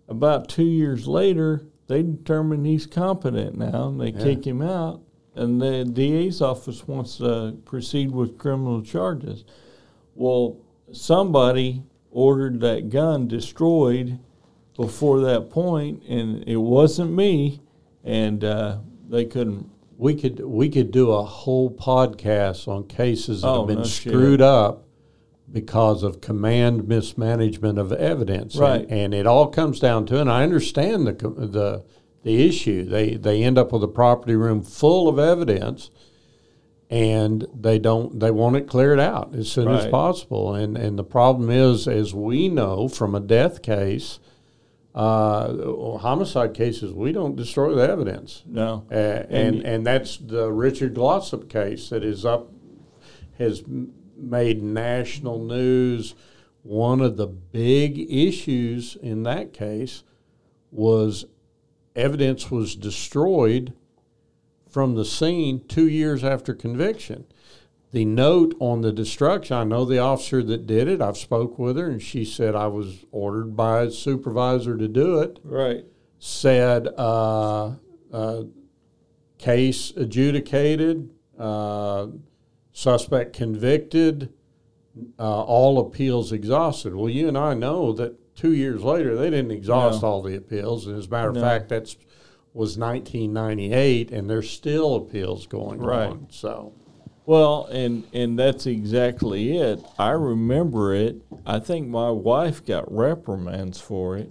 About 0.08 0.48
two 0.48 0.64
years 0.64 1.08
later, 1.08 1.64
they 1.88 2.02
determine 2.02 2.64
he's 2.64 2.86
competent 2.86 3.58
now, 3.58 3.88
and 3.88 4.00
they 4.00 4.12
kick 4.12 4.46
him 4.46 4.62
out. 4.62 5.00
And 5.34 5.60
the 5.60 5.84
DA's 5.84 6.40
office 6.40 6.86
wants 6.86 7.16
to 7.18 7.58
proceed 7.64 8.12
with 8.12 8.38
criminal 8.38 8.82
charges. 8.82 9.44
Well, 10.14 10.58
somebody 10.92 11.82
ordered 12.14 12.60
that 12.60 12.88
gun 12.88 13.28
destroyed 13.28 14.18
before 14.76 15.20
that 15.20 15.50
point, 15.50 16.02
and 16.08 16.42
it 16.48 16.56
wasn't 16.56 17.12
me, 17.12 17.60
and 18.02 18.42
uh, 18.42 18.78
they 19.10 19.24
couldn't. 19.26 19.68
We 19.98 20.14
could 20.14 20.40
we 20.40 20.68
could 20.70 20.90
do 20.90 21.12
a 21.12 21.22
whole 21.22 21.70
podcast 21.70 22.66
on 22.66 22.86
cases 22.88 23.42
that 23.42 23.48
Oh, 23.48 23.58
have 23.60 23.68
been 23.68 23.78
no 23.78 23.84
shit. 23.84 24.12
screwed 24.12 24.40
up 24.40 24.86
because 25.52 26.02
of 26.02 26.20
command 26.20 26.88
mismanagement 26.88 27.78
of 27.78 27.92
evidence. 27.92 28.56
Right. 28.56 28.80
And, 28.82 28.90
and 28.92 29.14
it 29.14 29.26
all 29.26 29.46
comes 29.48 29.78
down 29.78 30.06
to, 30.06 30.20
and 30.20 30.30
I 30.30 30.42
understand 30.42 31.06
the 31.06 31.12
the 31.12 31.84
the 32.24 32.44
issue. 32.46 32.84
They 32.84 33.14
they 33.14 33.42
end 33.44 33.56
up 33.58 33.70
with 33.72 33.84
a 33.84 33.88
property 33.88 34.34
room 34.34 34.62
full 34.62 35.08
of 35.08 35.18
evidence, 35.20 35.90
and 36.90 37.46
they 37.58 37.78
don't 37.78 38.20
they 38.20 38.30
want 38.30 38.56
it 38.56 38.68
cleared 38.68 39.00
out 39.00 39.34
as 39.34 39.50
soon 39.50 39.68
as 39.68 39.86
possible. 39.90 40.54
And 40.54 40.76
and 40.76 40.98
the 40.98 41.04
problem 41.04 41.50
is, 41.50 41.88
as 41.88 42.14
we 42.14 42.48
know 42.48 42.88
from 42.88 43.14
a 43.14 43.20
death 43.20 43.62
case. 43.62 44.20
Uh, 44.94 45.96
homicide 45.98 46.54
cases, 46.54 46.92
we 46.92 47.10
don't 47.10 47.34
destroy 47.34 47.74
the 47.74 47.82
evidence. 47.82 48.44
No, 48.46 48.84
Uh, 48.92 48.94
and 49.28 49.60
and 49.66 49.84
that's 49.84 50.18
the 50.18 50.52
Richard 50.52 50.94
Glossip 50.94 51.48
case 51.48 51.88
that 51.88 52.04
is 52.04 52.24
up 52.24 52.52
has 53.38 53.64
made 54.16 54.62
national 54.62 55.40
news. 55.40 56.14
One 56.62 57.00
of 57.00 57.16
the 57.16 57.26
big 57.26 58.08
issues 58.08 58.96
in 59.02 59.24
that 59.24 59.52
case 59.52 60.04
was 60.70 61.26
evidence 61.96 62.50
was 62.50 62.76
destroyed 62.76 63.72
from 64.74 64.96
the 64.96 65.04
scene 65.04 65.62
two 65.68 65.86
years 65.86 66.24
after 66.24 66.52
conviction. 66.52 67.24
The 67.92 68.04
note 68.04 68.56
on 68.58 68.80
the 68.80 68.90
destruction, 68.90 69.56
I 69.56 69.62
know 69.62 69.84
the 69.84 70.00
officer 70.00 70.42
that 70.42 70.66
did 70.66 70.88
it. 70.88 71.00
I've 71.00 71.16
spoke 71.16 71.60
with 71.60 71.76
her, 71.76 71.88
and 71.88 72.02
she 72.02 72.24
said 72.24 72.56
I 72.56 72.66
was 72.66 73.04
ordered 73.12 73.54
by 73.54 73.82
a 73.82 73.90
supervisor 73.92 74.76
to 74.76 74.88
do 74.88 75.20
it 75.20 75.38
right. 75.44 75.84
said 76.18 76.88
uh, 76.98 77.74
uh, 78.12 78.42
case 79.38 79.92
adjudicated, 79.92 81.08
uh, 81.38 82.08
suspect 82.72 83.32
convicted, 83.32 84.32
uh, 85.20 85.42
all 85.44 85.78
appeals 85.78 86.32
exhausted. 86.32 86.96
Well, 86.96 87.08
you 87.08 87.28
and 87.28 87.38
I 87.38 87.54
know 87.54 87.92
that 87.92 88.34
two 88.34 88.52
years 88.52 88.82
later 88.82 89.14
they 89.14 89.30
didn't 89.30 89.52
exhaust 89.52 90.02
No. 90.02 90.08
all 90.08 90.22
the 90.22 90.34
appeals, 90.36 90.88
and 90.88 90.98
as 90.98 91.06
a 91.06 91.10
matter 91.10 91.28
of 91.28 91.36
No. 91.36 91.42
fact, 91.42 91.68
that's 91.68 91.96
was 92.54 92.78
1998, 92.78 94.10
and 94.12 94.30
there's 94.30 94.48
still 94.48 94.94
appeals 94.94 95.46
going 95.46 95.80
Right. 95.80 96.08
on. 96.08 96.26
So, 96.30 96.72
Well, 97.26 97.66
and 97.72 98.04
and 98.12 98.38
that's 98.38 98.66
exactly 98.66 99.56
it. 99.56 99.80
I 99.98 100.10
remember 100.10 100.94
it. 100.94 101.22
I 101.46 101.58
think 101.58 101.88
my 101.88 102.10
wife 102.10 102.64
got 102.64 102.90
reprimands 102.92 103.80
for 103.80 104.16
it, 104.18 104.30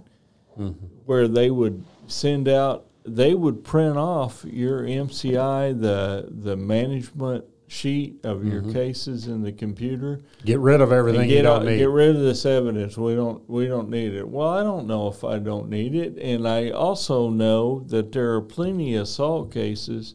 mm-hmm. 0.58 0.86
where 1.04 1.26
they 1.28 1.50
would 1.50 1.84
send 2.06 2.48
out, 2.48 2.86
they 3.04 3.34
would 3.34 3.64
print 3.64 3.96
off 3.98 4.44
your 4.48 4.82
MCI, 4.82 5.72
the 5.72 6.28
the 6.30 6.56
management 6.56 7.44
sheet 7.74 8.24
of 8.24 8.44
your 8.44 8.62
mm-hmm. 8.62 8.72
cases 8.72 9.26
in 9.26 9.42
the 9.42 9.52
computer, 9.52 10.20
get 10.44 10.60
rid 10.60 10.80
of 10.80 10.92
everything 10.92 11.22
and 11.22 11.30
you 11.30 11.36
get 11.38 11.42
don't 11.42 11.66
need. 11.66 11.78
get 11.78 11.90
rid 11.90 12.14
of 12.14 12.22
this 12.22 12.46
evidence. 12.46 12.96
We 12.96 13.14
don't 13.14 13.48
we 13.50 13.66
don't 13.66 13.90
need 13.90 14.14
it. 14.14 14.26
Well, 14.26 14.48
I 14.48 14.62
don't 14.62 14.86
know 14.86 15.08
if 15.08 15.24
I 15.24 15.38
don't 15.38 15.68
need 15.68 15.94
it, 15.94 16.16
and 16.18 16.46
I 16.46 16.70
also 16.70 17.28
know 17.28 17.80
that 17.88 18.12
there 18.12 18.34
are 18.34 18.40
plenty 18.40 18.94
of 18.94 19.02
assault 19.02 19.52
cases 19.52 20.14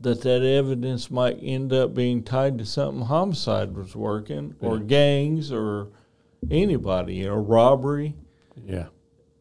that 0.00 0.22
that 0.22 0.42
evidence 0.42 1.10
might 1.10 1.38
end 1.42 1.72
up 1.72 1.94
being 1.94 2.22
tied 2.22 2.58
to 2.58 2.64
something 2.66 3.06
homicide 3.06 3.74
was 3.74 3.96
working 3.96 4.54
or 4.60 4.78
gangs 4.78 5.50
or 5.50 5.88
anybody, 6.50 7.16
you 7.16 7.26
know, 7.26 7.36
robbery. 7.36 8.14
yeah. 8.64 8.86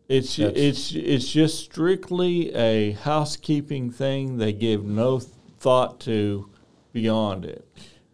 It's 0.07 0.35
That's- 0.35 0.55
it's 0.55 0.91
it's 0.93 1.31
just 1.31 1.63
strictly 1.63 2.53
a 2.53 2.91
housekeeping 2.91 3.89
thing. 3.89 4.37
They 4.37 4.53
give 4.53 4.85
no 4.85 5.19
thought 5.65 5.99
to 6.01 6.47
beyond 6.95 7.43
it. 7.43 7.67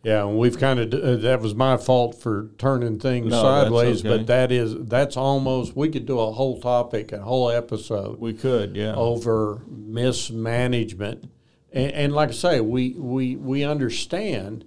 Yeah, 0.03 0.25
and 0.25 0.39
we've 0.39 0.57
kind 0.57 0.79
of 0.79 0.91
uh, 0.93 1.15
that 1.17 1.41
was 1.41 1.53
my 1.53 1.77
fault 1.77 2.19
for 2.19 2.49
turning 2.57 2.99
things 2.99 3.27
No, 3.29 3.39
sideways, 3.39 3.99
okay. 4.03 4.17
but 4.17 4.27
that 4.27 4.51
is 4.51 4.75
that's 4.75 5.15
almost 5.15 5.75
we 5.75 5.89
could 5.89 6.07
do 6.07 6.19
a 6.19 6.31
whole 6.31 6.59
topic, 6.59 7.11
a 7.11 7.19
whole 7.19 7.51
episode 7.51 8.19
We 8.19 8.33
could, 8.33 8.75
yeah. 8.75 8.95
over 8.95 9.61
mismanagement, 9.67 11.29
and, 11.71 11.91
and 11.91 12.13
like 12.13 12.29
I 12.29 12.33
say, 12.33 12.61
we 12.61 12.95
we 12.97 13.35
we 13.35 13.63
understand, 13.63 14.65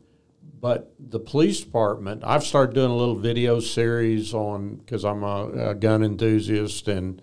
but 0.61 0.95
the 1.01 1.19
police 1.19 1.61
department. 1.61 2.23
I've 2.25 2.45
started 2.45 2.77
doing 2.77 2.93
a 2.93 2.97
little 2.97 3.17
video 3.17 3.59
series 3.59 4.33
on 4.33 4.77
because 4.77 5.05
I'm 5.05 5.25
a, 5.25 5.71
a 5.71 5.75
gun 5.75 6.05
enthusiast 6.05 6.87
and. 6.87 7.21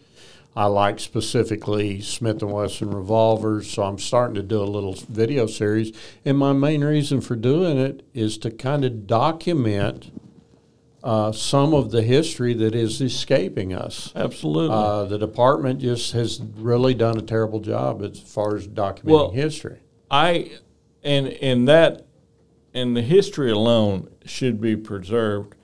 I 0.55 0.65
like 0.65 0.99
specifically 0.99 2.01
Smith 2.01 2.41
and 2.41 2.51
Wesson 2.51 2.91
revolvers, 2.91 3.69
so 3.69 3.83
I'm 3.83 3.97
starting 3.97 4.35
to 4.35 4.43
do 4.43 4.61
a 4.61 4.65
little 4.65 4.93
video 5.09 5.47
series. 5.47 5.95
And 6.25 6.37
my 6.37 6.51
main 6.51 6.83
reason 6.83 7.21
for 7.21 7.37
doing 7.37 7.77
it 7.77 8.03
is 8.13 8.37
to 8.39 8.51
kind 8.51 8.83
of 8.83 9.07
document 9.07 10.11
uh, 11.03 11.31
some 11.31 11.73
of 11.73 11.91
the 11.91 12.01
history 12.03 12.53
that 12.53 12.75
is 12.75 13.01
escaping 13.01 13.73
us. 13.73 14.11
Absolutely. 14.15 14.75
Uh, 14.75 15.05
the 15.05 15.17
department 15.17 15.79
just 15.79 16.11
has 16.11 16.41
really 16.55 16.93
done 16.93 17.17
a 17.17 17.21
terrible 17.21 17.59
job 17.59 18.03
as 18.03 18.19
far 18.19 18.55
as 18.55 18.67
documenting 18.67 19.03
Well- 19.05 19.31
history. 19.31 19.79
I 20.11 20.51
and 21.03 21.27
and 21.27 21.67
that 21.69 22.05
and 22.73 22.95
the 22.95 23.01
history 23.01 23.49
alone 23.49 24.09
should 24.25 24.59
be 24.59 24.75
preserved. 24.75 25.55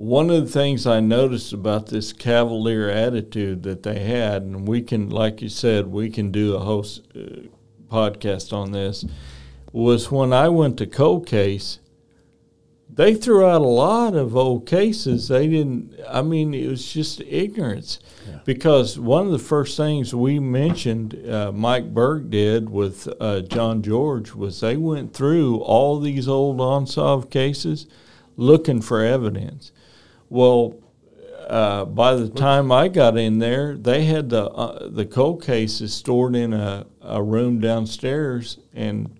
One 0.00 0.30
of 0.30 0.46
the 0.46 0.50
things 0.50 0.86
I 0.86 1.00
noticed 1.00 1.52
about 1.52 1.88
this 1.88 2.14
cavalier 2.14 2.88
attitude 2.88 3.64
that 3.64 3.82
they 3.82 3.98
had, 3.98 4.40
and 4.40 4.66
we 4.66 4.80
can, 4.80 5.10
like 5.10 5.42
you 5.42 5.50
said, 5.50 5.88
we 5.88 6.08
can 6.08 6.32
do 6.32 6.54
a 6.54 6.60
whole 6.60 6.86
uh, 7.14 7.48
podcast 7.90 8.50
on 8.50 8.72
this, 8.72 9.04
was 9.72 10.10
when 10.10 10.32
I 10.32 10.48
went 10.48 10.78
to 10.78 10.86
cold 10.86 11.26
case. 11.26 11.80
They 12.88 13.14
threw 13.14 13.44
out 13.44 13.60
a 13.60 13.64
lot 13.64 14.14
of 14.14 14.34
old 14.34 14.64
cases. 14.64 15.28
They 15.28 15.46
didn't. 15.46 15.94
I 16.08 16.22
mean, 16.22 16.54
it 16.54 16.68
was 16.68 16.90
just 16.90 17.20
ignorance. 17.20 18.00
Because 18.46 18.98
one 18.98 19.26
of 19.26 19.32
the 19.32 19.38
first 19.38 19.76
things 19.76 20.14
we 20.14 20.38
mentioned, 20.38 21.28
uh, 21.28 21.52
Mike 21.52 21.92
Berg 21.92 22.30
did 22.30 22.70
with 22.70 23.06
uh, 23.20 23.42
John 23.42 23.82
George, 23.82 24.34
was 24.34 24.60
they 24.60 24.78
went 24.78 25.12
through 25.12 25.58
all 25.58 26.00
these 26.00 26.26
old 26.26 26.58
unsolved 26.58 27.30
cases 27.30 27.86
looking 28.38 28.80
for 28.80 29.04
evidence. 29.04 29.72
Well, 30.30 30.76
uh, 31.48 31.84
by 31.84 32.14
the 32.14 32.28
time 32.28 32.70
I 32.70 32.86
got 32.86 33.18
in 33.18 33.40
there, 33.40 33.76
they 33.76 34.04
had 34.04 34.30
the 34.30 34.44
uh, 34.44 34.88
the 34.88 35.04
cold 35.04 35.42
cases 35.42 35.92
stored 35.92 36.36
in 36.36 36.52
a, 36.52 36.86
a 37.02 37.22
room 37.22 37.60
downstairs, 37.60 38.58
and 38.72 39.10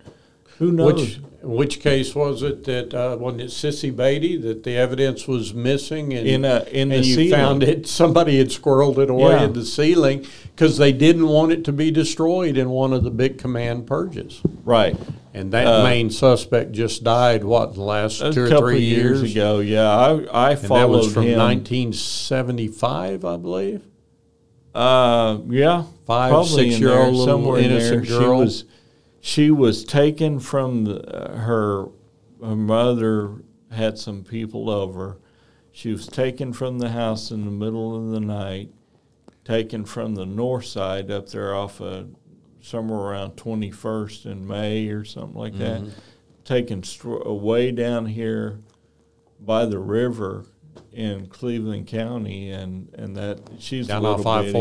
who 0.58 0.70
knows? 0.70 1.18
Which 1.18 1.20
which 1.42 1.80
case 1.80 2.14
was 2.14 2.42
it 2.42 2.64
that 2.64 2.92
uh, 2.92 3.16
wasn't 3.18 3.40
it 3.42 3.46
Sissy 3.48 3.94
Beatty 3.94 4.36
that 4.38 4.62
the 4.62 4.76
evidence 4.76 5.26
was 5.26 5.54
missing 5.54 6.12
and 6.12 6.26
In 6.26 6.44
a- 6.44 6.66
in 6.70 6.92
and 6.92 7.02
the 7.02 7.06
you 7.08 7.14
ceiling. 7.14 7.30
found 7.30 7.62
it 7.62 7.86
somebody 7.86 8.36
had 8.38 8.48
squirreled 8.48 8.98
it 8.98 9.08
away 9.08 9.30
Yeah. 9.32 9.44
in 9.44 9.52
the 9.54 9.64
ceiling 9.64 10.26
because 10.54 10.76
they 10.76 10.92
didn't 10.92 11.28
want 11.28 11.52
it 11.52 11.64
to 11.64 11.72
be 11.72 11.90
destroyed 11.90 12.58
in 12.58 12.68
one 12.68 12.92
of 12.92 13.04
the 13.04 13.10
big 13.10 13.38
command 13.38 13.86
purges. 13.86 14.40
right. 14.64 14.96
And 15.32 15.52
that 15.52 15.66
Uh, 15.66 15.84
main 15.84 16.10
suspect 16.10 16.72
just 16.72 17.04
died 17.04 17.44
what 17.44 17.74
the 17.74 17.82
last 17.82 18.18
two 18.32 18.42
or 18.44 18.48
three 18.58 18.80
years, 18.80 19.20
years 19.20 19.32
ago. 19.32 19.60
Yeah, 19.60 19.88
I 19.88 20.48
I 20.48 20.50
And 20.52 20.58
that 20.70 20.90
was 20.90 21.12
from 21.12 21.22
him. 21.26 21.38
1975, 21.38 23.24
I 23.24 23.36
believe. 23.36 23.82
Uh, 24.74 25.38
yeah, 25.48 25.84
Five, 26.06 26.30
probably 26.30 26.70
six-year-old 26.70 27.14
little 27.14 27.26
somewhere 27.26 27.58
in 27.58 27.66
innocent 27.70 28.06
there. 28.08 28.18
girl. 28.20 28.38
She 28.38 28.44
was 28.44 28.64
she 29.20 29.50
was 29.50 29.84
taken 29.84 30.40
from 30.40 30.84
the, 30.84 31.02
her. 31.36 31.86
Her 32.42 32.56
mother 32.56 33.42
had 33.70 33.98
some 33.98 34.24
people 34.24 34.70
over. 34.70 35.18
She 35.72 35.90
was 35.90 36.06
taken 36.06 36.52
from 36.52 36.78
the 36.78 36.88
house 36.88 37.30
in 37.30 37.44
the 37.44 37.50
middle 37.50 37.94
of 37.94 38.10
the 38.12 38.20
night, 38.20 38.70
taken 39.44 39.84
from 39.84 40.14
the 40.14 40.24
north 40.26 40.64
side 40.64 41.10
up 41.10 41.28
there 41.28 41.54
off 41.54 41.80
of 41.80 42.08
somewhere 42.62 42.98
around 42.98 43.32
21st 43.36 44.26
in 44.26 44.46
May 44.46 44.88
or 44.88 45.04
something 45.04 45.38
like 45.38 45.56
that. 45.58 45.82
Mm-hmm. 45.82 45.90
Taken 46.44 46.82
str- 46.82 47.28
way 47.28 47.70
down 47.70 48.06
here 48.06 48.60
by 49.38 49.66
the 49.66 49.78
river 49.78 50.46
in 50.92 51.26
Cleveland 51.26 51.86
County, 51.86 52.50
and 52.50 52.92
and 52.94 53.16
that 53.16 53.38
she's 53.58 53.86
Down 53.86 54.04
off 54.04 54.18
little 54.18 54.32
I 54.32 54.42
bitty. 54.42 54.52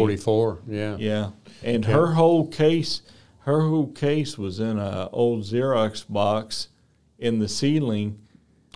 Yeah. 0.67 0.97
Yeah, 0.97 1.31
and 1.63 1.83
Okay. 1.83 1.93
her 1.93 2.07
whole 2.13 2.47
case, 2.47 3.01
her 3.49 3.61
whole 3.67 3.87
case 3.91 4.37
was 4.37 4.59
in 4.59 4.77
an 4.77 5.09
old 5.11 5.43
Xerox 5.43 6.05
box 6.07 6.67
in 7.17 7.39
the 7.39 7.47
ceiling. 7.47 8.19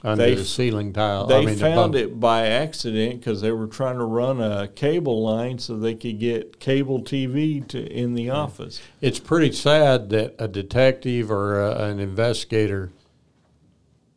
Under 0.03 0.21
They 0.21 0.35
the 0.35 0.43
ceiling 0.43 0.91
tile. 0.91 1.27
They 1.27 1.37
I 1.37 1.45
mean, 1.45 1.55
found 1.55 1.95
it 1.95 2.19
by 2.19 2.47
accident 2.47 3.19
because 3.19 3.39
they 3.39 3.51
were 3.51 3.67
trying 3.67 3.97
to 3.99 4.03
run 4.03 4.41
a 4.41 4.67
cable 4.67 5.23
line 5.23 5.59
so 5.59 5.77
they 5.77 5.95
could 5.95 6.19
get 6.19 6.59
cable 6.59 7.01
TV 7.01 7.65
to 7.69 7.79
in 7.89 8.13
the 8.13 8.29
office. 8.29 8.81
It's 8.99 9.19
pretty 9.19 9.53
sad 9.53 10.09
that 10.09 10.35
a 10.39 10.49
detective 10.49 11.31
or 11.31 11.61
a, 11.61 11.83
an 11.85 11.99
investigator 11.99 12.91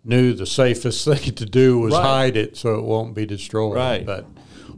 knew 0.05 0.33
the 0.33 0.47
safest 0.47 1.05
thing 1.09 1.35
to 1.35 1.47
do 1.47 1.79
was 1.79 1.93
Right. 1.93 2.03
hide 2.03 2.37
it 2.37 2.57
so 2.57 2.75
it 2.75 2.83
won't 2.85 3.15
be 3.15 3.27
destroyed. 3.27 3.77
Right. 3.77 4.05
But 4.05 4.27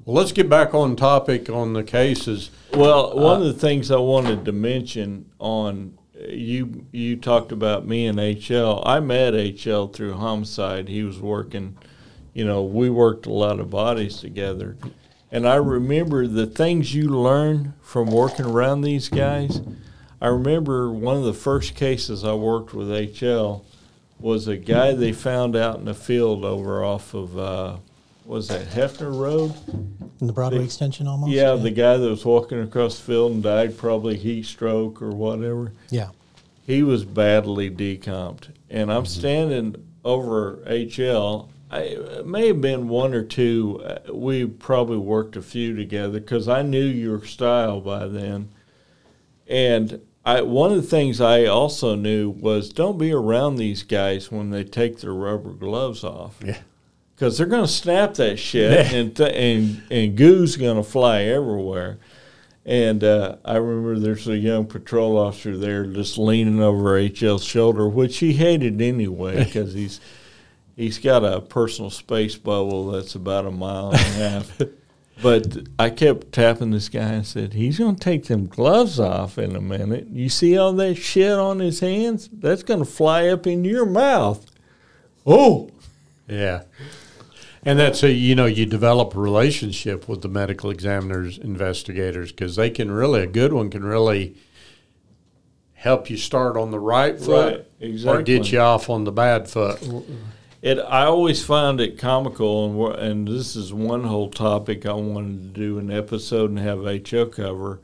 well, 0.08 0.16
let's 0.16 0.32
get 0.32 0.48
back 0.48 0.72
on 0.72 0.96
topic 0.96 1.50
on 1.50 1.74
the 1.74 1.84
cases. 1.84 2.50
Well, 2.72 3.12
Uh, 3.12 3.22
one 3.22 3.42
of 3.42 3.46
the 3.46 3.52
things 3.52 3.90
I 3.90 3.98
wanted 3.98 4.46
to 4.46 4.52
mention 4.52 5.26
on 5.38 5.98
you 6.30 6.86
you 6.92 7.14
talked 7.16 7.52
about 7.52 7.86
me 7.86 8.06
and 8.06 8.18
HL. 8.18 8.82
I 8.86 9.00
met 9.00 9.34
HL 9.34 9.86
through 9.86 10.14
homicide. 10.14 10.88
He 10.88 11.02
was 11.02 11.20
working, 11.20 11.76
you 12.32 12.46
know, 12.46 12.62
we 12.62 12.88
worked 12.88 13.26
a 13.26 13.32
lot 13.32 13.60
of 13.60 13.68
bodies 13.68 14.16
together. 14.16 14.78
And 15.30 15.46
I 15.46 15.56
remember 15.56 16.26
the 16.26 16.46
things 16.46 16.94
you 16.94 17.10
learn 17.10 17.74
from 17.82 18.10
working 18.10 18.46
around 18.46 18.80
these 18.80 19.10
guys. 19.10 19.60
I 20.22 20.28
remember 20.28 20.90
one 20.90 21.18
of 21.18 21.24
the 21.24 21.34
first 21.34 21.74
cases 21.74 22.24
I 22.24 22.32
worked 22.32 22.72
with 22.72 22.88
HL 22.88 23.62
was 24.18 24.48
a 24.48 24.56
guy 24.56 24.94
they 24.94 25.12
found 25.12 25.54
out 25.54 25.78
in 25.78 25.84
the 25.84 25.92
field 25.92 26.46
over 26.46 26.82
off 26.82 27.12
of 27.12 27.38
uh, 27.38 27.76
was 28.28 28.48
that 28.48 28.66
Hefner 28.68 29.16
Road? 29.18 29.54
In 30.20 30.26
the 30.26 30.32
Broadway 30.32 30.62
extension 30.64 31.06
almost. 31.06 31.32
Yeah, 31.32 31.54
the 31.54 31.70
guy 31.70 31.96
that 31.96 32.08
was 32.08 32.24
walking 32.24 32.60
across 32.60 32.96
the 32.98 33.02
field 33.04 33.32
and 33.32 33.42
died, 33.42 33.76
probably 33.78 34.16
heat 34.16 34.44
stroke 34.46 35.00
or 35.02 35.10
whatever. 35.10 35.72
yeah. 35.90 36.10
He 36.62 36.82
was 36.82 37.02
badly 37.06 37.70
decomped, 37.70 38.50
and 38.68 38.92
I'm 38.92 39.06
standing 39.06 39.74
over 40.04 40.56
HL. 40.66 41.48
I, 41.70 41.80
it 41.80 42.26
may 42.26 42.48
have 42.48 42.60
been 42.60 42.88
one 42.88 43.14
or 43.14 43.22
two. 43.22 43.80
uh, 43.82 44.12
We 44.12 44.44
probably 44.44 44.98
worked 44.98 45.34
a 45.36 45.40
few 45.42 45.74
together 45.74 46.20
because 46.20 46.46
I 46.46 46.60
knew 46.60 46.84
your 46.84 47.24
style 47.24 47.80
by 47.80 48.06
then. 48.06 48.50
And 49.46 50.02
I, 50.26 50.42
one 50.42 50.70
of 50.72 50.76
the 50.82 50.88
things 50.88 51.22
I 51.22 51.46
also 51.46 51.94
knew 51.94 52.28
was 52.28 52.68
don't 52.68 52.98
be 52.98 53.12
around 53.12 53.56
these 53.56 53.82
guys 53.82 54.30
when 54.30 54.50
they 54.50 54.64
take 54.64 54.98
their 55.00 55.14
rubber 55.14 55.50
gloves 55.54 56.04
off 56.04 56.36
Yeah. 56.44 56.58
Because 57.18 57.36
they're 57.36 57.46
going 57.48 57.66
to 57.66 57.72
snap 57.72 58.14
that 58.14 58.38
shit 58.38 58.86
and 58.94 59.16
th- 59.16 59.32
and 59.34 59.82
and 59.90 60.16
goo's 60.16 60.56
going 60.56 60.76
to 60.76 60.84
fly 60.88 61.22
everywhere. 61.22 61.98
And 62.64 63.02
uh, 63.02 63.36
I 63.46 63.56
remember 63.56 63.98
there's 63.98 64.28
a 64.28 64.36
young 64.36 64.66
patrol 64.66 65.16
officer 65.16 65.56
there 65.56 65.86
just 65.86 66.18
leaning 66.18 66.60
over 66.60 67.00
HL's 67.00 67.42
shoulder, 67.44 67.88
which 67.88 68.18
he 68.18 68.34
hated 68.34 68.80
anyway 68.80 69.44
because 69.44 69.72
he's 69.72 70.00
he's 70.76 70.98
got 70.98 71.24
a 71.24 71.40
personal 71.40 71.90
space 71.90 72.36
bubble 72.36 72.92
that's 72.92 73.14
about 73.14 73.46
a 73.46 73.50
mile 73.50 73.90
and 73.90 74.00
a 74.00 74.28
half. 74.28 74.62
But 75.20 75.66
I 75.80 75.90
kept 75.90 76.30
tapping 76.30 76.70
this 76.70 76.88
guy 76.88 77.00
and 77.08 77.26
said, 77.26 77.52
He's 77.52 77.78
going 77.80 77.96
to 77.96 78.00
take 78.00 78.26
them 78.26 78.46
gloves 78.46 79.00
off 79.00 79.36
in 79.36 79.56
a 79.56 79.60
minute. 79.60 80.06
You 80.12 80.28
see 80.28 80.56
all 80.56 80.72
that 80.74 80.94
shit 80.94 81.32
on 81.32 81.58
his 81.58 81.80
hands? 81.80 82.28
That's 82.32 82.62
going 82.62 82.78
to 82.78 82.84
fly 82.84 83.26
up 83.26 83.44
into 83.44 83.68
your 83.68 83.84
mouth. 83.84 84.46
Oh, 85.26 85.70
Yeah. 86.28 86.62
And 87.64 87.78
that's 87.78 88.02
a 88.02 88.12
you 88.12 88.34
know 88.34 88.46
you 88.46 88.66
develop 88.66 89.14
a 89.14 89.20
relationship 89.20 90.08
with 90.08 90.22
the 90.22 90.28
medical 90.28 90.70
examiners, 90.70 91.38
investigators 91.38 92.32
because 92.32 92.56
they 92.56 92.70
can 92.70 92.90
really 92.90 93.22
a 93.22 93.26
good 93.26 93.52
one 93.52 93.70
can 93.70 93.84
really 93.84 94.36
help 95.74 96.10
you 96.10 96.16
start 96.16 96.56
on 96.56 96.70
the 96.70 96.80
right 96.80 97.20
foot 97.20 97.70
Right, 97.80 98.04
or 98.06 98.22
get 98.22 98.50
you 98.50 98.60
off 98.60 98.90
on 98.90 99.04
the 99.04 99.12
bad 99.12 99.48
foot. 99.48 99.80
It. 100.60 100.78
I 100.78 101.04
always 101.04 101.44
found 101.44 101.80
it 101.80 101.98
comical, 101.98 102.92
and 102.92 103.00
and 103.00 103.28
this 103.28 103.54
is 103.54 103.72
one 103.72 104.04
whole 104.04 104.30
topic 104.30 104.86
I 104.86 104.92
wanted 104.92 105.54
to 105.54 105.60
do 105.60 105.78
an 105.78 105.90
episode 105.90 106.50
and 106.50 106.58
have 106.58 106.78
HL 106.78 107.30
cover. 107.30 107.80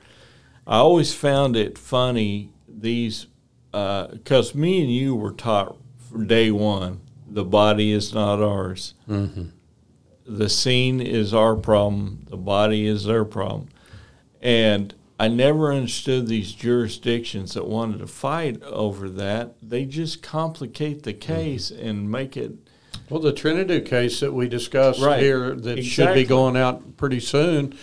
I 0.67 0.79
always 0.79 1.15
found 1.15 1.57
it 1.57 1.79
funny 1.79 2.51
these 2.69 3.27
because 3.71 4.55
me 4.55 4.83
and 4.83 4.93
you 4.93 5.15
were 5.15 5.33
taught 5.33 5.77
from 5.99 6.27
day 6.27 6.51
one 6.51 7.01
the 7.35 7.45
body 7.45 7.93
is 7.93 8.15
not 8.15 8.41
ours. 8.41 8.95
Mm-hmm. 9.09 9.47
The 10.27 10.49
scene 10.49 11.01
is 11.01 11.35
our 11.35 11.55
problem. 11.55 12.27
The 12.31 12.37
body 12.37 12.87
is 12.87 13.05
their 13.05 13.25
problem, 13.25 13.69
and 14.41 14.95
I 15.21 15.29
never 15.29 15.73
understood 15.73 16.27
these 16.27 16.53
jurisdictions 16.53 17.55
that 17.55 17.67
wanted 17.67 17.99
to 17.99 18.07
fight 18.07 18.63
over 18.63 19.09
that. 19.11 19.55
They 19.63 19.85
just 19.85 20.23
complicate 20.23 21.03
the 21.03 21.13
case 21.13 21.71
and 21.71 22.11
make 22.11 22.37
it 22.37 22.53
Well, 23.11 23.21
the 23.21 23.33
Trinity 23.33 23.81
case 23.83 24.21
that 24.21 24.33
we 24.33 24.49
discussed 24.49 25.01
Right. 25.03 25.21
here 25.23 25.55
that 25.55 25.85
should 25.85 26.15
be 26.15 26.25
going 26.25 26.57
out 26.57 26.97
pretty 26.97 27.21
soon, 27.21 27.75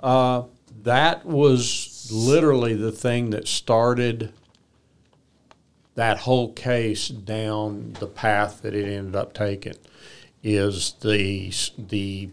uh, 0.00 0.42
that 0.82 1.24
was 1.24 2.10
literally 2.12 2.74
the 2.74 2.92
thing 2.92 3.30
that 3.30 3.46
started 3.46 4.32
that 5.94 6.18
whole 6.18 6.52
case 6.52 7.08
down 7.08 7.94
the 8.00 8.06
path 8.08 8.62
that 8.62 8.74
it 8.74 8.84
ended 8.84 9.14
up 9.14 9.32
taking. 9.32 9.74
Is 10.44 10.94
the 11.00 11.50
the 11.78 12.28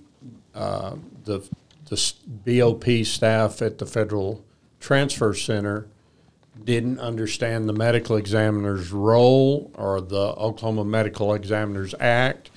uh, 0.53 0.95
the 1.23 1.47
the 1.85 2.13
BOP 2.45 3.05
staff 3.05 3.61
at 3.61 3.77
the 3.77 3.85
Federal 3.85 4.43
Transfer 4.79 5.33
Center 5.33 5.87
didn't 6.63 6.99
understand 6.99 7.67
the 7.67 7.73
medical 7.73 8.17
examiner's 8.17 8.91
role 8.91 9.71
or 9.75 10.01
the 10.01 10.33
Oklahoma 10.35 10.83
Medical 10.85 11.33
Examiners 11.33 11.95
Act, 11.99 12.51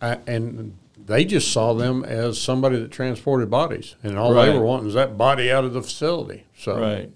uh, 0.00 0.16
and 0.26 0.76
they 1.04 1.24
just 1.24 1.52
saw 1.52 1.74
them 1.74 2.04
as 2.04 2.40
somebody 2.40 2.78
that 2.78 2.90
transported 2.90 3.50
bodies, 3.50 3.96
and 4.02 4.16
all 4.18 4.32
they 4.34 4.50
were 4.58 4.64
wanting 4.64 4.88
is 4.88 4.94
that 4.94 5.18
body 5.18 5.50
out 5.50 5.64
of 5.64 5.72
the 5.72 5.82
facility. 5.82 6.44
So, 6.56 6.78
Right. 6.78 7.10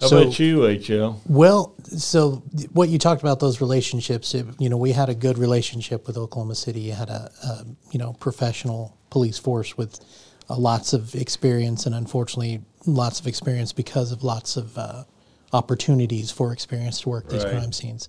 How 0.00 0.06
So- 0.08 0.18
about 0.22 0.38
you, 0.38 0.60
HL? 0.66 1.20
Well, 1.28 1.74
so 1.84 2.42
what 2.72 2.88
you 2.88 2.98
talked 2.98 3.20
about 3.20 3.38
those 3.40 3.60
relationships, 3.60 4.34
it, 4.34 4.46
you 4.58 4.68
know, 4.70 4.78
we 4.78 4.92
had 4.92 5.08
a 5.10 5.14
good 5.14 5.36
relationship 5.36 6.06
with 6.06 6.16
Oklahoma 6.16 6.54
City. 6.54 6.80
You 6.80 6.92
had 6.92 7.10
a, 7.10 7.30
a 7.44 7.66
you 7.92 7.98
know 7.98 8.14
professional 8.14 8.96
police 9.10 9.38
force 9.38 9.76
with 9.76 10.00
uh, 10.48 10.56
lots 10.56 10.92
of 10.94 11.14
experience, 11.14 11.84
and 11.84 11.94
unfortunately, 11.94 12.62
lots 12.86 13.20
of 13.20 13.26
experience 13.26 13.72
because 13.72 14.10
of 14.10 14.24
lots 14.24 14.56
of 14.56 14.78
uh, 14.78 15.04
opportunities 15.52 16.30
for 16.30 16.52
experience 16.52 17.00
to 17.02 17.08
work 17.10 17.28
these 17.28 17.44
Right. 17.44 17.52
crime 17.58 17.72
scenes. 17.72 18.08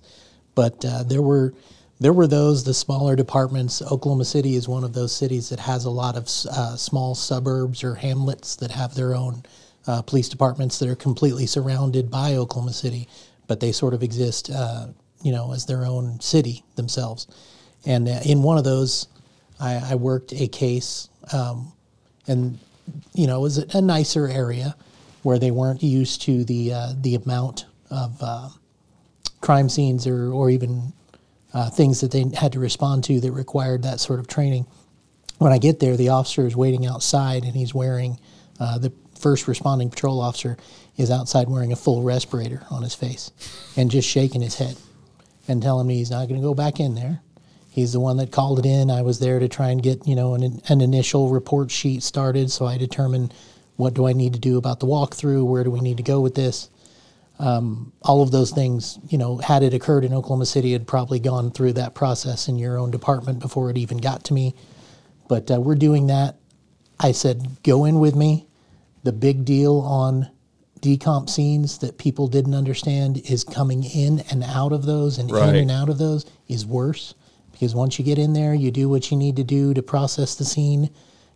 But 0.54 0.82
uh, 0.84 1.02
there 1.02 1.22
were 1.22 1.52
there 2.00 2.12
were 2.14 2.26
those 2.26 2.64
the 2.64 2.72
smaller 2.74 3.16
departments. 3.16 3.82
Oklahoma 3.82 4.24
City 4.24 4.56
is 4.56 4.66
one 4.66 4.82
of 4.82 4.94
those 4.94 5.14
cities 5.14 5.50
that 5.50 5.60
has 5.60 5.84
a 5.84 5.90
lot 5.90 6.16
of 6.16 6.24
uh, 6.50 6.76
small 6.76 7.14
suburbs 7.14 7.84
or 7.84 7.96
hamlets 7.96 8.56
that 8.56 8.70
have 8.70 8.94
their 8.94 9.14
own 9.14 9.42
uh, 9.86 10.02
police 10.02 10.28
departments 10.28 10.78
that 10.78 10.88
are 10.88 10.96
completely 10.96 11.46
surrounded 11.46 12.10
by 12.10 12.34
Oklahoma 12.34 12.72
City, 12.72 13.08
but 13.46 13.60
they 13.60 13.72
sort 13.72 13.94
of 13.94 14.02
exist, 14.02 14.50
uh, 14.50 14.86
you 15.22 15.32
know, 15.32 15.52
as 15.52 15.66
their 15.66 15.84
own 15.84 16.20
city 16.20 16.64
themselves. 16.76 17.26
And 17.84 18.08
uh, 18.08 18.20
in 18.24 18.42
one 18.42 18.58
of 18.58 18.64
those, 18.64 19.08
I, 19.60 19.92
I 19.92 19.94
worked 19.96 20.32
a 20.32 20.48
case, 20.48 21.08
um, 21.32 21.72
and 22.26 22.58
you 23.14 23.26
know, 23.26 23.38
it 23.38 23.42
was 23.42 23.58
a 23.58 23.80
nicer 23.80 24.28
area 24.28 24.76
where 25.22 25.38
they 25.38 25.50
weren't 25.50 25.82
used 25.82 26.22
to 26.22 26.44
the 26.44 26.72
uh, 26.72 26.92
the 27.00 27.14
amount 27.14 27.66
of 27.90 28.16
uh, 28.20 28.48
crime 29.40 29.68
scenes 29.68 30.06
or 30.06 30.32
or 30.32 30.50
even 30.50 30.92
uh, 31.54 31.70
things 31.70 32.00
that 32.00 32.10
they 32.10 32.24
had 32.34 32.52
to 32.52 32.60
respond 32.60 33.04
to 33.04 33.20
that 33.20 33.32
required 33.32 33.82
that 33.82 34.00
sort 34.00 34.20
of 34.20 34.26
training. 34.26 34.66
When 35.38 35.52
I 35.52 35.58
get 35.58 35.80
there, 35.80 35.96
the 35.96 36.10
officer 36.10 36.46
is 36.46 36.56
waiting 36.56 36.86
outside, 36.86 37.44
and 37.44 37.54
he's 37.54 37.74
wearing 37.74 38.18
uh, 38.60 38.78
the 38.78 38.92
first 39.22 39.48
responding 39.48 39.88
patrol 39.88 40.20
officer 40.20 40.56
is 40.96 41.10
outside 41.10 41.48
wearing 41.48 41.72
a 41.72 41.76
full 41.76 42.02
respirator 42.02 42.66
on 42.70 42.82
his 42.82 42.94
face 42.94 43.30
and 43.76 43.90
just 43.90 44.08
shaking 44.08 44.42
his 44.42 44.56
head 44.56 44.76
and 45.48 45.62
telling 45.62 45.86
me 45.86 45.96
he's 45.96 46.10
not 46.10 46.28
going 46.28 46.40
to 46.40 46.46
go 46.46 46.54
back 46.54 46.80
in 46.80 46.94
there. 46.94 47.20
He's 47.70 47.92
the 47.92 48.00
one 48.00 48.18
that 48.18 48.30
called 48.30 48.58
it 48.58 48.66
in. 48.66 48.90
I 48.90 49.00
was 49.00 49.18
there 49.18 49.38
to 49.38 49.48
try 49.48 49.70
and 49.70 49.82
get 49.82 50.06
you 50.06 50.14
know 50.14 50.34
an, 50.34 50.60
an 50.68 50.80
initial 50.82 51.30
report 51.30 51.70
sheet 51.70 52.02
started, 52.02 52.50
so 52.50 52.66
I 52.66 52.76
determined 52.76 53.32
what 53.76 53.94
do 53.94 54.06
I 54.06 54.12
need 54.12 54.34
to 54.34 54.38
do 54.38 54.58
about 54.58 54.80
the 54.80 54.86
walkthrough, 54.86 55.46
where 55.46 55.64
do 55.64 55.70
we 55.70 55.80
need 55.80 55.96
to 55.96 56.02
go 56.02 56.20
with 56.20 56.34
this. 56.34 56.68
Um, 57.38 57.92
all 58.02 58.22
of 58.22 58.30
those 58.30 58.50
things, 58.50 58.98
you 59.08 59.16
know, 59.16 59.38
had 59.38 59.62
it 59.62 59.72
occurred 59.72 60.04
in 60.04 60.12
Oklahoma 60.12 60.46
City, 60.46 60.72
had 60.72 60.86
probably 60.86 61.18
gone 61.18 61.50
through 61.50 61.72
that 61.72 61.94
process 61.94 62.46
in 62.46 62.58
your 62.58 62.78
own 62.78 62.90
department 62.90 63.40
before 63.40 63.70
it 63.70 63.78
even 63.78 63.98
got 63.98 64.24
to 64.24 64.34
me. 64.34 64.54
But 65.28 65.50
uh, 65.50 65.60
we're 65.60 65.74
doing 65.74 66.08
that. 66.08 66.36
I 67.00 67.12
said, 67.12 67.56
go 67.62 67.86
in 67.86 67.98
with 67.98 68.14
me. 68.14 68.46
The 69.02 69.12
big 69.12 69.44
deal 69.44 69.80
on 69.80 70.30
decomp 70.80 71.30
scenes 71.30 71.78
that 71.78 71.96
people 71.96 72.26
didn't 72.26 72.54
understand 72.54 73.18
is 73.30 73.44
coming 73.44 73.84
in 73.84 74.20
and 74.30 74.42
out 74.42 74.72
of 74.72 74.84
those 74.84 75.18
and 75.18 75.30
in 75.30 75.56
and 75.56 75.70
out 75.70 75.88
of 75.88 75.98
those 75.98 76.26
is 76.48 76.66
worse 76.66 77.14
because 77.52 77.74
once 77.76 77.96
you 77.96 78.04
get 78.04 78.18
in 78.18 78.32
there, 78.32 78.54
you 78.54 78.72
do 78.72 78.88
what 78.88 79.12
you 79.12 79.16
need 79.16 79.36
to 79.36 79.44
do 79.44 79.72
to 79.72 79.82
process 79.82 80.34
the 80.34 80.44
scene, 80.44 80.90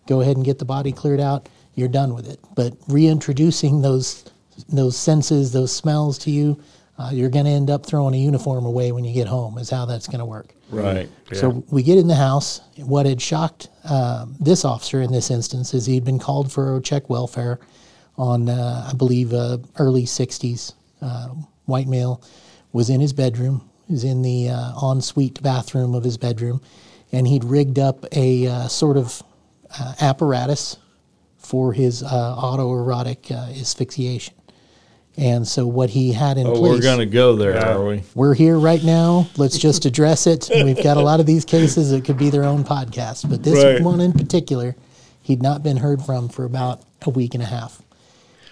go 0.08 0.20
ahead 0.20 0.36
and 0.36 0.44
get 0.44 0.58
the 0.58 0.64
body 0.64 0.90
cleared 0.90 1.20
out. 1.20 1.48
You're 1.74 1.86
done 1.86 2.14
with 2.14 2.28
it. 2.28 2.40
But 2.56 2.76
reintroducing 2.88 3.82
those 3.82 4.24
those 4.68 4.96
senses, 4.96 5.52
those 5.52 5.72
smells 5.72 6.18
to 6.18 6.30
you, 6.30 6.60
uh, 6.98 7.10
you're 7.12 7.28
going 7.28 7.44
to 7.44 7.50
end 7.50 7.70
up 7.70 7.84
throwing 7.84 8.14
a 8.14 8.18
uniform 8.18 8.64
away 8.64 8.92
when 8.92 9.04
you 9.04 9.12
get 9.12 9.26
home. 9.26 9.58
Is 9.58 9.70
how 9.70 9.84
that's 9.84 10.06
going 10.06 10.20
to 10.20 10.24
work. 10.24 10.54
Right. 10.70 11.08
So 11.32 11.64
we 11.70 11.82
get 11.82 11.98
in 11.98 12.08
the 12.08 12.14
house. 12.14 12.60
What 12.76 13.06
had 13.06 13.20
shocked 13.20 13.68
um, 13.84 14.36
this 14.40 14.64
officer 14.64 15.02
in 15.02 15.12
this 15.12 15.30
instance 15.30 15.74
is 15.74 15.86
he'd 15.86 16.04
been 16.04 16.18
called 16.18 16.50
for 16.50 16.76
a 16.76 16.80
check 16.80 17.08
welfare 17.10 17.60
on, 18.16 18.48
uh, 18.48 18.88
I 18.90 18.94
believe, 18.94 19.32
uh, 19.32 19.58
early 19.78 20.04
60s. 20.04 20.72
Uh, 21.02 21.28
white 21.66 21.86
male 21.86 22.22
was 22.72 22.90
in 22.90 23.00
his 23.00 23.12
bedroom, 23.12 23.68
was 23.88 24.04
in 24.04 24.22
the 24.22 24.48
uh, 24.48 24.90
ensuite 24.92 25.42
bathroom 25.42 25.94
of 25.94 26.04
his 26.04 26.16
bedroom, 26.16 26.60
and 27.12 27.28
he'd 27.28 27.44
rigged 27.44 27.78
up 27.78 28.04
a 28.12 28.46
uh, 28.46 28.68
sort 28.68 28.96
of 28.96 29.22
uh, 29.78 29.94
apparatus 30.00 30.78
for 31.38 31.72
his 31.72 32.02
uh, 32.02 32.36
autoerotic 32.36 33.30
uh, 33.30 33.58
asphyxiation. 33.60 34.34
And 35.18 35.48
so 35.48 35.66
what 35.66 35.88
he 35.88 36.12
had 36.12 36.36
in 36.36 36.46
Oh, 36.46 36.50
place 36.56 36.62
we're 36.72 36.80
going 36.82 36.98
to 36.98 37.06
go 37.06 37.36
there, 37.36 37.58
are 37.58 37.82
we? 37.86 38.02
we're 38.14 38.34
here 38.34 38.58
right 38.58 38.82
now. 38.84 39.26
Let's 39.38 39.56
just 39.56 39.86
address 39.86 40.26
it. 40.26 40.50
We've 40.54 40.82
got 40.82 40.98
a 40.98 41.00
lot 41.00 41.20
of 41.20 41.26
these 41.26 41.44
cases 41.46 41.90
that 41.90 42.04
could 42.04 42.18
be 42.18 42.28
their 42.28 42.44
own 42.44 42.64
podcast, 42.64 43.28
but 43.30 43.42
this 43.42 43.64
Right. 43.64 43.82
one 43.82 44.00
in 44.00 44.12
particular, 44.12 44.76
he'd 45.22 45.40
not 45.42 45.62
been 45.62 45.78
heard 45.78 46.02
from 46.02 46.28
for 46.28 46.44
about 46.44 46.82
a 47.06 47.10
week 47.10 47.32
and 47.34 47.42
a 47.42 47.46
half. 47.46 47.80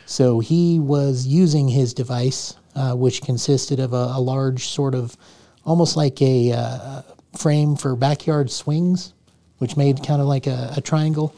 So 0.06 0.40
he 0.40 0.78
was 0.78 1.26
using 1.26 1.68
his 1.68 1.92
device, 1.92 2.54
uh, 2.74 2.94
which 2.94 3.20
consisted 3.22 3.78
of 3.78 3.92
a, 3.92 4.12
a 4.14 4.20
large 4.20 4.66
sort 4.68 4.94
of 4.94 5.16
almost 5.66 5.96
like 5.98 6.20
a 6.22 6.52
uh, 6.52 7.02
frame 7.36 7.76
for 7.76 7.94
backyard 7.94 8.50
swings, 8.50 9.12
which 9.58 9.76
made 9.76 10.02
kind 10.02 10.20
of 10.22 10.26
like 10.28 10.46
a, 10.46 10.72
a 10.76 10.80
triangle. 10.80 11.34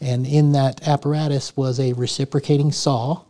And 0.00 0.26
in 0.26 0.52
that 0.52 0.88
apparatus 0.88 1.54
was 1.56 1.78
a 1.78 1.92
reciprocating 1.92 2.72
saw 2.72 3.22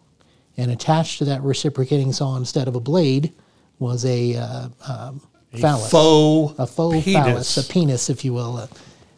and 0.61 0.71
attached 0.71 1.19
to 1.19 1.25
that 1.25 1.43
reciprocating 1.43 2.13
saw 2.13 2.37
instead 2.37 2.69
of 2.69 2.77
a 2.77 2.81
blade 2.81 3.33
was 3.79 4.05
a, 4.05 4.37
uh, 4.37 4.69
um, 4.87 5.21
phallus, 5.59 5.91
Faux 5.91 6.59
a 6.59 6.67
faux 6.67 7.03
penis. 7.03 7.25
phallus, 7.25 7.57
a 7.57 7.73
penis, 7.73 8.11
if 8.11 8.25
you 8.25 8.35
will. 8.35 8.59
Uh, 8.59 8.67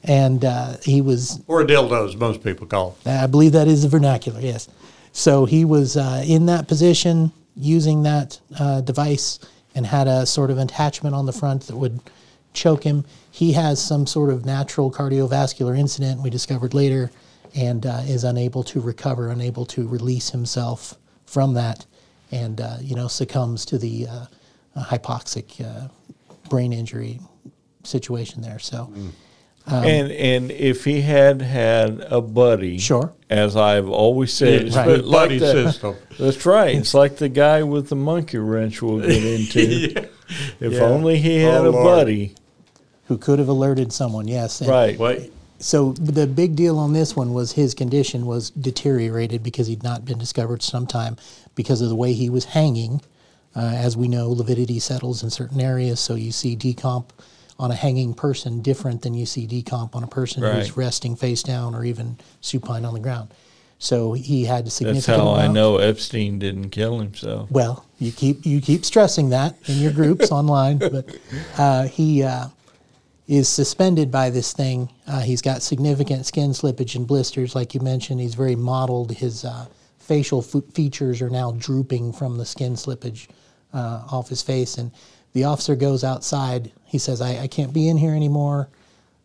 and 0.05 0.45
uh, 0.45 0.77
he 0.83 1.01
was, 1.01 1.43
or 1.49 1.61
a 1.61 1.67
dildo, 1.67 2.09
as 2.09 2.17
most 2.17 2.43
people 2.43 2.67
call 2.67 2.97
it. 3.05 3.09
I 3.09 3.27
believe 3.27 3.53
that 3.53 3.69
is 3.69 3.83
the 3.83 3.89
vernacular, 3.89 4.41
yes. 4.41 4.69
So 5.13 5.45
he 5.45 5.65
was 5.65 5.97
uh, 5.97 6.25
in 6.27 6.47
that 6.47 6.69
position 6.69 7.33
using 7.57 8.05
that 8.05 8.41
uh, 8.59 8.81
device 8.81 9.39
and 9.75 9.85
had 9.85 10.07
a 10.07 10.25
sort 10.27 10.51
of 10.51 10.59
attachment 10.59 11.15
on 11.15 11.27
the 11.27 11.33
front 11.33 11.67
that 11.67 11.77
would 11.77 12.01
choke 12.53 12.85
him. 12.85 13.05
He 13.31 13.53
has 13.53 13.83
some 13.83 14.07
sort 14.07 14.31
of 14.31 14.45
natural 14.45 14.91
cardiovascular 14.91 15.77
incident 15.79 16.21
we 16.21 16.31
discovered 16.31 16.73
later 16.73 17.11
and 17.55 17.85
uh, 17.85 18.03
is 18.07 18.25
unable 18.25 18.63
to 18.65 18.81
recover, 18.81 19.29
unable 19.29 19.67
to 19.67 19.87
release 19.87 20.31
himself 20.31 20.97
from 21.33 21.55
that, 21.55 21.87
and 22.31 22.61
uh, 22.61 22.77
you 22.81 22.95
know 22.95 23.09
succumbs 23.09 23.65
to 23.67 23.79
the 23.79 24.07
uh, 24.07 24.27
uh, 24.77 24.85
hypoxic 24.85 25.61
uh, 25.65 25.89
brain 26.51 26.73
injury 26.73 27.19
situation 27.85 28.43
there. 28.43 28.59
So. 28.59 28.93
and 29.67 30.11
and 30.13 30.51
if 30.51 30.85
he 30.85 31.01
had 31.01 31.41
had 31.41 32.01
a 32.11 32.21
buddy, 32.21 32.79
Sure. 32.79 33.13
as 33.31 33.57
I've 33.57 33.89
always 33.89 34.33
said, 34.33 34.49
It's 34.67 34.77
it's 34.77 34.87
the 34.87 34.99
like 35.03 35.13
buddy 35.29 35.39
the- 35.39 35.53
system. 35.53 35.97
That's 36.19 36.45
right. 36.45 36.75
It's 36.77 36.95
like 36.95 37.17
the 37.17 37.29
guy 37.31 37.63
with 37.63 37.89
the 37.89 37.97
monkey 37.97 38.39
wrench 38.39 38.83
we'll 38.83 39.01
get 39.01 39.11
into. 39.41 40.09
If 40.61 40.73
Yeah. 40.75 40.81
only 40.81 41.19
he 41.19 41.37
had 41.39 41.63
Oh, 41.63 41.69
a 41.69 41.71
Lord. 41.71 41.85
buddy. 41.85 42.35
Who 43.07 43.19
could 43.19 43.39
have 43.39 43.49
alerted 43.49 43.93
someone? 43.93 44.27
Yes, 44.29 44.61
and- 44.61 44.69
Right. 44.71 44.99
Wait, 44.99 45.33
So 45.63 45.93
the 45.93 46.27
big 46.27 46.57
deal 46.57 46.79
on 46.79 46.93
this 46.93 47.15
one 47.15 47.33
was 47.33 47.53
his 47.53 47.73
condition 47.73 48.27
was 48.27 48.51
deteriorated 48.51 49.43
because 49.45 49.69
he'd 49.69 49.83
not 49.85 50.05
been 50.05 50.19
discovered 50.19 50.61
sometime 50.63 51.17
because 51.55 51.81
of 51.81 51.89
the 51.89 51.95
way 51.95 52.13
he 52.15 52.29
was 52.29 52.45
hanging. 52.47 53.01
Uh, 53.55 53.61
as 53.77 53.97
we 53.97 54.09
know, 54.09 54.29
lividity 54.31 54.79
settles 54.81 55.23
in 55.23 55.31
certain 55.31 55.61
areas, 55.61 56.01
so 56.01 56.15
you 56.15 56.33
see 56.33 56.57
decomp 56.57 57.11
on 57.59 57.71
a 57.71 57.75
hanging 57.77 58.13
person 58.15 58.61
different 58.63 59.03
than 59.03 59.15
you 59.15 59.25
see 59.27 59.47
decomp 59.47 59.95
on 59.95 60.03
a 60.03 60.07
person 60.07 60.43
Right. 60.43 60.55
who's 60.55 60.77
resting 60.77 61.15
face 61.17 61.43
down 61.45 61.75
or 61.75 61.85
even 61.85 62.17
supine 62.41 62.85
on 62.85 62.95
the 62.95 63.01
ground. 63.01 63.29
So 63.79 64.15
he 64.15 64.45
had 64.47 64.61
a 64.61 64.63
That's 64.65 64.75
significant. 64.77 65.17
how 65.19 65.33
I 65.35 65.47
know 65.49 65.77
Epstein 65.77 66.39
didn't 66.39 66.71
kill 66.71 66.99
himself. 66.99 67.51
well, 67.51 67.85
you 68.01 68.11
keep 68.11 68.45
you 68.47 68.61
keep 68.61 68.85
stressing 68.85 69.29
that 69.31 69.55
in 69.67 69.79
your 69.79 69.93
groups 69.93 70.33
online, 70.41 70.79
but 70.79 71.15
uh, 71.59 71.85
he 71.85 72.23
uh, 72.25 72.47
is 73.27 73.49
suspended 73.49 74.11
by 74.11 74.31
this 74.31 74.53
thing. 74.53 74.91
Uh, 75.07 75.21
he's 75.21 75.43
got 75.43 75.63
significant 75.63 76.27
skin 76.27 76.51
slippage 76.51 76.97
and 76.97 77.07
blisters, 77.07 77.55
like 77.55 77.75
you 77.75 77.81
mentioned. 77.81 78.21
He's 78.21 78.35
very 78.35 78.57
mottled. 78.57 79.13
His 79.13 79.45
uh, 79.45 79.67
facial 79.99 80.41
f- 80.41 80.65
features 80.75 81.23
are 81.23 81.31
now 81.31 81.53
drooping 81.53 82.13
from 82.13 82.37
the 82.37 82.45
skin 82.45 82.75
slippage 82.75 83.29
uh, 83.73 84.05
off 84.11 84.29
his 84.29 84.43
face, 84.43 84.79
and 84.79 84.91
the 85.33 85.45
officer 85.45 85.77
goes 85.77 86.05
outside. 86.05 86.73
He 86.85 86.99
says, 86.99 87.21
"I, 87.21 87.43
I 87.43 87.47
can't 87.47 87.73
be 87.73 87.89
in 87.89 87.97
here 87.97 88.15
anymore." 88.15 88.69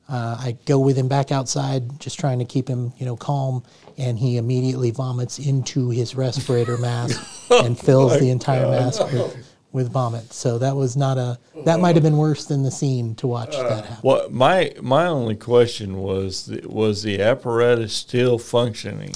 Uh, 0.09 0.37
I 0.39 0.57
go 0.65 0.79
with 0.79 0.95
him 0.97 1.09
back 1.09 1.33
outside, 1.33 1.99
just 1.99 2.17
trying 2.17 2.39
to 2.39 2.45
keep 2.45 2.69
him, 2.69 2.93
you 2.97 3.05
know, 3.05 3.17
calm, 3.17 3.63
and 3.97 4.17
he 4.17 4.37
immediately 4.37 4.89
vomits 4.91 5.37
into 5.37 5.89
his 5.89 6.15
respirator 6.15 6.77
mask 6.77 7.21
and 7.51 7.77
fills 7.77 8.17
the 8.17 8.29
entire 8.29 8.69
mask 8.69 9.03
with, 9.11 9.46
with 9.71 9.91
vomit. 9.91 10.33
So 10.33 10.57
that 10.59 10.75
was 10.75 10.95
not 10.95 11.17
a. 11.17 11.37
That 11.65 11.79
might 11.79 11.95
have 11.95 12.03
been 12.03 12.17
worse 12.17 12.45
than 12.45 12.63
the 12.63 12.71
scene 12.71 13.15
to 13.15 13.27
watch 13.27 13.51
that 13.51 13.85
happen. 13.85 13.95
What 14.01 14.31
my 14.31 14.73
my 14.81 15.07
only 15.07 15.35
question 15.35 15.97
was 15.97 16.49
was 16.65 17.03
the 17.03 17.21
apparatus 17.21 17.93
still 17.93 18.37
functioning? 18.37 19.13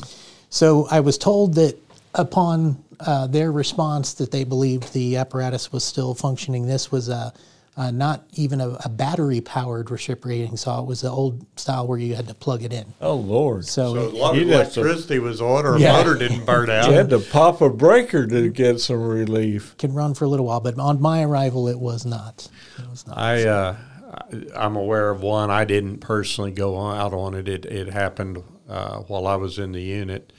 So 0.49 0.87
I 0.91 0.99
was 0.99 1.17
told 1.17 1.55
that 1.55 1.77
upon 2.13 2.83
uh, 2.99 3.27
their 3.27 3.51
response 3.51 4.13
that 4.15 4.31
they 4.31 4.43
believed 4.43 4.93
the 4.93 5.17
apparatus 5.17 5.71
was 5.71 5.83
still 5.83 6.13
functioning. 6.13 6.67
This 6.67 6.91
was 6.91 7.09
a, 7.09 7.33
uh, 7.77 7.89
not 7.91 8.25
even 8.33 8.59
a, 8.59 8.69
a 8.83 8.89
battery-powered 8.89 9.89
reciprocating 9.89 10.57
saw. 10.57 10.81
It 10.81 10.87
was 10.87 11.01
the 11.01 11.09
old 11.09 11.45
style 11.57 11.87
where 11.87 11.97
you 11.97 12.15
had 12.15 12.27
to 12.27 12.33
plug 12.33 12.63
it 12.63 12.73
in. 12.73 12.93
Oh 12.99 13.15
Lord! 13.15 13.65
So, 13.65 13.93
so 13.95 14.07
as 14.07 14.13
long 14.13 14.35
as 14.35 14.39
You'd 14.41 14.47
to- 14.49 14.53
electricity 14.55 15.19
was 15.19 15.41
on 15.41 15.65
or 15.65 15.77
Yeah. 15.77 15.93
a 15.99 16.03
motor 16.03 16.17
didn't 16.19 16.45
burn 16.45 16.69
out. 16.69 16.87
you 16.89 16.93
had 16.93 17.09
to 17.11 17.19
pop 17.19 17.61
a 17.61 17.69
breaker 17.69 18.27
to 18.27 18.49
get 18.49 18.79
some 18.81 19.01
relief. 19.01 19.75
can 19.77 19.93
run 19.93 20.13
for 20.13 20.25
a 20.25 20.27
little 20.27 20.45
while, 20.47 20.59
but 20.59 20.77
on 20.77 21.01
my 21.01 21.23
arrival, 21.23 21.67
it 21.69 21.79
was 21.79 22.05
not. 22.05 22.47
It 22.77 22.89
was 22.89 23.07
not. 23.07 23.17
I, 23.17 23.47
uh, 23.47 23.75
I- 24.13 24.65
I'm 24.65 24.75
aware 24.75 25.09
of 25.09 25.21
one. 25.21 25.49
I 25.49 25.63
didn't 25.65 25.99
personally 25.99 26.51
go 26.51 26.77
out 26.77 27.13
on 27.13 27.33
it. 27.33 27.47
It, 27.47 27.65
it 27.65 27.87
happened 27.87 28.43
uh, 28.69 28.97
while 29.03 29.25
I 29.27 29.35
was 29.35 29.57
in 29.59 29.71
the 29.71 29.81
unit, 29.81 30.33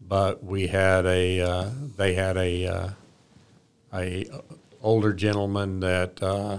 but 0.00 0.44
we 0.44 0.66
had 0.66 1.06
a. 1.06 1.40
Uh, 1.40 1.70
they 1.96 2.12
had 2.12 2.36
a 2.36 2.66
uh, 2.66 2.88
a 3.94 4.26
older 4.82 5.12
gentleman 5.12 5.80
that 5.80 6.22
uh, 6.22 6.58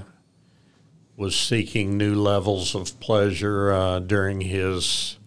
was 1.16 1.36
seeking 1.36 1.98
new 1.98 2.16
levels 2.16 2.76
of 2.76 3.00
pleasure 3.00 3.72
uh, 3.72 4.00
during 4.00 4.42
his 4.42 5.18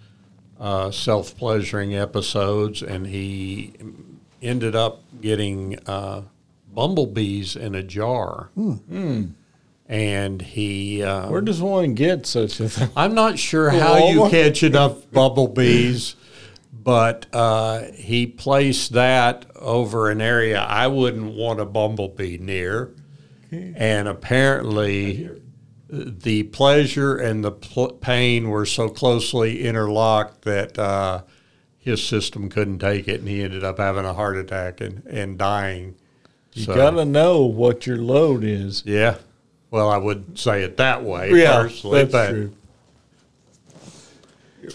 uh, 0.59 0.91
self 0.91 1.37
pleasuring 1.37 1.95
episodes, 1.95 2.83
and 2.83 3.07
he 3.07 3.73
ended 4.41 4.75
up 4.75 5.03
getting 5.21 5.79
uh, 5.87 6.23
bumblebees 6.73 7.57
in 7.57 7.75
a 7.75 7.83
jar. 7.83 8.51
And 9.89 10.41
he, 10.41 11.03
uh, 11.03 11.29
Where 11.29 11.43
does 11.43 11.61
one 11.61 11.95
get 11.95 12.25
such 12.27 12.61
a 12.61 12.69
thing? 12.69 12.89
I'm 12.97 13.15
not 13.15 13.39
sure 13.39 13.69
how 13.83 14.09
you 14.09 14.29
catch 14.31 14.63
enough 14.63 15.11
bumblebees, 15.11 16.17
but 16.73 17.27
uh, 17.33 17.83
he 17.95 18.27
placed 18.27 18.93
that 18.93 19.47
over 19.57 20.11
an 20.11 20.21
area 20.21 20.61
I 20.61 20.87
wouldn't 20.87 21.35
want 21.35 21.61
a 21.61 21.65
bumblebee 21.67 22.39
near. 22.39 22.95
And 23.51 24.09
apparently, 24.09 25.29
the 25.91 26.45
pleasure 26.45 27.17
and 27.19 27.45
the 27.45 27.53
pl- 27.53 27.93
pain 27.93 28.49
were 28.49 28.65
so 28.65 28.89
closely 28.89 29.63
interlocked 29.65 30.43
that 30.43 30.79
uh, 30.79 31.23
his 31.77 32.03
system 32.03 32.49
couldn't 32.49 32.79
take 32.79 33.09
it, 33.09 33.21
and 33.21 33.29
he 33.29 33.43
ended 33.43 33.63
up 33.63 33.77
having 33.79 34.07
a 34.07 34.15
heart 34.15 34.39
attack 34.39 34.81
and, 34.81 35.05
and 35.07 35.37
dying. 35.37 35.97
You 36.55 36.65
So- 36.65 36.75
gotta 36.75 37.05
know 37.05 37.43
what 37.43 37.87
your 37.87 37.99
load 37.99 38.43
is. 38.43 38.83
Yeah. 38.87 39.17
Well, 39.71 39.91
I 39.91 39.99
would 39.99 40.39
say 40.39 40.63
it 40.63 40.79
that 40.79 41.03
way 41.05 41.31
Yeah, 41.33 41.63
personally, 41.63 41.99
that's 42.05 42.13
but 42.13 42.29
true. 42.31 42.53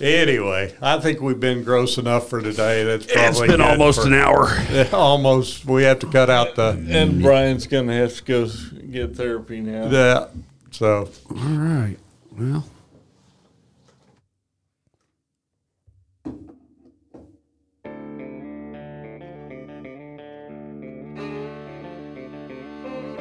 Anyway, 0.02 0.76
I 0.82 1.00
think 1.00 1.22
we've 1.22 1.40
been 1.40 1.64
gross 1.64 1.98
enough 1.98 2.30
for 2.30 2.42
today. 2.42 2.84
That's 2.84 3.06
probably 3.06 3.48
It's 3.48 3.52
been 3.54 3.62
almost 3.62 4.02
for- 4.02 4.08
an 4.08 4.14
hour. 4.14 4.50
almost. 4.92 5.66
We 5.66 5.84
have 5.84 6.00
to 6.00 6.08
cut 6.08 6.30
out 6.30 6.56
the 6.56 6.70
And 6.90 7.14
mm. 7.14 7.22
Bryan's 7.22 7.68
gonna 7.68 7.94
have 7.94 8.16
to 8.16 8.24
go 8.24 8.48
get 8.92 9.16
therapy 9.16 9.62
now. 9.62 9.90
Yeah. 9.90 10.28
So 10.72 11.10
All 11.30 11.36
right. 11.36 11.98
Well, 12.38 12.66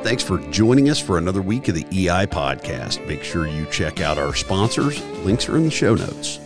Thanks 0.02 0.22
for 0.22 0.38
joining 0.52 0.88
us 0.88 1.00
for 1.00 1.18
another 1.18 1.42
week 1.42 1.66
of 1.66 1.74
the 1.74 1.84
EI 1.90 2.26
podcast. 2.26 3.04
Make 3.08 3.24
sure 3.24 3.48
you 3.48 3.66
check 3.72 4.00
out 4.00 4.18
our 4.18 4.36
sponsors. 4.36 5.02
Links 5.24 5.48
are 5.48 5.56
in 5.56 5.64
the 5.64 5.70
show 5.70 5.96
notes. 5.96 6.38